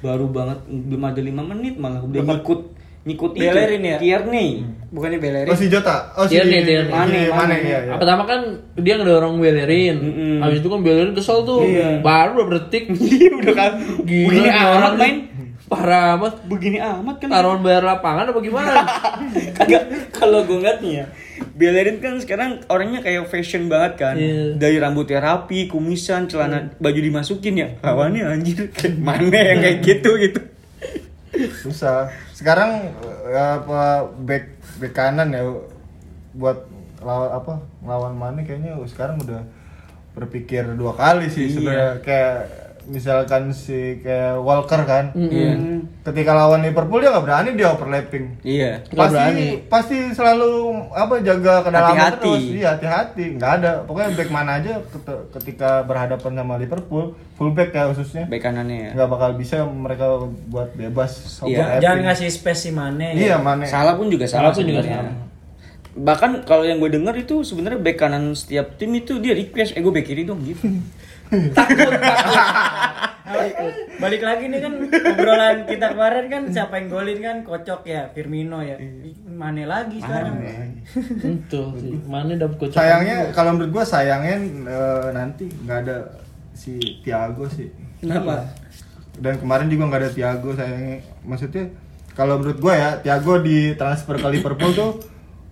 baru 0.00 0.28
banget 0.28 0.58
belum 0.66 1.02
ada 1.02 1.20
lima 1.20 1.42
menit 1.42 1.74
malah 1.74 2.00
udah 2.00 2.20
ngikut 2.22 2.60
ngikut 3.04 3.32
itu. 3.36 3.44
Belerin 3.44 3.82
ya? 3.84 3.96
Tierney. 4.00 4.48
Bukannya 4.94 5.18
Bellerin. 5.20 5.50
Oh 5.52 5.58
si 5.58 5.66
Jota. 5.68 6.14
Oh 6.16 6.24
si 6.24 6.38
Tierney, 6.38 6.64
Tierney. 6.64 6.90
Mane, 6.90 7.04
Mane, 7.04 7.20
Mane, 7.28 7.36
Mane. 7.36 7.56
iya, 7.60 7.78
iya. 7.84 7.94
Pertama 8.00 8.22
kan 8.24 8.40
dia 8.80 8.94
ngedorong 8.96 9.36
Bellerin. 9.42 9.96
Mm-mm. 10.00 10.36
Habis 10.40 10.58
itu 10.64 10.68
kan 10.72 10.80
Bellerin 10.80 11.12
kesel 11.12 11.38
tuh. 11.44 11.60
Iya. 11.66 12.00
Baru 12.00 12.42
beberapa 12.42 12.66
detik. 12.66 12.88
Iya 13.14 13.30
udah 13.36 13.54
kan. 13.54 13.72
Gila, 14.02 14.28
Begini 14.30 14.40
nih 14.40 14.52
amat 14.54 14.76
orang 14.80 14.96
main. 14.96 15.16
Parah 15.64 16.04
amat. 16.16 16.34
Begini 16.48 16.78
amat 16.80 17.16
kan. 17.20 17.28
Taruhan 17.28 17.60
bayar 17.60 17.82
lapangan 17.84 18.24
apa 18.32 18.40
gimana? 18.40 18.72
Kagak 19.58 19.82
kalau 20.14 20.46
gue 20.48 20.56
ngeliat 20.56 20.78
nih 20.80 20.92
ya. 21.02 21.06
Bellerin 21.54 21.98
kan 21.98 22.14
sekarang 22.22 22.62
orangnya 22.70 23.02
kayak 23.02 23.26
fashion 23.26 23.66
banget 23.66 23.98
kan. 23.98 24.14
Iya. 24.14 24.54
Dari 24.56 24.78
rambutnya 24.78 25.18
rapi, 25.18 25.66
kumisan, 25.66 26.30
celana 26.30 26.72
baju 26.78 27.00
dimasukin 27.02 27.54
ya. 27.58 27.68
Lawannya 27.82 28.30
anjir 28.30 28.70
kayak 28.78 28.96
mana 28.96 29.34
yang 29.34 29.58
kayak 29.60 29.78
gitu 29.82 30.10
gitu. 30.22 30.40
Susah. 31.66 32.14
Sekarang 32.34 32.90
eh, 33.30 33.54
apa 33.62 33.80
back 34.20 34.44
back 34.82 34.92
kanan 34.92 35.30
ya 35.30 35.42
buat 36.34 36.66
lawan 36.98 37.30
apa 37.30 37.52
lawan 37.86 38.14
Mane 38.16 38.42
kayaknya 38.42 38.74
sekarang 38.84 39.22
udah 39.22 39.46
berpikir 40.14 40.66
dua 40.74 40.94
kali 40.94 41.30
sih 41.30 41.46
Iya. 41.46 41.52
sebenarnya 41.52 41.90
kayak 42.02 42.38
misalkan 42.86 43.50
si 43.50 43.74
kayak 43.98 44.38
Walker 44.38 44.82
kan 44.82 45.10
Iya. 45.10 45.56
ketika 46.02 46.32
lawan 46.32 46.60
Liverpool 46.60 46.98
dia 46.98 47.08
nggak 47.08 47.22
berani 47.22 47.48
dia 47.52 47.68
overlapping 47.68 48.24
Iya. 48.40 48.84
Pasti 48.86 49.14
berani. 49.14 49.46
pasti 49.66 49.96
selalu 50.10 50.50
apa 50.90 51.14
jaga 51.18 51.60
kedalaman 51.60 51.94
Hati-hati. 51.94 52.20
terus 52.20 52.44
iya 52.50 52.68
hati-hati 52.70 53.24
nggak 53.34 53.52
ada 53.56 53.72
pokoknya 53.82 54.10
back 54.14 54.30
mana 54.30 54.50
aja 54.56 54.72
ket- 54.82 55.24
ketika 55.32 55.82
berhadapan 55.82 56.32
sama 56.34 56.54
Liverpool 56.54 57.04
fullback 57.34 57.70
ya 57.70 57.88
khususnya 57.88 58.24
Baik 58.26 58.42
kanannya 58.42 58.78
ya. 58.78 58.90
nggak 58.92 59.08
bakal 59.08 59.30
bisa 59.34 59.56
mereka 59.64 60.06
buat 60.46 60.70
bebas 60.72 61.40
Iya. 61.42 61.78
Jangan 61.78 62.00
ngasih 62.04 62.28
space 62.28 62.60
si 62.60 62.70
Mane. 62.70 63.12
iya 63.12 63.36
mana 63.36 63.64
Salah 63.64 63.94
pun 63.94 64.06
juga 64.06 64.24
salah, 64.24 64.50
Salah 64.50 64.54
pun 64.54 64.64
juga 64.66 64.82
salah. 64.82 65.14
Bahkan 65.94 66.42
kalau 66.42 66.62
yang 66.62 66.76
gue 66.76 66.90
denger 66.90 67.14
itu 67.18 67.40
sebenarnya 67.40 67.78
back 67.78 67.96
kanan 67.96 68.32
setiap 68.32 68.74
tim 68.74 68.90
itu 68.92 69.18
dia 69.18 69.30
request, 69.32 69.72
eh 69.72 69.80
gue 69.80 69.90
back 69.90 70.02
kiri 70.04 70.22
dong 70.22 70.42
gitu. 70.42 70.66
Balik 73.94 74.20
lagi 74.20 74.44
nih 74.46 74.60
kan 74.60 74.72
obrolan 74.84 75.64
kita 75.64 75.86
kemarin 75.96 76.24
kan 76.28 76.42
siapa 76.50 76.76
yang 76.76 76.86
golin 76.88 77.18
kan 77.18 77.36
kocok 77.40 77.80
ya 77.84 78.12
Firmino 78.12 78.60
ya. 78.60 78.76
Mane 79.26 79.64
lagi 79.64 79.98
sekarang. 79.98 80.36
Itu 81.24 81.62
sih. 81.78 81.92
Mana 82.04 82.36
dapat 82.36 82.56
kocok. 82.58 82.76
sayangnya 82.76 83.32
kalau 83.32 83.56
menurut 83.56 83.70
gua 83.72 83.84
sayangnya 83.86 84.36
eh, 84.68 85.08
nanti 85.10 85.48
nggak 85.48 85.78
ada 85.86 85.96
si 86.52 86.76
Thiago 87.02 87.48
sih 87.48 87.66
Kenapa? 87.98 88.46
dan 89.14 89.38
kemarin 89.38 89.66
juga 89.66 89.88
nggak 89.88 90.02
ada 90.04 90.12
Thiago 90.12 90.50
sayangnya 90.54 90.98
maksudnya 91.22 91.64
kalau 92.12 92.38
menurut 92.38 92.58
gua 92.60 92.74
ya 92.74 92.90
Thiago 93.00 93.40
di 93.40 93.74
transfer 93.74 94.14
ke 94.14 94.28
Liverpool 94.28 94.70
tuh 94.70 94.90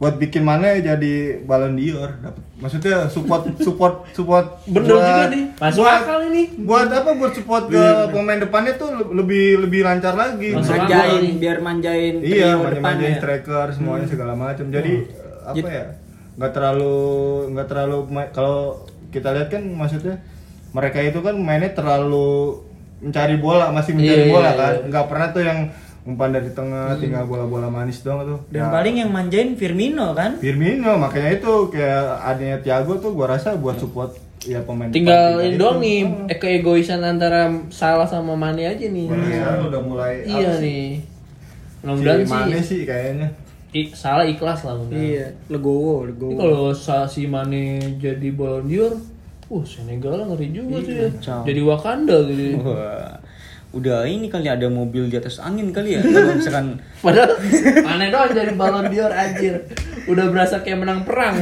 buat 0.02 0.18
bikin 0.18 0.42
mana 0.42 0.74
jadi 0.74 1.14
Ballon 1.40 1.78
d'Or? 1.78 2.10
Dapat 2.18 2.42
maksudnya 2.58 3.06
support 3.06 3.46
support 3.66 3.94
support 4.10 4.58
Bener 4.66 4.90
juga 4.90 5.30
nih. 5.30 5.44
Masuk 5.54 5.78
buat, 5.78 5.94
akal 5.96 6.18
ini. 6.26 6.42
buat 6.58 6.88
apa? 6.90 7.10
Buat 7.14 7.32
support 7.32 7.64
ke 7.70 7.84
pemain 8.10 8.34
depannya 8.36 8.74
tuh 8.74 8.90
lebih 9.14 9.62
lebih 9.62 9.86
lancar 9.86 10.12
lagi. 10.12 10.58
Masuk 10.58 10.74
Manjain 10.74 11.22
biar 11.38 11.58
manjain 11.58 12.14
iya 12.18 12.50
trio 12.50 12.58
manja 12.58 12.70
depan 12.72 12.82
manjain 12.82 13.08
ya. 13.08 13.18
striker 13.18 13.66
semuanya 13.70 14.06
segala 14.06 14.34
macam 14.34 14.66
jadi 14.68 14.92
eh, 15.06 15.50
apa 15.54 15.68
ya? 15.70 15.86
Nggak 16.34 16.50
terlalu 16.50 16.96
nggak 17.52 17.66
terlalu 17.68 17.96
kalau 18.32 18.56
kita 19.08 19.28
lihat 19.30 19.48
kan 19.48 19.62
maksudnya 19.62 20.18
mereka 20.72 20.98
itu 20.98 21.22
kan 21.22 21.38
mainnya 21.38 21.70
terlalu 21.70 22.58
mencari 22.98 23.36
bola 23.36 23.70
masih 23.70 23.92
mencari 23.92 24.24
Iya, 24.24 24.32
bola 24.32 24.42
iya, 24.44 24.56
kan. 24.56 24.72
iya. 24.72 24.82
nggak 24.88 25.06
pernah 25.06 25.28
tuh 25.30 25.42
yang 25.42 25.58
umpan 26.04 26.30
dari 26.30 26.50
tengah 26.50 26.98
tinggal 26.98 27.24
bola-bola 27.24 27.68
manis 27.68 28.02
doang 28.02 28.26
tuh 28.26 28.38
Dan 28.48 28.58
Ya, 28.60 28.66
paling 28.68 28.94
yang 28.96 29.08
manjain 29.08 29.54
Firmino 29.54 30.10
kan. 30.12 30.34
Firmino 30.36 30.98
makanya 30.98 31.30
itu 31.32 31.52
kayak 31.68 32.02
adanya 32.20 32.58
Thiago 32.58 32.98
tuh 32.98 33.12
gua 33.12 33.30
rasa 33.30 33.54
buat 33.54 33.78
support 33.78 34.10
ya 34.42 34.58
pemain 34.60 34.90
Tinggal 34.90 35.38
ini 35.40 35.54
itu. 35.54 35.56
doang 35.56 35.78
nih, 35.78 35.98
Hmm. 36.02 36.26
eh, 36.26 36.34
keegoisan 36.36 36.98
antara 37.00 37.46
Salah 37.68 38.04
sama 38.04 38.34
Mane 38.34 38.66
aja 38.66 38.82
nih. 38.82 39.06
Gua 39.06 39.14
rasa 39.16 39.62
udah 39.64 39.80
mulai 39.80 40.14
Iya 40.24 40.50
apa 40.50 40.58
sih? 40.58 40.66
nih. 40.66 40.88
Si 42.18 42.28
Mane 42.28 42.58
sih, 42.58 42.66
sih 42.68 42.80
kayaknya 42.82 43.28
i- 43.72 43.90
Salah 43.92 44.26
ikhlas 44.26 44.62
lah 44.62 44.74
mudah. 44.74 44.98
Iya, 44.98 45.26
legowo, 45.48 46.02
legowo. 46.04 46.34
kalau 46.34 46.64
si 47.06 47.26
Mane 47.26 47.62
jadi 47.96 48.28
Ballon 48.30 48.66
d'Or, 48.66 48.94
uh 49.48 49.62
Senegal 49.62 50.26
ngeri 50.26 50.50
juga 50.50 50.76
tuh 50.78 50.94
ya. 50.96 51.08
Jadi 51.46 51.60
Wakanda 51.62 52.18
gitu. 52.26 52.58
Wah, 52.60 53.14
udah 53.72 54.04
ini 54.04 54.28
kali 54.28 54.52
ada 54.52 54.68
mobil 54.68 55.08
di 55.08 55.16
atas 55.16 55.40
angin 55.40 55.72
kali 55.72 55.96
ya. 55.96 56.00
Kalau 56.04 56.36
misalkan 56.36 56.66
Padahal 57.00 57.40
Mane 57.80 58.12
doang 58.12 58.32
jadi 58.32 58.52
Ballon 58.52 58.86
d'Or 58.92 59.12
anjir. 59.12 59.64
Udah 60.06 60.28
berasa 60.28 60.60
kayak 60.60 60.84
menang 60.84 61.08
perang. 61.08 61.40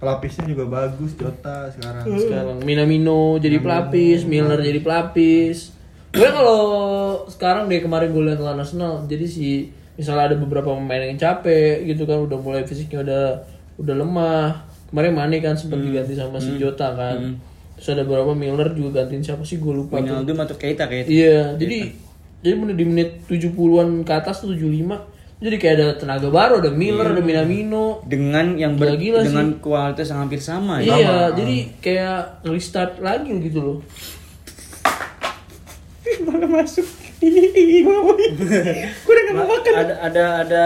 pelapisnya 0.00 0.48
juga 0.48 0.64
bagus 0.64 1.12
Jota 1.12 1.68
sekarang 1.76 2.08
Sekarang 2.08 2.56
Minamino 2.64 3.36
jadi 3.36 3.60
pelapis, 3.60 4.24
Milner 4.24 4.58
jadi 4.64 4.80
pelapis. 4.80 5.76
Gue 6.10 6.26
kalau 6.26 6.62
sekarang 7.30 7.70
deh 7.70 7.78
kemarin 7.78 8.10
gue 8.10 8.24
lihat 8.26 8.42
Arsenal, 8.42 9.06
jadi 9.06 9.28
si 9.30 9.70
misalnya 9.94 10.32
ada 10.32 10.36
beberapa 10.40 10.72
pemain 10.72 11.04
yang 11.04 11.20
capek 11.20 11.84
gitu 11.84 12.08
kan 12.08 12.24
udah 12.24 12.38
mulai 12.40 12.64
fisiknya 12.64 13.04
udah 13.04 13.24
udah 13.76 13.94
lemah. 13.94 14.48
Kemarin 14.90 15.12
Mane 15.14 15.36
kan 15.38 15.54
sempat 15.54 15.78
diganti 15.78 16.18
sama 16.18 16.42
si 16.42 16.58
Jota 16.58 16.96
kan. 16.96 17.38
Terus 17.80 17.96
ada 17.96 18.04
beberapa 18.04 18.36
Milner 18.36 18.76
juga 18.76 19.00
gantiin 19.00 19.24
siapa 19.24 19.40
sih 19.40 19.56
gue 19.56 19.72
lupa. 19.72 19.96
Wijnaldum 19.96 20.36
atau 20.36 20.52
Keita 20.54 20.84
kayak 20.84 21.08
itu. 21.08 21.24
Iya, 21.24 21.56
jadi 21.56 21.78
jadi 22.40 22.54
menit 22.54 22.76
di 22.76 22.84
menit 22.84 23.10
70-an 23.24 24.04
ke 24.04 24.12
atas 24.12 24.44
tuh 24.44 24.52
75 24.52 25.20
jadi 25.40 25.56
kayak 25.56 25.74
ada 25.80 25.88
tenaga 25.96 26.28
baru, 26.28 26.60
ada 26.60 26.68
Miller, 26.68 27.16
ada 27.16 27.24
Minamino. 27.24 28.04
Dengan 28.04 28.60
yang 28.60 28.76
ber- 28.76 28.92
Gila-gila 28.92 29.24
dengan 29.24 29.48
kualitas 29.56 30.12
yang 30.12 30.20
hampir 30.20 30.36
sama 30.36 30.84
ya. 30.84 30.92
Iya, 30.92 31.16
jadi 31.32 31.56
kayak 31.80 32.44
restart 32.44 33.00
lagi 33.00 33.32
gitu 33.40 33.60
loh. 33.64 33.78
Malah 36.28 36.60
masuk. 36.60 36.84
Ih, 37.24 37.80
gua 37.80 38.04
mau. 38.04 38.12
Gua 38.12 39.12
udah 39.16 39.22
gak 39.24 39.36
mau 39.40 39.48
makan. 39.48 39.72
Ada 39.80 39.94
ada 40.04 40.24
ada 40.44 40.64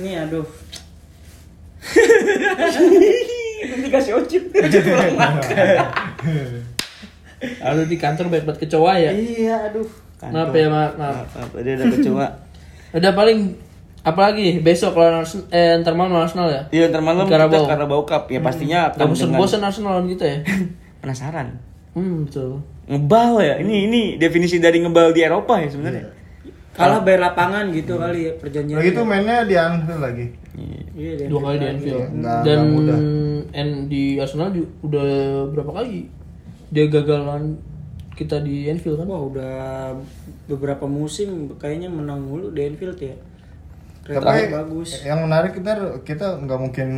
ini 0.00 0.16
aduh. 0.16 0.48
Nanti 3.64 3.88
kasih 3.88 4.12
ocit. 4.16 4.42
Ocit 4.50 4.82
pulang 4.82 5.14
makan. 5.20 5.66
Ada 7.60 7.82
di 7.84 7.96
kantor 7.96 8.26
banyak 8.28 8.44
banget 8.44 8.60
kecoa 8.64 8.92
ya. 8.96 9.10
Iya, 9.12 9.56
aduh. 9.68 9.88
Maaf 10.24 10.50
ya, 10.50 10.66
maaf, 10.66 10.92
maaf. 10.96 11.26
Apa 11.36 11.56
dia 11.60 11.76
ada 11.76 11.84
kecoa. 11.86 12.26
Udah 12.96 13.12
paling 13.12 13.52
apalagi 14.00 14.60
besok 14.60 14.94
lawan 14.94 15.20
Arsenal 15.20 15.48
eh 15.50 15.76
ntar 15.80 15.92
malam 15.92 16.16
Arsenal 16.16 16.48
ya. 16.48 16.62
Iya, 16.70 16.84
ntar 16.88 17.02
malam 17.02 17.26
Karabau. 17.26 17.64
kita 17.64 17.70
Carabao 17.70 18.02
Cup 18.04 18.24
ya 18.28 18.40
pastinya 18.40 18.88
Gak 18.88 18.88
akan 18.88 18.96
dengan 18.96 19.10
bosen-bosen 19.12 19.60
Arsenal 19.60 19.90
lawan 19.98 20.08
kita 20.08 20.24
ya. 20.24 20.38
penasaran. 21.02 21.48
Hmm, 21.92 22.24
betul. 22.24 22.64
Ngebal 22.84 23.32
ya. 23.40 23.54
Ini 23.60 23.74
ini 23.88 24.02
definisi 24.16 24.56
dari 24.56 24.80
ngebal 24.80 25.12
di 25.12 25.20
Eropa 25.20 25.60
ya 25.60 25.68
sebenarnya. 25.68 26.04
Kalah 26.74 27.06
bayar 27.06 27.30
lapangan 27.30 27.70
gitu 27.70 27.94
kali 27.96 28.26
ya 28.26 28.32
perjanjian. 28.34 28.78
Lagi 28.82 28.90
tuh 28.90 29.04
mainnya 29.04 29.46
di 29.46 29.54
Anfield 29.54 30.00
lagi. 30.00 30.26
Iya. 30.54 31.26
Dua 31.26 31.40
kali 31.42 31.56
di 31.56 31.66
Anfield. 31.68 32.00
Nggak- 32.14 32.42
Dan 32.42 32.58
nggak 32.58 32.70
mudah. 32.70 32.98
N 33.52 33.68
di 33.86 34.02
Arsenal 34.16 34.50
ju- 34.50 34.70
udah 34.80 35.06
berapa 35.48 35.70
kali 35.74 36.06
dia 36.68 36.86
gagal 36.86 37.22
lawan 37.22 37.58
kita 38.12 38.38
di 38.40 38.66
Anfield 38.66 38.96
kan? 38.96 39.06
Wah, 39.06 39.22
udah 39.24 39.54
beberapa 40.46 40.84
musim 40.84 41.28
kayaknya 41.54 41.88
menang 41.88 42.20
mulu 42.20 42.50
di 42.50 42.62
Anfield 42.64 42.96
ya. 42.96 43.14
Tapi 44.04 44.46
bagus. 44.48 45.00
yang 45.00 45.22
menarik 45.22 45.54
kita 45.54 45.72
kita 46.02 46.36
nggak 46.38 46.58
mungkin 46.60 46.88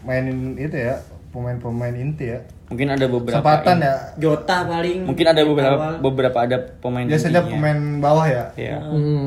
mainin 0.00 0.54
itu 0.54 0.76
ya 0.76 1.00
pemain-pemain 1.30 1.94
inti 1.94 2.28
ya. 2.28 2.40
Mungkin 2.68 2.86
ada 2.88 3.06
beberapa 3.06 3.40
Kesempatan 3.40 3.76
ya. 3.80 3.94
Jota 4.14 4.56
paling 4.64 5.02
Mungkin 5.02 5.26
ada 5.26 5.42
beberapa 5.42 5.74
awal. 5.74 5.94
beberapa 6.00 6.38
ada 6.38 6.56
pemain 6.78 7.02
Biasanya 7.02 7.40
intinya. 7.40 7.50
pemain 7.50 7.80
bawah 7.98 8.26
ya. 8.26 8.44
Iya. 8.54 8.78
Hmm. 8.78 9.26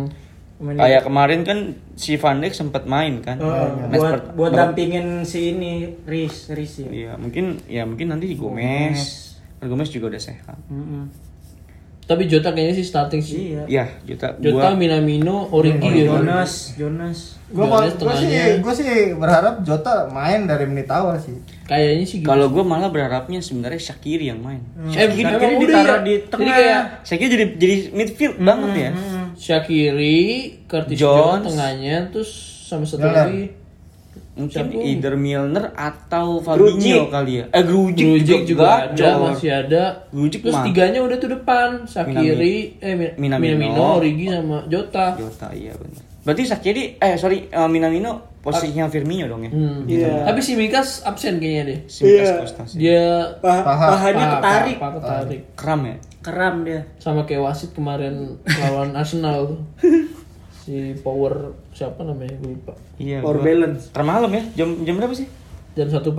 Kayak 0.63 1.01
kemarin 1.03 1.41
kan 1.43 1.57
si 1.93 2.15
Van 2.15 2.39
Dijk 2.39 2.53
sempat 2.53 2.83
main 2.85 3.19
kan. 3.19 3.35
Oh, 3.37 3.51
Match 3.83 3.99
buat 3.99 4.11
per- 4.13 4.25
buat 4.33 4.51
dampingin 4.51 5.21
si 5.21 5.51
ini 5.51 5.91
Riz, 6.03 6.47
Riz 6.49 6.79
ya. 6.79 6.87
Iya, 6.87 7.11
mungkin 7.19 7.59
ya 7.67 7.83
mungkin 7.83 8.07
nanti 8.07 8.25
di 8.25 8.35
Gomez. 8.35 9.35
Kan 9.59 9.67
Gomez 9.67 9.91
juga 9.91 10.07
udah 10.09 10.21
sehat. 10.21 10.55
Mm-mm. 10.67 11.11
Tapi 12.03 12.27
Jota 12.27 12.51
kayaknya 12.51 12.75
sih 12.75 12.83
starting 12.83 13.23
sih. 13.23 13.55
Iya. 13.55 13.63
Ya, 13.65 13.85
Jota 14.03 14.35
Jota, 14.35 14.51
gua 14.51 14.75
Minamino, 14.75 15.47
Origi 15.49 16.03
ya 16.03 16.11
kan? 16.11 16.19
Jonas, 16.19 16.75
Jonas. 16.75 17.19
Gue 17.47 17.63
Jonas 17.63 17.95
gue 17.95 18.13
sih 18.17 18.29
gue 18.59 18.73
sih 18.73 18.89
berharap 19.13 19.61
Jota 19.61 20.09
main 20.09 20.43
dari 20.43 20.67
menit 20.67 20.91
awal 20.91 21.15
sih. 21.15 21.39
Kayaknya 21.63 22.03
sih 22.03 22.19
gitu. 22.19 22.27
kalau 22.27 22.51
gua 22.51 22.65
malah 22.65 22.91
berharapnya 22.91 23.39
sebenarnya 23.39 23.79
Shakiri 23.79 24.27
yang 24.27 24.43
main. 24.43 24.59
Eh, 24.83 24.91
Shakiri 24.91 25.31
udah 25.31 25.39
ditaruh 25.55 25.79
ya? 25.79 25.97
di 26.01 26.13
Jadi 26.17 26.27
tengah. 26.27 26.51
kayak 26.51 26.81
Shakiri 27.03 27.29
jadi 27.31 27.45
jadi 27.55 27.75
midfield 27.93 28.35
banget 28.35 28.71
ya. 28.75 28.91
Shakiri, 29.43 30.21
Curtis 30.65 30.95
Jones. 30.95 31.19
Jones 31.19 31.45
tengahnya, 31.49 31.97
terus 32.09 32.31
sama 32.63 32.83
satu 32.83 33.03
Milner. 33.03 33.17
lagi 33.21 33.43
Mungkin 34.33 34.65
Siapa? 34.65 34.81
either 34.81 35.13
Milner 35.13 35.65
atau 35.71 36.41
Fabinho 36.41 37.05
kali 37.07 37.37
ya. 37.37 37.45
Eh 37.49 37.61
Grujic, 37.61 38.01
Grujic 38.01 38.39
juga 38.47 38.65
ada, 38.83 38.89
gacor. 38.89 39.29
masih 39.29 39.51
ada. 39.53 39.83
Grujic 40.09 40.41
Terus 40.41 40.55
mah. 40.55 40.65
tiganya 40.65 40.99
udah 40.99 41.17
tuh 41.17 41.29
depan, 41.31 41.69
Shakiri, 41.85 42.55
eh 42.79 42.93
Mi- 42.95 43.13
Minamino. 43.19 43.53
Minamino, 43.53 43.85
Origi 43.95 44.25
sama 44.27 44.65
Jota. 44.65 45.13
Jota 45.13 45.53
iya 45.53 45.69
benar. 45.71 46.01
Berarti 46.23 46.43
Shakiri 46.45 46.83
eh 46.97 47.13
sorry 47.15 47.45
eh, 47.45 47.69
Minamino 47.69 48.33
posisinya 48.39 48.89
Firmino 48.89 49.27
dong 49.27 49.43
ya. 49.43 49.51
Hmm. 49.51 49.85
Iya. 49.85 50.25
Tapi 50.25 50.39
si 50.41 50.51
Mikas 50.55 51.05
absen 51.05 51.37
kayaknya 51.37 51.63
deh. 51.67 51.79
Simikas 51.85 52.29
Costa 52.39 52.63
sih. 52.65 52.77
Dia 52.79 53.37
Paha, 53.37 53.61
Paha. 53.61 53.85
pahanya 53.91 54.17
paha- 54.17 54.33
ketarik. 54.33 54.75
paha 54.77 54.91
ketarik. 54.97 55.41
Kram 55.53 55.81
ya. 55.85 55.95
Keram 56.23 56.63
dia. 56.63 56.87
Sama 56.97 57.23
kayak 57.23 57.43
wasit 57.43 57.71
kemarin 57.71 58.39
lawan 58.41 58.95
Arsenal 58.99 59.53
tuh. 59.53 59.59
Si 60.63 60.95
Power 60.99 61.51
siapa 61.69 62.01
namanya 62.01 62.39
gue 62.39 62.55
lupa. 62.55 62.73
Iya. 62.95 63.19
Power 63.19 63.37
gua- 63.37 63.45
balance. 63.45 63.91
Ntar 63.91 64.03
malam 64.03 64.31
ya. 64.31 64.43
Jam 64.55 64.81
jam 64.81 64.95
berapa 64.95 65.11
sih? 65.11 65.27
Jam 65.73 65.91
1.45. 65.91 66.15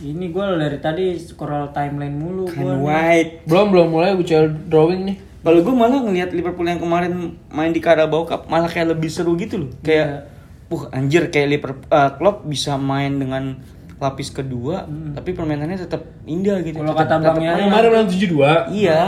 Ini 0.00 0.24
gue 0.28 0.44
dari 0.56 0.78
tadi 0.78 1.04
scroll 1.14 1.70
timeline 1.70 2.12
mulu 2.12 2.46
Kan 2.46 2.60
gua. 2.60 2.74
white. 2.80 3.44
Belum 3.44 3.70
belum 3.70 3.88
mulai 3.88 4.12
UCL 4.12 4.66
drawing 4.66 5.02
nih. 5.04 5.16
Kalau 5.38 5.62
gue 5.62 5.70
malah 5.72 6.02
ngelihat 6.02 6.30
Liverpool 6.30 6.66
yang 6.66 6.76
kemarin 6.76 7.12
main 7.48 7.70
di 7.70 7.78
Carabao 7.78 8.26
Cup 8.26 8.50
malah 8.50 8.66
kayak 8.66 8.92
lebih 8.92 9.08
seru 9.08 9.32
gitu 9.32 9.56
loh. 9.56 9.70
Kayak, 9.80 10.28
uh 10.68 10.84
anjir 10.90 11.30
kayak 11.30 11.48
Liverpool 11.48 11.88
uh, 11.88 12.10
Klopp 12.12 12.44
bisa 12.44 12.74
main 12.74 13.16
dengan 13.16 13.56
lapis 13.98 14.30
kedua, 14.30 14.86
tapi 15.12 15.30
permainannya 15.30 15.74
tetap 15.76 16.00
indah 16.24 16.58
gitu. 16.60 16.78
Kalau 16.78 16.94
kata 16.94 17.18
Bang 17.18 17.36
Yaya, 17.36 17.54
main. 17.56 17.66
Kemarin 17.68 17.88
menang 17.92 18.08
7-2. 18.08 18.70
Iya. 18.72 19.00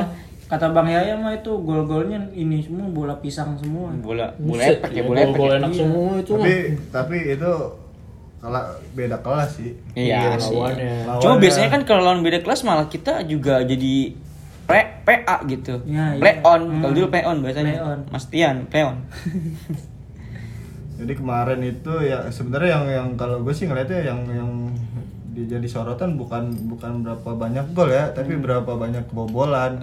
kata 0.46 0.66
Bang 0.68 0.84
Yaya 0.84 1.14
mah 1.14 1.30
itu 1.32 1.52
gol-golnya 1.56 2.18
ini 2.32 2.58
semua 2.58 2.86
bola 2.86 3.14
pisang 3.16 3.54
semua. 3.54 3.94
Bola 3.94 4.34
bola 4.34 4.58
Buset, 4.58 4.76
epek 4.76 4.90
ya, 4.90 5.02
bola 5.04 5.18
epek. 5.20 5.36
gol 5.36 5.46
ya. 5.48 5.56
enak 5.56 5.70
semua 5.72 6.10
itu. 6.16 6.32
Tapi 6.34 6.54
tapi 6.90 7.16
itu 7.30 7.52
kalau 8.36 8.62
beda 8.90 9.16
kelas 9.16 9.50
sih. 9.54 9.70
Iya 9.94 10.18
Iya, 10.26 10.30
sih. 10.36 10.50
lawannya. 10.50 10.90
Cuma 10.90 11.14
Lawannya- 11.14 11.38
biasanya 11.38 11.68
kan 11.70 11.82
kalau 11.84 12.02
lawan 12.02 12.20
beda 12.20 12.38
kelas 12.40 12.60
malah 12.62 12.86
kita 12.86 13.22
juga 13.24 13.62
jadi 13.62 13.94
pre 14.64 14.82
PA 15.00 15.36
gitu. 15.44 15.82
Ya, 15.84 16.14
iya. 16.14 16.18
play 16.18 16.34
on. 16.40 16.62
Hmm. 16.64 16.80
Kalau 16.80 16.94
dulu 16.94 17.06
play 17.08 17.22
on 17.22 17.38
biasanya. 17.38 17.70
Play 17.72 17.82
on. 17.84 17.98
Mas 18.06 18.24
Tian, 18.26 18.56
play 18.66 18.82
on. 18.82 18.96
Jadi 21.00 21.12
kemarin 21.14 21.60
itu 21.62 21.92
ya 22.00 22.28
sebenarnya 22.28 22.70
yang 22.70 22.84
yang 22.86 23.08
kalau 23.14 23.40
gue 23.40 23.50
sih 23.50 23.64
ngeliatnya 23.64 24.04
yang 24.04 24.20
yang 24.28 24.50
di- 25.30 25.46
jadi 25.46 25.64
sorotan 25.64 26.14
bukan 26.14 26.42
bukan 26.68 27.00
berapa 27.00 27.30
banyak 27.34 27.64
gol 27.70 27.88
ya, 27.88 28.10
tapi 28.10 28.36
berapa 28.36 28.68
banyak 28.68 29.06
kebobolan. 29.06 29.80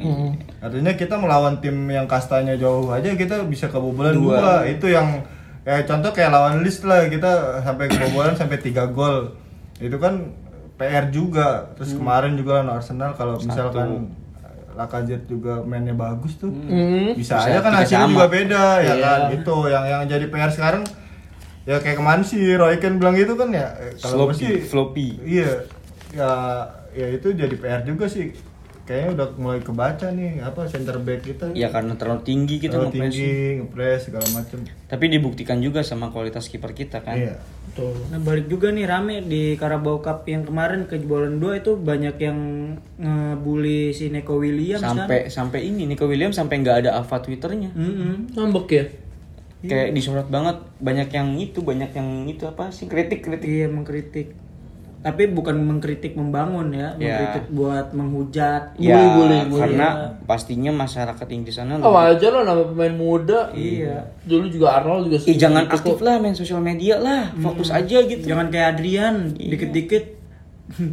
Artinya 0.58 0.94
kita 0.94 1.16
melawan 1.16 1.58
tim 1.58 1.88
yang 1.88 2.06
kastanya 2.06 2.54
jauh 2.54 2.86
aja 2.88 3.10
kita 3.12 3.42
bisa 3.44 3.66
kebobolan 3.66 4.14
dua. 4.14 4.62
Itu 4.64 4.88
yang 4.88 5.26
kayak 5.64 5.84
contoh 5.86 6.12
kayak 6.12 6.30
lawan 6.30 6.62
Leeds 6.62 6.84
lah 6.84 7.06
kita 7.06 7.32
sampai 7.62 7.88
kebobolan 7.88 8.38
sampai 8.40 8.58
tiga 8.58 8.86
gol. 8.88 9.34
Itu 9.76 9.98
kan 9.98 10.30
PR 10.76 11.10
juga. 11.10 11.74
Terus 11.74 11.96
kemarin 11.96 12.36
juga 12.36 12.62
lawan 12.62 12.78
Arsenal 12.78 13.12
kalau 13.12 13.36
misalkan 13.36 14.14
Lacazette 14.74 15.26
juga 15.26 15.64
mainnya 15.64 15.92
bagus 15.92 16.38
tuh. 16.38 16.54
Hmm. 16.54 17.10
Bisa, 17.12 17.42
Bisa 17.42 17.50
aja 17.50 17.60
kan 17.60 17.74
hasilnya 17.74 18.06
sama. 18.06 18.14
juga 18.14 18.28
beda 18.30 18.66
ya 18.78 18.86
Iya. 18.86 18.96
kan 19.00 19.20
itu 19.34 19.56
yang 19.66 19.86
yang 19.88 20.02
jadi 20.06 20.26
PR 20.28 20.52
sekarang 20.52 20.86
ya 21.68 21.78
kayak 21.78 21.98
kemarin 21.98 22.24
si 22.24 22.40
Roy 22.50 22.80
Ken 22.80 22.96
bilang 22.96 23.14
gitu 23.14 23.36
kan 23.36 23.52
ya 23.52 23.76
eh, 23.78 23.92
kalau 23.98 24.26
gue 24.26 24.34
Sloppy, 24.34 24.40
sih 24.40 24.54
floppy. 24.64 25.08
iya 25.22 25.52
ya 26.10 26.32
ya 26.92 27.08
itu 27.10 27.28
jadi 27.30 27.52
PR 27.54 27.84
juga 27.84 28.08
sih 28.08 28.32
kayaknya 28.82 29.10
udah 29.14 29.28
mulai 29.36 29.60
kebaca 29.60 30.08
nih 30.10 30.40
apa 30.40 30.64
center 30.64 30.96
back 30.98 31.20
kita 31.22 31.52
Ya 31.52 31.68
karena 31.68 31.94
terlalu 31.94 32.24
tinggi 32.24 32.56
kita 32.56 32.80
terlalu 32.80 32.88
nge-press. 32.90 33.04
tinggi 33.12 33.32
ngepres 33.60 34.00
segala 34.02 34.28
macem 34.32 34.60
Tapi 34.88 35.06
dibuktikan 35.10 35.60
juga 35.60 35.84
sama 35.84 36.08
kualitas 36.08 36.48
kiper 36.48 36.72
kita 36.72 37.04
kan. 37.04 37.20
iya 37.20 37.36
Betul. 37.68 38.00
Nah 38.08 38.18
balik 38.18 38.48
juga 38.48 38.72
nih 38.72 38.88
rame 38.88 39.22
di 39.22 39.54
Carabao 39.54 40.00
Cup 40.00 40.24
yang 40.26 40.42
kemarin 40.42 40.88
kejebolan 40.88 41.36
dua 41.36 41.60
itu 41.60 41.76
banyak 41.76 42.16
yang 42.18 42.40
ngebully 42.98 43.92
si 43.92 44.08
Neko 44.08 44.36
Williams 44.36 44.82
Sampai 44.82 45.28
sampai 45.28 45.60
ini 45.64 45.84
Nico 45.84 46.06
Williams 46.06 46.34
sampai 46.34 46.56
nggak 46.58 46.78
ada 46.82 46.96
alpha 46.96 47.20
twitternya. 47.20 47.70
kan. 47.70 47.78
Mm-mm. 47.78 48.14
Ngambek 48.34 48.68
ya. 48.72 48.84
Kayak 49.58 49.98
disorot 49.98 50.28
banget 50.30 50.62
banyak 50.78 51.10
yang 51.10 51.34
itu 51.38 51.66
banyak 51.66 51.90
yang 51.90 52.30
itu 52.30 52.46
apa 52.46 52.70
sih 52.70 52.86
kritik 52.86 53.26
kritik. 53.26 53.48
Iya 53.50 53.68
mengkritik. 53.68 54.38
Tapi 54.98 55.30
bukan 55.30 55.56
mengkritik 55.62 56.18
membangun 56.18 56.74
ya, 56.74 56.92
Ya. 56.98 57.22
mengkritik 57.22 57.46
buat 57.54 57.94
menghujat. 57.94 58.76
Ya 58.76 58.98
Boleh, 59.16 59.46
boleh, 59.48 59.62
karena 59.62 59.88
pastinya 60.26 60.74
masyarakat 60.74 61.28
Inggris 61.32 61.56
sana 61.56 61.80
Oh, 61.80 61.94
wajar 61.94 62.34
lah 62.34 62.44
nama 62.44 62.66
pemain 62.66 62.92
muda. 62.92 63.54
Iya. 63.54 64.10
Dulu 64.26 64.50
juga 64.52 64.82
Arnold 64.82 65.08
juga 65.08 65.18
jangan 65.32 65.70
gitu 65.70 65.74
aktif 65.80 65.98
lah 66.02 66.18
main 66.20 66.34
sosial 66.36 66.60
media 66.60 66.98
lah, 66.98 67.30
fokus 67.40 67.70
aja 67.70 68.04
gitu. 68.04 68.26
Jangan 68.26 68.50
kayak 68.50 68.78
Adrian, 68.78 69.38
Iya. 69.38 69.50
dikit-dikit 69.56 70.17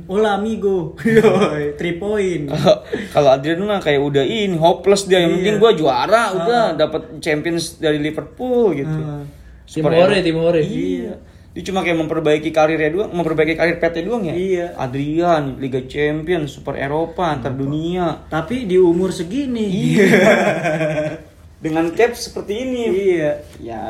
Hola 0.06 0.38
amigo, 0.38 0.94
Yoi, 1.02 1.74
three 1.74 1.98
point. 1.98 2.46
Kalau- 3.14 3.32
Adrian 3.34 3.58
mah 3.58 3.82
kayak 3.82 3.98
udah 3.98 4.22
ini 4.22 4.54
hopeless 4.54 5.10
dia, 5.10 5.18
yang 5.18 5.34
penting 5.34 5.58
gua 5.58 5.74
juara, 5.74 6.30
udah 6.32 6.62
dapat 6.74 7.18
Champions 7.18 7.82
dari 7.82 7.98
Liverpool 7.98 8.70
gitu. 8.72 8.94
Ah. 9.02 9.26
Timore, 9.66 10.22
Timore. 10.22 10.62
Iya. 10.62 11.18
Dia 11.50 11.62
cuma 11.66 11.82
kayak 11.82 11.98
memperbaiki 11.98 12.50
karirnya 12.50 12.90
doang, 12.90 13.10
memperbaiki 13.10 13.54
karir 13.54 13.78
PT 13.78 14.06
doang 14.06 14.22
ya. 14.22 14.34
Iya. 14.34 14.66
Adrian, 14.74 15.58
Liga 15.58 15.82
Champions, 15.86 16.54
Super 16.54 16.78
Eropa, 16.78 17.30
antar 17.30 17.50
dunia. 17.50 18.26
Tapi 18.26 18.66
di 18.66 18.78
umur 18.78 19.10
segini. 19.10 19.98
Dengan 21.64 21.88
cap 21.96 22.12
seperti 22.12 22.52
ini. 22.62 22.82
iya. 23.10 23.40
Ya, 23.56 23.82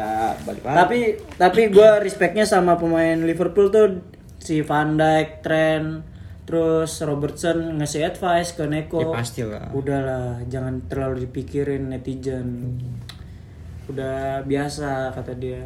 balik 0.45 0.63
lagi. 0.63 0.77
Tapi 0.79 0.99
tapi 1.35 1.61
gue 1.69 1.91
respectnya 2.01 2.47
sama 2.47 2.79
pemain 2.79 3.19
Liverpool 3.19 3.69
tuh 3.69 4.14
si 4.45 4.61
Van 4.61 4.95
Dijk, 4.95 5.41
Trent, 5.41 6.05
terus 6.45 7.01
Robertson 7.01 7.81
ngasih 7.81 8.05
advice 8.05 8.53
ke 8.53 8.65
Neko. 8.65 9.01
Ya, 9.03 9.17
pastilah. 9.17 9.65
Udahlah, 9.73 10.45
jangan 10.47 10.85
terlalu 10.85 11.25
dipikirin 11.25 11.89
netizen. 11.89 12.77
Udah 13.85 14.41
biasa 14.43 15.13
kata 15.13 15.33
dia. 15.35 15.65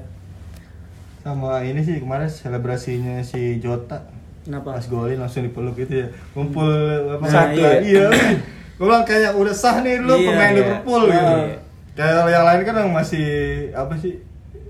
sama 1.19 1.61
ini 1.61 1.83
sih 1.83 1.99
kemarin 1.99 2.25
selebrasinya 2.25 3.21
si 3.21 3.59
Jota 3.59 4.01
Kenapa? 4.41 4.73
pas 4.73 4.87
golin 4.87 5.19
langsung 5.19 5.45
dipeluk 5.45 5.77
gitu 5.77 6.01
ya 6.01 6.09
kumpul 6.33 6.65
apa 7.11 7.21
Satu 7.27 7.59
iya, 7.59 7.69
ya? 7.69 7.81
iya. 7.85 8.07
gue 8.73 8.87
bilang 8.87 9.05
kayak 9.05 9.37
udah 9.37 9.53
sah 9.53 9.83
nih 9.83 9.99
lu 9.99 10.15
Iya, 10.15 10.25
pemain 10.25 10.49
iya. 10.49 10.57
Liverpool 10.57 11.03
gitu 11.05 11.35
Iya. 11.37 11.57
kayak 11.93 12.33
yang 12.33 12.45
lain 12.49 12.61
kan 12.65 12.75
yang 12.81 12.93
masih 12.95 13.27
apa 13.75 13.93
sih 13.99 14.15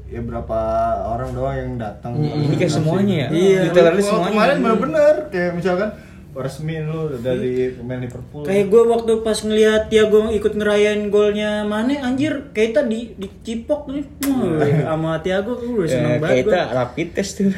ya 0.08 0.20
berapa 0.20 0.58
orang 1.06 1.30
doang 1.30 1.56
yang 1.56 1.72
datang 1.76 2.16
Ini 2.16 2.56
kayak 2.56 2.72
semuanya 2.72 3.14
ya? 3.14 3.28
Iya. 3.28 3.60
Literally 3.68 4.00
Kalau 4.00 4.08
semuanya. 4.08 4.32
kemarin 4.32 4.56
bener-bener 4.58 5.14
kayak 5.28 5.52
misalkan 5.52 5.90
resmi 6.38 6.78
lu 6.78 7.18
dari 7.18 7.74
pemain 7.74 7.98
Liverpool 7.98 8.46
Kayak 8.46 8.70
gue 8.70 8.82
waktu 8.86 9.12
pas 9.20 9.34
ngeliat 9.36 9.90
Tiago 9.90 10.30
ikut 10.30 10.54
ngerayain 10.54 11.10
golnya 11.10 11.66
Mane 11.66 11.98
anjir 11.98 12.54
Keita 12.54 12.86
di 12.86 13.10
dicipok 13.12 13.90
nih 13.90 14.06
Wah, 14.28 14.70
sama 14.86 15.18
Tiago 15.18 15.58
gue 15.58 15.66
udah 15.66 15.90
seneng 15.90 16.12
Ya, 16.14 16.22
banget 16.22 16.36
kita 16.40 16.60
rapid 16.70 17.08
test 17.10 17.32
tuh. 17.36 17.50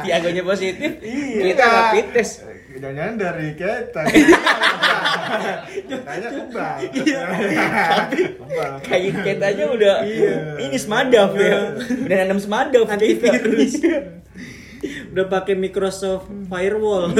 Tiagonya 0.00 0.42
positif, 0.42 0.90
kita 1.34 1.64
rapid 1.66 2.06
test. 2.14 2.46
Jangan-jangan 2.80 3.14
dari 3.20 3.48
kita. 3.52 4.02
Tanya 6.00 6.28
kembang. 6.32 6.78
Iya. 6.96 7.20
Kembang. 8.40 8.72
Kayak 8.80 9.20
kita 9.20 9.44
aja 9.52 9.64
udah 9.68 9.96
ini 10.56 10.76
semadaf 10.80 11.30
ya. 11.36 11.76
Udah 11.76 12.16
nanam 12.24 12.40
semadaf 12.40 12.88
Antivirus. 12.88 13.84
udah 15.12 15.28
pakai 15.28 15.60
Microsoft 15.60 16.32
Firewall 16.48 17.12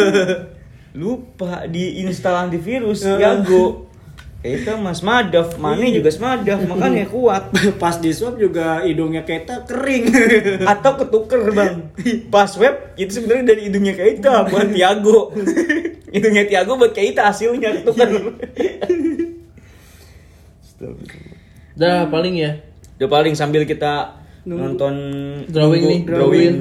Lupa 0.97 1.69
di 1.69 2.01
install 2.01 2.49
antivirus 2.49 3.05
Tiago. 3.05 3.90
Kita 4.41 4.81
mas 4.81 5.05
madaf, 5.05 5.61
Mane 5.61 5.93
juga 5.93 6.09
semadaf, 6.09 6.65
makanya 6.65 7.05
kuat. 7.13 7.53
pas 7.83 8.01
di 8.01 8.09
swap 8.09 8.41
juga 8.41 8.81
hidungnya 8.81 9.21
Keita 9.21 9.69
kering 9.69 10.09
Atau 10.73 10.97
ketuker 10.97 11.53
bang. 11.53 11.93
Pas 12.33 12.49
web 12.57 12.97
itu 12.97 13.21
sebenarnya 13.21 13.53
dari 13.53 13.69
hidungnya 13.69 13.93
Keita 13.93 14.49
buat 14.49 14.73
Tiago. 14.77 15.37
hidungnya 16.09 16.49
Tiago 16.49 16.81
buat 16.81 16.97
Keita 16.97 17.29
hasilnya 17.29 17.85
ketuker. 17.85 18.09
Dah 21.77 22.09
paling 22.09 22.35
ya. 22.41 22.57
Udah 22.97 23.09
paling 23.13 23.37
sambil 23.37 23.69
kita 23.69 24.17
nonton 24.49 24.95
Drawing 25.53 25.85
nunggu 25.85 25.89
nih, 25.93 26.01
drawing 26.09 26.57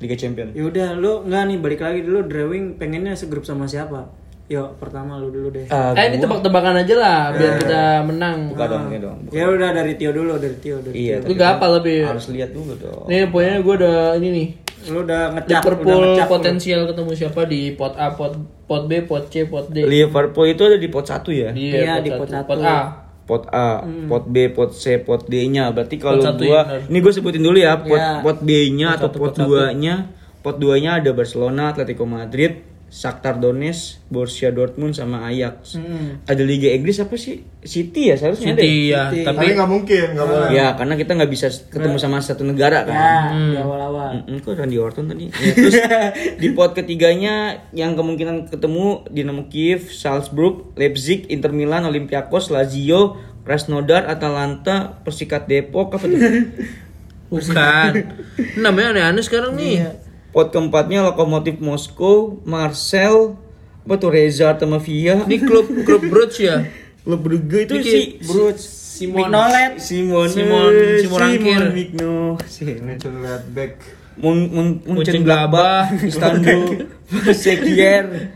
Liga 0.00 0.16
Champion. 0.16 0.48
ya 0.56 0.64
udah 0.64 0.88
lu 0.96 1.28
nggak 1.28 1.42
nih 1.46 1.58
balik 1.60 1.80
lagi 1.84 2.00
dulu 2.02 2.24
drawing 2.24 2.80
pengennya 2.80 3.12
segrup 3.14 3.44
sama 3.44 3.68
siapa 3.68 4.08
Yuk, 4.50 4.68
pertama 4.76 5.16
lu 5.16 5.30
dulu 5.30 5.48
deh. 5.48 5.64
Ah, 5.70 5.94
Eh 5.94 6.12
ini 6.12 6.20
tebak-tebakan 6.20 6.82
aja 6.82 6.94
lah 6.98 7.20
biar 7.32 7.52
kita 7.56 7.82
menang. 8.04 8.52
Buka 8.52 8.66
dong, 8.68 8.90
ini 8.90 8.98
dong. 9.00 9.16
Ya 9.30 9.48
udah 9.48 9.70
dari 9.72 9.94
Tio 9.96 10.10
dulu, 10.12 10.36
dari 10.36 10.56
Tio 10.60 10.76
dari 10.82 10.92
Iya, 10.92 11.24
Lu 11.24 11.32
gak 11.32 11.56
apa 11.56 11.80
tapi 11.80 12.04
harus 12.04 12.26
lihat 12.28 12.50
dulu 12.52 12.74
dong. 12.76 13.06
Nih 13.08 13.30
pokoknya 13.30 13.56
gue 13.62 13.74
udah 13.80 13.98
ini 14.20 14.28
nih 14.28 14.46
Tio. 14.52 14.90
Lu 14.92 14.98
udah 15.06 15.22
ngecap, 15.32 15.46
udah 15.46 15.60
Liverpool 15.62 16.00
ngecap 16.04 16.26
lu. 16.26 16.32
potensial 16.34 16.80
ketemu 16.90 17.10
siapa 17.14 17.40
di 17.46 17.60
pot 17.72 17.94
A, 17.94 18.06
pot 18.12 18.32
pot 18.66 18.82
B, 18.84 18.92
pot 19.06 19.24
C, 19.30 19.46
pot 19.46 19.66
D. 19.70 19.86
Liverpool 19.86 20.46
itu 20.50 20.62
ada 20.66 20.76
di 20.76 20.88
pot 20.90 21.06
satu 21.06 21.30
ya? 21.30 21.54
Iya, 21.54 22.02
di 22.02 22.10
pot 22.10 22.26
satu. 22.28 22.52
satu. 22.52 22.58
Pot 22.58 22.60
A. 22.66 22.78
Pot 23.22 23.44
A, 23.54 23.68
pot 24.10 24.24
B, 24.26 24.50
pot 24.50 24.74
C, 24.74 24.98
pot 24.98 25.22
D-nya. 25.24 25.70
Berarti 25.70 25.96
kalau 25.96 26.18
gua 26.34 26.60
ya, 26.66 26.82
ini 26.90 26.98
gue 26.98 27.12
sebutin 27.14 27.40
dulu 27.40 27.56
ya, 27.56 27.78
pot 27.78 27.94
Ya. 27.94 28.18
pot 28.18 28.42
B-nya 28.42 28.98
atau 28.98 29.06
satu, 29.08 29.16
pot 29.22 29.32
pot 29.32 29.34
satu. 29.38 29.54
2-nya. 29.54 29.94
Pot 30.42 30.58
2-nya 30.58 30.98
ada 30.98 31.14
Barcelona, 31.14 31.70
Atletico 31.70 32.02
Madrid, 32.02 32.71
Shakhtar 32.92 33.40
Donetsk, 33.40 34.04
Borussia 34.12 34.52
Dortmund 34.52 34.92
sama 34.92 35.24
Ajax. 35.24 35.80
Hmm. 35.80 36.20
Ada 36.28 36.44
Liga 36.44 36.68
Inggris 36.68 37.00
apa 37.00 37.16
sih? 37.16 37.40
City 37.64 38.12
ya 38.12 38.20
seharusnya 38.20 38.52
ada. 38.52 38.60
City 38.60 38.92
ya, 38.92 39.08
City. 39.08 39.24
Tapi 39.24 39.36
tapi 39.40 39.56
nggak 39.56 39.70
mungkin, 39.72 40.06
nggak 40.12 40.26
boleh. 40.28 40.48
Ya, 40.52 40.76
karena 40.76 40.94
kita 41.00 41.16
nggak 41.16 41.32
bisa 41.32 41.48
ketemu 41.72 41.96
sama 41.96 42.20
satu 42.20 42.44
negara 42.44 42.84
Ya, 42.84 43.32
kan. 43.32 43.32
di 43.32 43.56
awal-awal. 43.56 44.28
Mm-mm, 44.28 44.44
kok 44.44 44.60
Randy 44.60 44.76
Orton 44.76 45.08
tadi? 45.08 45.32
Ya, 45.32 45.52
terus 45.56 45.74
di 46.44 46.48
pot 46.52 46.76
ketiganya 46.76 47.64
yang 47.72 47.96
kemungkinan 47.96 48.52
ketemu 48.52 49.08
Dinamo 49.08 49.48
Kiev, 49.48 49.88
Salzburg, 49.88 50.76
Leipzig, 50.76 51.32
Inter 51.32 51.56
Milan, 51.56 51.88
Olympiakos, 51.88 52.52
Lazio, 52.52 53.16
Krasnodar, 53.48 54.04
Atalanta, 54.04 55.00
Persikat 55.00 55.48
Depok 55.48 55.96
apa 55.96 56.04
tuh? 56.04 56.20
bukan. 57.32 57.92
Namanya 58.60 58.92
aneh-aneh 58.92 59.24
sekarang 59.24 59.56
nih. 59.56 59.80
Iya. 59.80 60.11
Pot 60.32 60.48
keempatnya 60.48 61.04
Lokomotif 61.04 61.60
Moskow, 61.60 62.40
Marcel, 62.42 63.36
apa 63.84 63.94
tuh 63.94 64.10
Reza 64.10 64.56
sama 64.56 64.80
Via. 64.80 65.20
Ini 65.20 65.36
klub 65.38 65.68
klub 65.84 66.02
Bruges 66.02 66.40
ya. 66.40 66.56
Klub 67.02 67.18
Brugge 67.18 67.66
itu 67.66 67.74
si 67.82 68.00
Bruges 68.22 68.62
Simon 68.62 69.26
Mignolet. 69.26 69.74
Simon 69.76 70.30
Simon- 70.30 71.02
Simon 71.02 71.18
Rangkir. 71.18 71.62
Migno, 71.68 72.38
Ini 72.38 72.92
tuh 72.94 73.10
lihat 73.18 73.42
back. 73.50 73.72
Mun 74.14 74.38
Mun 74.46 74.66
Munchen 74.86 75.26
Gladbach, 75.26 75.90
Istanbul, 76.06 76.86
Sekier, 77.34 78.30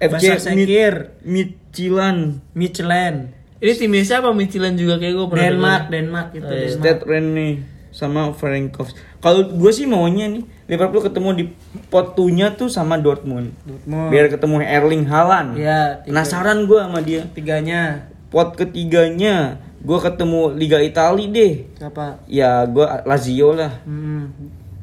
FC 0.00 0.24
Basaksehir. 0.40 1.20
Midtjylland, 1.20 2.40
Michelin. 2.54 3.36
Ini 3.60 3.72
timnya 3.76 4.06
siapa 4.06 4.32
Michelin 4.32 4.72
juga 4.72 4.96
kayak 4.96 5.12
gue 5.12 5.26
pernah 5.28 5.44
Denmark. 5.44 5.84
Denmark 5.90 6.28
itu 6.32 6.42
Oh, 6.42 6.48
iya. 6.48 6.64
Denmark. 6.64 6.80
Stade 6.80 7.02
Renne 7.04 7.48
sama 7.90 8.32
Frankfurt. 8.32 8.94
Kalau 9.18 9.52
gue 9.52 9.72
sih 9.74 9.84
maunya 9.84 10.30
nih 10.30 10.48
Liverpool 10.68 11.00
ketemu 11.00 11.28
di 11.32 11.44
pot 11.88 12.12
2-nya 12.12 12.52
tuh 12.52 12.68
sama 12.68 12.94
Dortmund. 12.94 13.56
Dortmund. 13.62 14.08
Biar 14.08 14.28
ketemu 14.28 14.60
Erling 14.60 15.04
Haaland. 15.04 15.56
Iya. 15.56 16.04
Penasaran 16.04 16.62
gue 16.62 16.76
sama 16.76 17.00
dia. 17.00 17.24
Tiganya 17.26 18.04
Pot 18.28 18.52
ketiganya 18.54 19.56
gue 19.78 19.98
ketemu 19.98 20.52
Liga 20.52 20.76
Italia 20.78 21.24
deh. 21.26 21.54
siapa? 21.72 22.20
Ya 22.26 22.62
gue 22.62 22.84
Lazio 23.02 23.50
lah. 23.50 23.80
Hmm. 23.82 24.28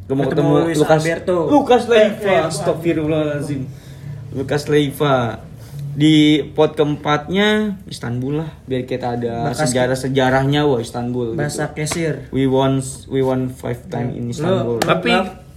Gue 0.04 0.14
mau 0.14 0.26
Ketemu 0.26 0.34
ketemu, 0.50 0.66
Luis 0.66 0.78
Lukas 0.80 0.98
Alberto. 1.00 1.38
Lukas 1.48 1.82
Eh, 1.84 1.90
eh, 1.92 2.10
Leiva. 2.18 2.34
Astagfirullahalazim. 2.48 3.62
Lukas 4.32 4.66
Leiva. 4.66 5.16
Di 5.96 6.16
pot 6.52 6.74
keempatnya 6.74 7.80
Istanbul 7.86 8.44
lah 8.44 8.52
biar 8.66 8.84
kita 8.84 9.16
ada 9.16 9.48
Bakas- 9.48 9.70
sejarah-sejarahnya 9.70 10.66
wah 10.66 10.78
Istanbul. 10.78 11.32
gitu. 11.32 11.40
Bahasa 11.40 11.72
Kesir. 11.72 12.28
We 12.30 12.44
won 12.46 12.82
we 13.08 13.22
won 13.22 13.48
five 13.48 13.86
time 13.88 14.12
in 14.12 14.28
Istanbul. 14.28 14.82
Tapi 14.82 15.14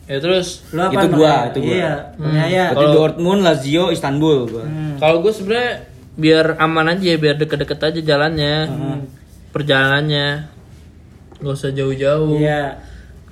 ya 0.08 0.18
terus 0.24 0.64
Lu 0.72 0.80
apa? 0.80 0.96
Itu 0.96 1.06
gua, 1.12 1.34
itu 1.52 1.58
gua. 1.62 1.74
Iya, 1.76 1.92
penyaya. 2.16 2.64
Berarti 2.72 2.86
Dortmund, 2.96 3.40
Lazio, 3.44 3.84
Istanbul 3.92 4.48
gua. 4.48 4.64
kalau 4.96 5.20
gue 5.20 5.30
sebenarnya 5.30 5.86
biar 6.18 6.58
aman 6.58 6.98
aja 6.98 7.14
biar 7.14 7.36
deket-deket 7.38 7.78
aja 7.78 8.00
jalannya. 8.02 8.54
Perjalanannya. 9.54 10.28
Gak 11.38 11.54
usah 11.54 11.70
jauh-jauh. 11.70 12.40
Iya. 12.42 12.82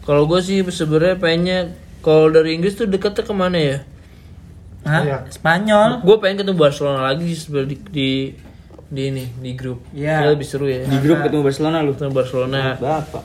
Kalau 0.06 0.30
gue 0.30 0.38
sih 0.38 0.62
sebenarnya 0.62 1.18
pengennya 1.18 1.58
kalau 1.98 2.30
dari 2.30 2.54
Inggris 2.54 2.78
tuh 2.78 2.86
deketnya 2.86 3.26
ke 3.26 3.34
mana 3.34 3.58
ya? 3.58 3.78
Hah? 4.86 5.02
Iya. 5.02 5.18
Spanyol. 5.34 6.06
Gue 6.06 6.16
pengen 6.22 6.46
ketemu 6.46 6.58
Barcelona 6.62 7.10
lagi 7.10 7.26
sih 7.34 7.50
sebenarnya 7.50 7.74
di, 7.74 7.78
di 7.90 8.10
di 8.86 9.02
ini 9.10 9.24
di 9.42 9.50
grup. 9.58 9.82
Iya. 9.90 10.22
Kayaknya 10.22 10.34
lebih 10.38 10.46
seru 10.46 10.66
ya. 10.70 10.86
Di 10.86 10.98
grup 11.02 11.18
ketemu 11.26 11.42
Barcelona 11.42 11.76
lu. 11.82 11.90
Ketemu 11.98 12.12
Barcelona. 12.14 12.60
Bapak. 12.78 13.24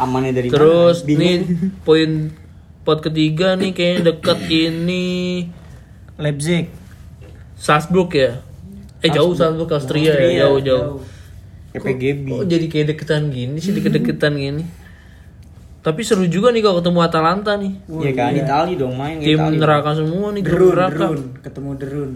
Amannya 0.00 0.32
dari 0.32 0.48
Terus 0.48 1.04
mana? 1.04 1.08
Bingung. 1.08 1.20
nih 1.20 1.36
poin 1.84 2.10
pot 2.84 3.00
ketiga 3.00 3.56
nih 3.56 3.72
kayaknya 3.72 4.12
deket 4.12 4.38
ini 4.46 5.04
Leipzig. 6.14 6.68
Salzburg 7.56 8.12
ya. 8.12 8.38
Eh 9.00 9.08
jauh 9.08 9.32
Salzburg 9.32 9.68
Austria, 9.70 10.12
Austria, 10.12 10.28
ya 10.28 10.38
jauh 10.44 10.60
jauh. 10.60 11.00
PPGB. 11.72 12.26
Kok 12.30 12.46
jadi 12.46 12.66
kayak 12.68 12.86
deketan 12.92 13.28
gini 13.28 13.58
sih 13.58 13.72
deket-deketan 13.72 14.32
gini. 14.34 14.64
Tapi 15.80 16.00
seru 16.00 16.24
juga 16.24 16.48
nih 16.48 16.60
kalau 16.60 16.78
ketemu 16.78 16.98
Atalanta 17.00 17.52
nih. 17.56 17.72
Iya 17.84 18.12
kan 18.14 18.30
Itali 18.32 18.72
dong 18.74 18.94
main 18.94 19.18
Tim 19.18 19.36
Itali. 19.36 19.56
neraka 19.58 19.90
semua 19.92 20.32
nih 20.32 20.40
Derun, 20.40 20.70
neraka. 20.70 21.04
Derun. 21.08 21.20
Ketemu 21.40 21.70
Derun. 21.76 22.12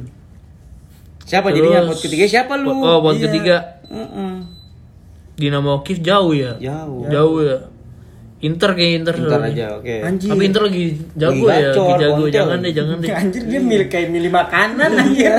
Siapa 1.24 1.48
Terus- 1.48 1.56
jadinya 1.60 1.80
pot 1.84 1.98
ketiga 2.00 2.24
siapa 2.24 2.52
lu? 2.56 2.70
Oh, 2.72 3.02
pot 3.02 3.12
Iya. 3.12 3.22
ketiga 3.28 3.56
Heeh. 3.88 4.34
Dinamo 5.34 5.80
Kiev 5.82 6.00
jauh 6.00 6.32
ya. 6.32 6.56
Jauh. 6.56 7.04
Jauh 7.08 7.38
ya. 7.40 7.56
Inter 8.38 8.70
kayak 8.78 8.92
Inter. 9.02 9.14
Nih. 9.18 9.50
aja, 9.50 9.66
oke. 9.82 9.94
Anjir. 10.06 10.28
Tapi 10.30 10.42
Inter 10.46 10.62
lagi 10.70 10.84
jago 11.18 11.42
Lagi 11.42 11.58
ya, 11.58 11.68
lagi 11.74 11.92
jago. 11.98 12.14
kontel. 12.22 12.30
Jangan 12.38 12.58
deh, 12.62 12.72
jangan 12.72 12.96
deh. 13.02 13.10
Anjir 13.10 13.42
dia 13.50 13.60
milih 13.60 13.86
kayak 13.90 14.08
milih 14.14 14.30
makanan 14.30 14.90
aja. 14.94 15.34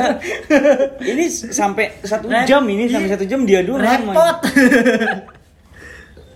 ini 1.00 1.26
sampai 1.32 1.86
satu 2.04 2.28
jam 2.43 2.64
ini 2.68 2.91
sampai 2.91 3.10
satu 3.16 3.24
jam 3.24 3.47
dia 3.47 3.64
doang 3.64 3.80
main. 3.80 4.04
Repot. 4.04 4.38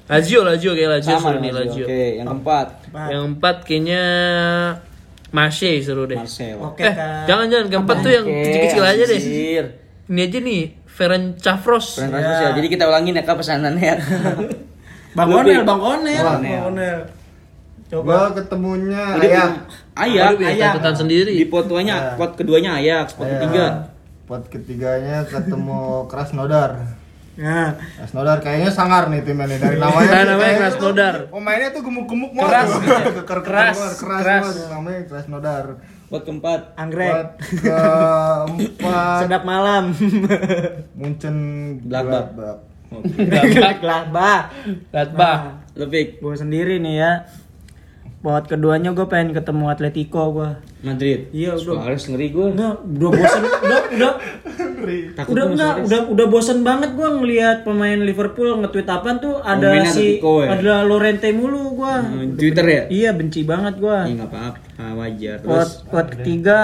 Lazio, 0.03 0.43
Lazio 0.43 0.72
kayak 0.76 0.89
Lazio 0.99 1.16
Sama 1.16 1.32
seru 1.32 1.39
nih 1.39 1.51
Lazio. 1.51 1.86
Oke, 1.88 2.01
yang 2.20 2.28
keempat 2.28 2.68
Yang 2.91 3.24
empat 3.34 3.55
kayaknya 3.64 4.01
Marseille 5.34 5.82
seru 5.82 6.03
deh. 6.05 6.20
Marcel. 6.20 6.61
Oke, 6.61 6.86
eh, 6.86 6.93
Kak. 6.93 7.26
jangan 7.26 7.45
jangan 7.49 7.68
keempat 7.72 7.97
tuh 8.05 8.11
yang 8.14 8.26
kecil-kecil 8.28 8.84
aja 8.86 9.03
deh. 9.03 9.22
Ini 10.03 10.20
aja 10.30 10.38
nih, 10.39 10.61
Ferenc 10.86 11.41
Cafros. 11.41 11.97
Banget 11.97 12.22
ya. 12.22 12.49
Jadi 12.53 12.68
kita 12.70 12.84
ulangin 12.86 13.18
ya 13.18 13.24
kak 13.26 13.41
pesanannya 13.41 13.82
ya. 13.82 13.95
Bang 15.14 15.30
Onel. 15.30 15.61
Bang 15.64 15.82
Onel, 15.82 16.24
Bang 16.24 16.41
Bang 16.41 16.41
Onel. 16.41 16.64
Onel. 16.68 16.99
Coba. 17.86 18.05
Gua 18.05 18.24
ketemunya. 18.34 19.03
Ayak. 19.16 19.51
Aduh, 19.93 20.38
biar 20.41 20.53
catatan 20.57 20.95
sendiri. 20.97 21.32
Di 21.32 21.45
pot 21.45 21.66
tuanya, 21.66 21.95
Iya. 21.95 22.18
pot 22.18 22.32
keduanya 22.34 22.72
Ayak, 22.78 23.14
pot 23.14 23.28
ketiga. 23.28 23.66
Pot 24.26 24.43
ketiganya 24.49 25.22
ketemu 25.24 25.82
Krasnodar. 26.09 26.72
Nah, 27.34 27.74
Krasnodar 27.97 28.38
kayaknya 28.39 28.70
sangar 28.70 29.09
nih 29.09 29.22
timnya 29.22 29.45
nih 29.45 29.57
dari 29.57 29.78
namanya. 29.84 30.09
Nah, 30.09 30.22
namanya 30.24 30.38
kayaknya 30.39 30.59
Krasnodar. 30.59 31.14
tuh 31.20 31.30
Pemainnya 31.34 31.70
tuh 31.70 31.82
gemuk-gemuk 31.84 32.32
banget. 32.32 32.49
Keras 32.49 32.70
ya? 32.74 32.97
Keras, 33.22 33.43
keras, 33.45 33.97
keras, 33.99 34.45
namanya 34.70 35.01
Krasnodar. 35.05 35.66
Pot 36.09 36.22
keempat. 36.24 36.61
anggrek. 36.74 37.14
Pot 37.14 37.30
keempat 37.61 39.18
Sedap 39.22 39.43
malam. 39.43 39.93
Munchen 40.93 41.36
Gladbach. 41.86 42.72
Gladbach. 43.01 43.79
Gladbach. 43.81 44.43
Gladbach. 44.91 45.41
Lebih 45.73 46.19
Gue 46.19 46.35
sendiri 46.35 46.77
nih 46.77 46.95
ya. 46.95 47.13
Buat 48.19 48.47
keduanya 48.47 48.95
gue 48.95 49.03
pengen 49.03 49.35
ketemu 49.35 49.67
Atletico 49.67 50.31
gue. 50.31 50.51
Madrid. 50.79 51.27
Iya, 51.31 51.59
udah. 51.59 51.75
Suarez 51.75 52.03
ngeri 52.07 52.27
gue. 52.29 52.45
Enggak, 52.51 52.75
udah 52.79 53.09
bosen, 53.11 53.41
udah, 53.43 53.81
udah, 53.91 54.13
Takut 55.11 55.31
udah 55.31 55.45
enggak, 55.49 55.73
Suarez. 55.75 55.87
udah, 55.87 56.01
udah 56.07 56.27
bosen 56.27 56.59
banget 56.61 56.89
gue 56.93 57.03
ngelihat 57.09 57.57
pemain 57.63 57.99
Liverpool 57.99 58.63
nge-tweet 58.63 58.87
apaan 58.87 59.19
tuh 59.19 59.39
ada 59.39 59.59
Pemain 59.65 59.83
si, 59.83 60.19
Atletico 60.19 60.33
ya? 60.39 60.47
ada 60.55 60.73
Lorente 60.83 61.27
mulu 61.35 61.75
gue. 61.75 61.95
Hmm, 61.99 62.35
Twitter 62.35 62.63
ya? 62.63 62.81
Iya 62.87 63.09
benci 63.11 63.43
banget 63.43 63.75
gue. 63.75 63.91
Ya 63.91 64.13
nggak 64.13 64.31
apa-apa, 64.31 64.85
wajar. 64.95 65.37
Buat 65.39 65.67
Terus 65.67 65.71
buat 65.87 66.07
ketiga 66.15 66.59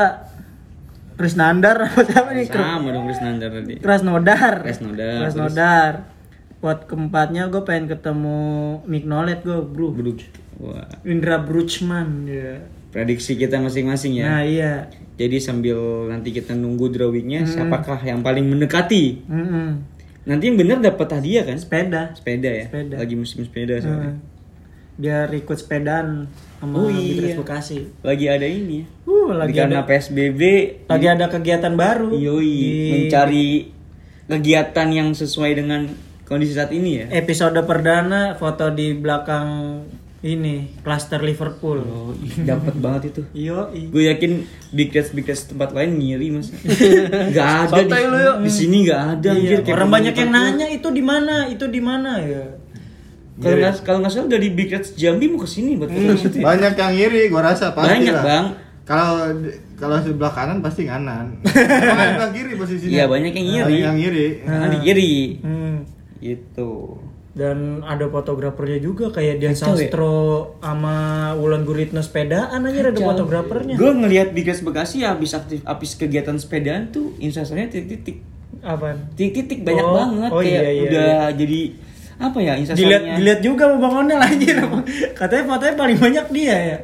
Chris 1.16 1.36
Nandar 1.36 1.76
apa 1.92 2.00
siapa 2.08 2.32
nih? 2.32 2.48
sama 2.48 2.88
dong 2.90 3.04
Chris 3.04 3.20
Nandar 3.20 3.50
tadi. 3.52 3.74
Krasnodar. 3.80 4.54
Krasnodar, 4.64 5.20
Krasnodar. 5.28 5.94
Buat 6.60 6.86
keempatnya 6.86 7.48
gue 7.48 7.64
pengen 7.64 7.88
ketemu 7.88 8.38
Mignolet 8.84 9.40
gue 9.42 9.60
bro. 9.60 9.92
Bro. 9.92 10.12
Wah, 10.60 10.84
Indra 11.04 11.40
Bruchman 11.40 12.28
ya. 12.28 12.60
prediksi 12.90 13.38
kita 13.38 13.62
masing-masing 13.62 14.18
ya. 14.18 14.26
Nah 14.28 14.42
iya. 14.42 14.74
Jadi 15.16 15.38
sambil 15.38 15.78
nanti 16.10 16.32
kita 16.32 16.52
nunggu 16.52 16.90
drawingnya, 16.90 17.46
Hmm. 17.46 17.52
siapakah 17.70 18.02
yang 18.02 18.20
paling 18.20 18.44
mendekati? 18.44 19.24
Mm-mm. 19.24 19.70
Nanti 20.26 20.44
yang 20.46 20.58
benar 20.58 20.82
dapat 20.82 21.08
hadiah 21.14 21.46
kan? 21.46 21.56
Sepeda. 21.56 22.12
Sepeda 22.12 22.50
ya. 22.50 22.66
Sepeda. 22.68 22.96
Lagi 22.98 23.16
musim 23.16 23.46
sepeda 23.46 23.78
soalnya. 23.78 24.18
Hmm. 24.18 24.26
Biar 24.96 25.32
ikut 25.32 25.54
sepedaan 25.56 26.28
sama 26.60 26.76
Oh, 26.76 26.90
iya. 26.90 27.38
Bekasi. 27.38 27.88
Lagi 28.02 28.26
ada 28.28 28.44
ini 28.44 28.84
ya. 28.84 28.86
Uh, 29.06 29.32
lagi 29.32 29.54
Karena 29.54 29.80
ada 29.80 29.88
PSBB 29.88 30.42
lagi 30.90 31.08
ada 31.08 31.26
kegiatan 31.30 31.74
baru. 31.78 32.10
Yoi, 32.12 32.52
Di 32.52 32.90
mencari 32.92 33.48
kegiatan 34.26 34.88
yang 34.90 35.14
sesuai 35.14 35.52
dengan 35.56 35.88
kondisi 36.30 36.54
saat 36.54 36.70
ini 36.70 37.02
ya. 37.02 37.06
episode 37.12 37.58
perdana 37.66 38.38
foto 38.38 38.70
di 38.70 38.94
belakang 38.94 39.82
ini 40.20 40.76
klaster 40.84 41.20
Liverpool. 41.20 41.80
Oh, 41.80 42.12
dapat 42.50 42.76
banget 42.76 43.02
itu. 43.10 43.22
Iyo, 43.34 43.72
Gue 43.90 44.06
yakin 44.06 44.44
big 44.70 44.92
reds 44.92 45.10
big 45.10 45.26
reds 45.26 45.48
tempat 45.48 45.72
lain 45.72 45.96
ngiri 45.96 46.28
mas 46.30 46.52
nggak 47.32 47.50
ada 47.66 47.82
di, 47.82 48.04
lu, 48.06 48.18
yuk. 48.20 48.36
di 48.44 48.52
sini 48.52 48.78
nggak 48.86 49.02
ada 49.16 49.30
Iya, 49.32 49.64
anjir, 49.64 49.74
orang 49.74 49.90
banyak 49.90 50.14
yang 50.14 50.30
nanya 50.30 50.68
itu 50.70 50.88
di 50.92 51.02
mana 51.02 51.48
itu 51.48 51.66
di 51.66 51.82
mana 51.82 52.20
ya 52.20 52.46
kalau 53.40 53.56
nggak 53.56 53.74
kalau 53.82 53.98
nggak 54.04 54.12
salah 54.12 54.28
dari 54.28 54.52
big 54.52 54.68
reds 54.70 54.92
Jambi 54.94 55.32
mau 55.32 55.40
ke 55.40 55.48
sini 55.48 55.80
buat 55.80 55.88
ya. 55.88 56.12
Banyak 56.52 56.74
yang 56.76 56.94
iri, 56.94 57.32
gua 57.32 57.48
rasa 57.48 57.72
pasti 57.72 57.88
Banyak, 58.04 58.12
lah. 58.12 58.24
Bang. 58.28 58.46
Kalau 58.84 59.32
kalau 59.80 59.96
sebelah 60.04 60.34
kanan 60.36 60.60
pasti 60.60 60.84
nganan. 60.84 61.40
Makanya 61.40 62.20
sebelah 62.20 62.32
kiri 62.36 62.52
posisinya. 62.60 62.92
Iya, 62.92 63.04
banyak 63.08 63.32
yang 63.32 63.48
iri. 63.48 63.64
Banyak 63.64 63.88
yang 63.88 64.00
iri. 64.04 64.28
Nah, 64.44 64.68
di 64.68 64.78
kiri 64.84 65.12
Hmm. 65.40 65.78
Gitu. 66.20 67.00
Dan 67.30 67.86
ada 67.86 68.10
fotografernya 68.10 68.82
juga 68.82 69.14
kayak 69.14 69.40
Dian 69.40 69.54
Kacau 69.56 69.78
ya? 69.78 69.88
Sastro 69.88 70.18
sama 70.60 70.98
Wulan 71.38 71.64
Guritno 71.64 72.02
sepedaan 72.04 72.60
aja 72.66 72.80
ada 72.90 73.00
fotografernya. 73.00 73.78
Gue 73.78 73.92
ngelihat 73.96 74.34
big 74.34 74.50
reds 74.50 74.66
Bekasi 74.66 75.06
habis 75.06 75.32
aktif 75.38 75.62
habis 75.64 75.94
kegiatan 75.96 76.36
sepedaan 76.36 76.90
tuh 76.90 77.16
instastorynya 77.22 77.70
titik-titik. 77.70 78.26
Apa 78.60 78.98
titik-titik 79.16 79.64
banyak 79.64 79.86
Oh, 79.88 79.96
banget 79.96 80.30
oh 80.36 80.42
kayak 80.44 80.52
iya, 80.52 80.70
iya, 80.74 80.84
udah 80.84 81.14
jadi 81.38 81.62
apa 82.20 82.38
ya 82.44 82.54
dilihat 82.60 82.60
instastorynya 82.60 83.16
dilihat 83.16 83.40
juga 83.40 83.64
sama 83.72 83.78
Bang 83.80 83.96
Onel 84.04 84.20
anjir 84.20 84.56
katanya 85.22 85.44
fotonya 85.48 85.76
paling 85.80 85.98
banyak 86.02 86.26
dia 86.36 86.56
ya. 86.60 86.78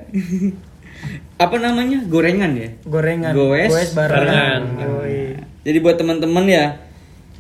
Apa 1.36 1.60
namanya? 1.60 2.00
Gorengan 2.08 2.56
ya? 2.56 2.70
Gorengan. 2.88 3.36
Goes 3.36 3.92
barengan. 3.92 3.92
barengan. 3.92 4.62
Yoi. 4.80 5.20
jadi 5.68 5.78
buat 5.84 6.00
teman-teman 6.00 6.46
ya 6.48 6.85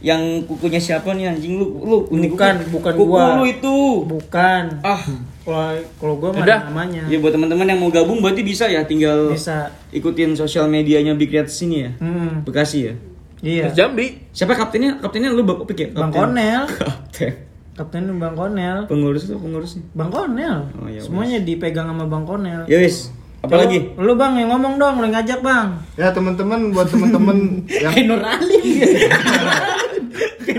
yang 0.06 0.22
kukunya 0.46 0.78
siapa 0.78 1.18
nih 1.18 1.34
anjing? 1.34 1.58
Lu 1.58 1.82
lu 1.82 1.98
ini 2.14 2.30
Bukan, 2.30 2.62
kuku, 2.62 2.70
bukan 2.78 2.94
kuku 2.94 3.10
gua. 3.10 3.42
lu 3.42 3.50
itu. 3.50 3.78
Bukan. 4.06 4.64
Ah. 4.86 5.02
Kalau 5.42 5.74
kalau 5.98 6.16
gue 6.18 6.30
mah 6.30 6.42
Udah. 6.46 6.60
namanya. 6.70 7.02
Ya 7.06 7.18
buat 7.18 7.34
teman-teman 7.34 7.66
yang 7.66 7.78
mau 7.78 7.90
gabung 7.90 8.22
berarti 8.22 8.42
bisa 8.42 8.66
ya 8.66 8.86
tinggal 8.86 9.30
bisa. 9.30 9.70
ikutin 9.90 10.34
sosial 10.34 10.66
medianya 10.66 11.14
Big 11.14 11.30
Red 11.30 11.50
sini 11.50 11.86
ya? 11.86 11.92
Hmm. 11.98 12.46
Bekasi 12.46 12.78
ya? 12.86 12.94
Iya. 13.42 13.70
Terus 13.70 13.78
Jambi. 13.78 14.06
siapa 14.30 14.54
kaptennya? 14.54 14.98
Kaptennya 14.98 15.30
lu 15.30 15.42
bapak 15.42 15.66
pikir 15.70 15.94
Bang 15.94 16.10
Konel. 16.10 16.66
Kapten. 16.82 17.34
Kapten 17.74 18.04
Bang 18.18 18.34
Konel. 18.34 18.86
Pengurus 18.86 19.26
tuh 19.26 19.38
pengurusnya 19.38 19.86
Bang 19.94 20.10
Konel. 20.10 20.70
Oh, 20.78 20.90
ya 20.90 21.02
semuanya 21.02 21.38
dipegang 21.42 21.90
sama 21.90 22.06
Bang 22.06 22.26
Konel. 22.26 22.66
Ya 22.66 22.78
wis 22.78 23.10
apalagi? 23.46 23.94
Lu, 24.02 24.10
lu 24.10 24.14
bang 24.18 24.34
yang 24.42 24.50
ngomong 24.50 24.82
dong, 24.82 24.98
lu 24.98 25.06
yang 25.06 25.22
ngajak 25.22 25.46
bang. 25.46 25.78
Ya 25.94 26.10
teman-teman 26.10 26.74
buat 26.74 26.90
teman-teman 26.90 27.62
yang 27.86 27.94
Nur 28.10 28.18
Alim. 28.18 28.62
Nih 30.16 30.58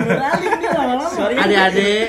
lama-lama. 0.71 1.09
Sorry. 1.09 1.35
Adik-adik. 1.35 2.07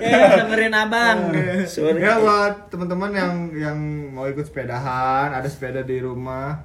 Ya 0.00 0.18
dengerin 0.38 0.74
abang. 0.74 1.18
Sorry. 1.66 2.00
ya 2.00 2.18
buat 2.18 2.68
teman-teman 2.68 3.10
yang 3.12 3.34
yang 3.54 3.78
mau 4.10 4.26
ikut 4.26 4.44
sepedahan, 4.44 5.30
ada 5.30 5.46
sepeda 5.46 5.82
di 5.82 6.00
rumah. 6.00 6.60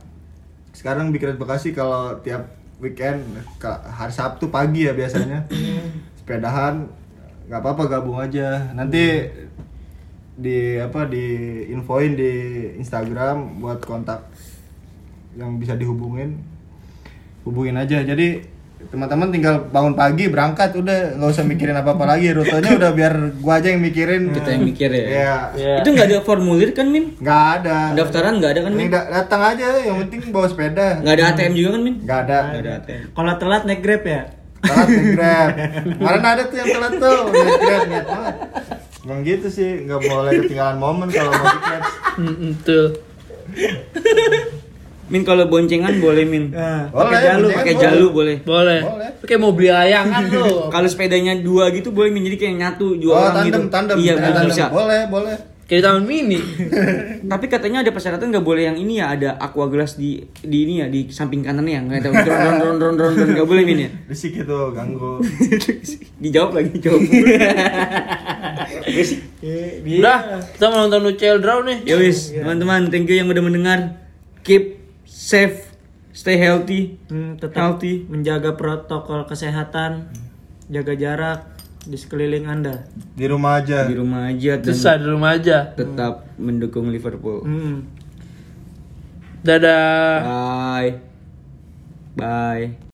Sekarang 0.72 1.10
Kret 1.12 1.36
Bekasi 1.36 1.74
kalau 1.74 2.16
tiap 2.22 2.48
weekend 2.78 3.26
ke- 3.58 3.84
hari 3.90 4.14
Sabtu 4.14 4.54
pagi 4.54 4.86
ya 4.86 4.94
biasanya 4.94 5.50
sepedahan 6.22 6.86
nggak 7.50 7.60
apa-apa 7.60 7.84
gabung 7.90 8.22
aja. 8.22 8.72
Nanti 8.72 9.26
di 10.38 10.78
apa 10.78 11.10
di 11.10 11.26
infoin 11.74 12.14
di 12.14 12.34
Instagram 12.78 13.58
buat 13.58 13.82
kontak 13.82 14.22
yang 15.34 15.58
bisa 15.58 15.74
dihubungin 15.74 16.38
hubungin 17.42 17.74
aja 17.74 18.06
jadi 18.06 18.46
teman-teman 18.80 19.28
tinggal 19.30 19.68
bangun 19.68 19.94
pagi 19.94 20.26
berangkat 20.28 20.72
udah 20.72 21.18
nggak 21.18 21.30
usah 21.30 21.44
mikirin 21.44 21.74
apa 21.74 21.92
apa 21.92 22.06
lagi. 22.06 22.30
Rutenya 22.30 22.78
udah 22.78 22.92
biar 22.92 23.14
gua 23.38 23.58
aja 23.58 23.68
yang 23.68 23.82
mikirin. 23.82 24.30
Kita 24.30 24.50
yang 24.50 24.64
mikir 24.64 24.90
ya 24.90 25.04
ya 25.04 25.36
Iya. 25.52 25.74
itu 25.82 25.90
nggak 25.90 26.08
ada 26.08 26.18
formulir 26.22 26.72
kan 26.72 26.88
min? 26.88 27.18
Nggak 27.18 27.44
ada. 27.58 27.78
Daftaran 27.94 28.38
nggak 28.38 28.52
ada 28.54 28.62
kan 28.62 28.72
min? 28.72 28.88
Da- 28.88 29.10
datang 29.12 29.42
aja 29.44 29.68
yang 29.82 29.98
penting 30.00 30.30
bawa 30.30 30.46
sepeda. 30.46 31.02
Nggak 31.02 31.16
ada 31.16 31.24
ATM 31.32 31.54
juga 31.54 31.70
kan 31.72 31.82
min? 31.82 31.96
Nggak 32.00 32.20
ada. 32.22 32.38
Nggak 32.46 32.62
ada 32.62 32.72
ATM 32.80 33.02
Kalau 33.12 33.34
telat 33.36 33.64
naik 33.64 33.82
Grab 33.82 34.04
ya. 34.04 34.22
telat 34.58 34.88
naik 34.88 35.08
grab. 35.12 35.50
Kemarin 35.98 36.24
ada 36.24 36.42
tuh 36.44 36.56
yang 36.56 36.70
telat 36.70 36.94
tuh 36.98 37.20
naik 37.28 37.58
grab 37.60 37.82
niat 37.88 38.06
banget. 38.06 38.36
Emang 39.02 39.20
gitu 39.24 39.48
sih 39.48 39.70
nggak 39.84 40.02
boleh 40.02 40.32
ketinggalan 40.38 40.78
momen 40.78 41.08
kalau 41.08 41.32
mau 41.32 41.48
di 41.48 41.60
grab. 41.60 41.84
Betul. 42.54 42.86
min 45.08 45.24
kalau 45.24 45.48
boncengan 45.48 45.94
boleh 46.04 46.24
min. 46.28 46.52
Nah, 46.52 46.92
pakai 46.92 47.20
jalur. 47.24 47.50
boncengan 47.50 47.60
pakai 47.64 47.76
jalu 47.80 48.06
boleh. 48.12 48.38
Boleh. 48.44 48.80
Mau 49.40 49.52
beli 49.56 49.70
layangan 49.72 50.24
lu. 50.28 50.46
kalau 50.74 50.88
sepedanya 50.88 51.34
dua 51.40 51.72
gitu 51.72 51.96
boleh 51.96 52.12
min. 52.12 52.28
Jadi 52.28 52.38
kayak 52.38 52.56
nyatu 52.60 53.00
dua 53.00 53.14
oh 53.14 53.20
orang 53.24 53.36
tandem 53.36 53.64
gitu. 53.64 53.72
tandem 53.72 53.96
iya 54.04 54.14
tandem. 54.20 54.46
bisa. 54.52 54.66
Boleh 54.68 55.02
boleh. 55.08 55.58
Kayak 55.68 55.84
taman 55.84 56.08
mini. 56.08 56.40
tapi 57.32 57.52
katanya 57.52 57.84
ada 57.84 57.92
persyaratan 57.92 58.32
nggak 58.32 58.46
boleh 58.48 58.72
yang 58.72 58.80
ini 58.80 59.04
ya? 59.04 59.12
Ada 59.12 59.36
aqua 59.36 59.68
gelas 59.68 60.00
di 60.00 60.24
di 60.40 60.64
ini 60.64 60.80
ya 60.80 60.88
di 60.88 61.12
samping 61.12 61.44
kanannya 61.44 61.76
ya? 61.76 61.82
Nggak 61.84 62.02
tahu 62.08 62.14
ron 62.16 62.56
ron 62.64 62.76
ron 62.80 62.96
ron 62.96 63.14
ron 63.20 63.30
nggak 63.36 63.48
boleh 63.48 63.64
min 63.68 63.80
ya? 63.84 63.90
Risik 64.12 64.48
itu 64.48 64.60
ganggu. 64.72 65.20
Dijawab 66.24 66.52
lagi 66.56 66.72
jawab. 66.80 67.04
Wis. 68.88 69.20
Iya. 69.44 70.00
Udah, 70.00 70.20
kita 70.56 70.66
mau 70.72 70.88
nonton 70.88 71.04
UCL 71.12 71.44
Draw 71.44 71.60
nih. 71.68 71.78
ya 71.84 71.96
wis 72.00 72.32
teman-teman 72.32 72.88
thank 72.88 73.12
you 73.12 73.20
yang 73.20 73.28
udah 73.28 73.44
mendengar. 73.44 73.80
Keep 74.48 74.77
safe 75.28 75.68
stay 76.14 76.40
healthy 76.40 76.96
Hmm, 77.06 77.36
tetap 77.36 77.60
healthy 77.76 78.08
menjaga 78.08 78.56
protokol 78.56 79.28
kesehatan, 79.28 80.08
jaga 80.68 80.94
jarak 80.96 81.40
di 81.84 81.96
sekeliling 81.96 82.48
Anda. 82.48 82.88
di 83.14 83.26
rumah 83.26 83.60
aja 83.60 83.84
di 83.84 83.96
rumah 83.96 84.22
aja 84.26 84.56
di 84.56 84.72
rumah 85.06 85.36
aja. 85.36 85.58
tetap 85.74 86.14
mendukung 86.38 86.88
Liverpool 86.88 87.44
Hmm. 87.44 87.84
Dadah. 89.44 90.16
bye 90.24 90.92
bye 92.16 92.87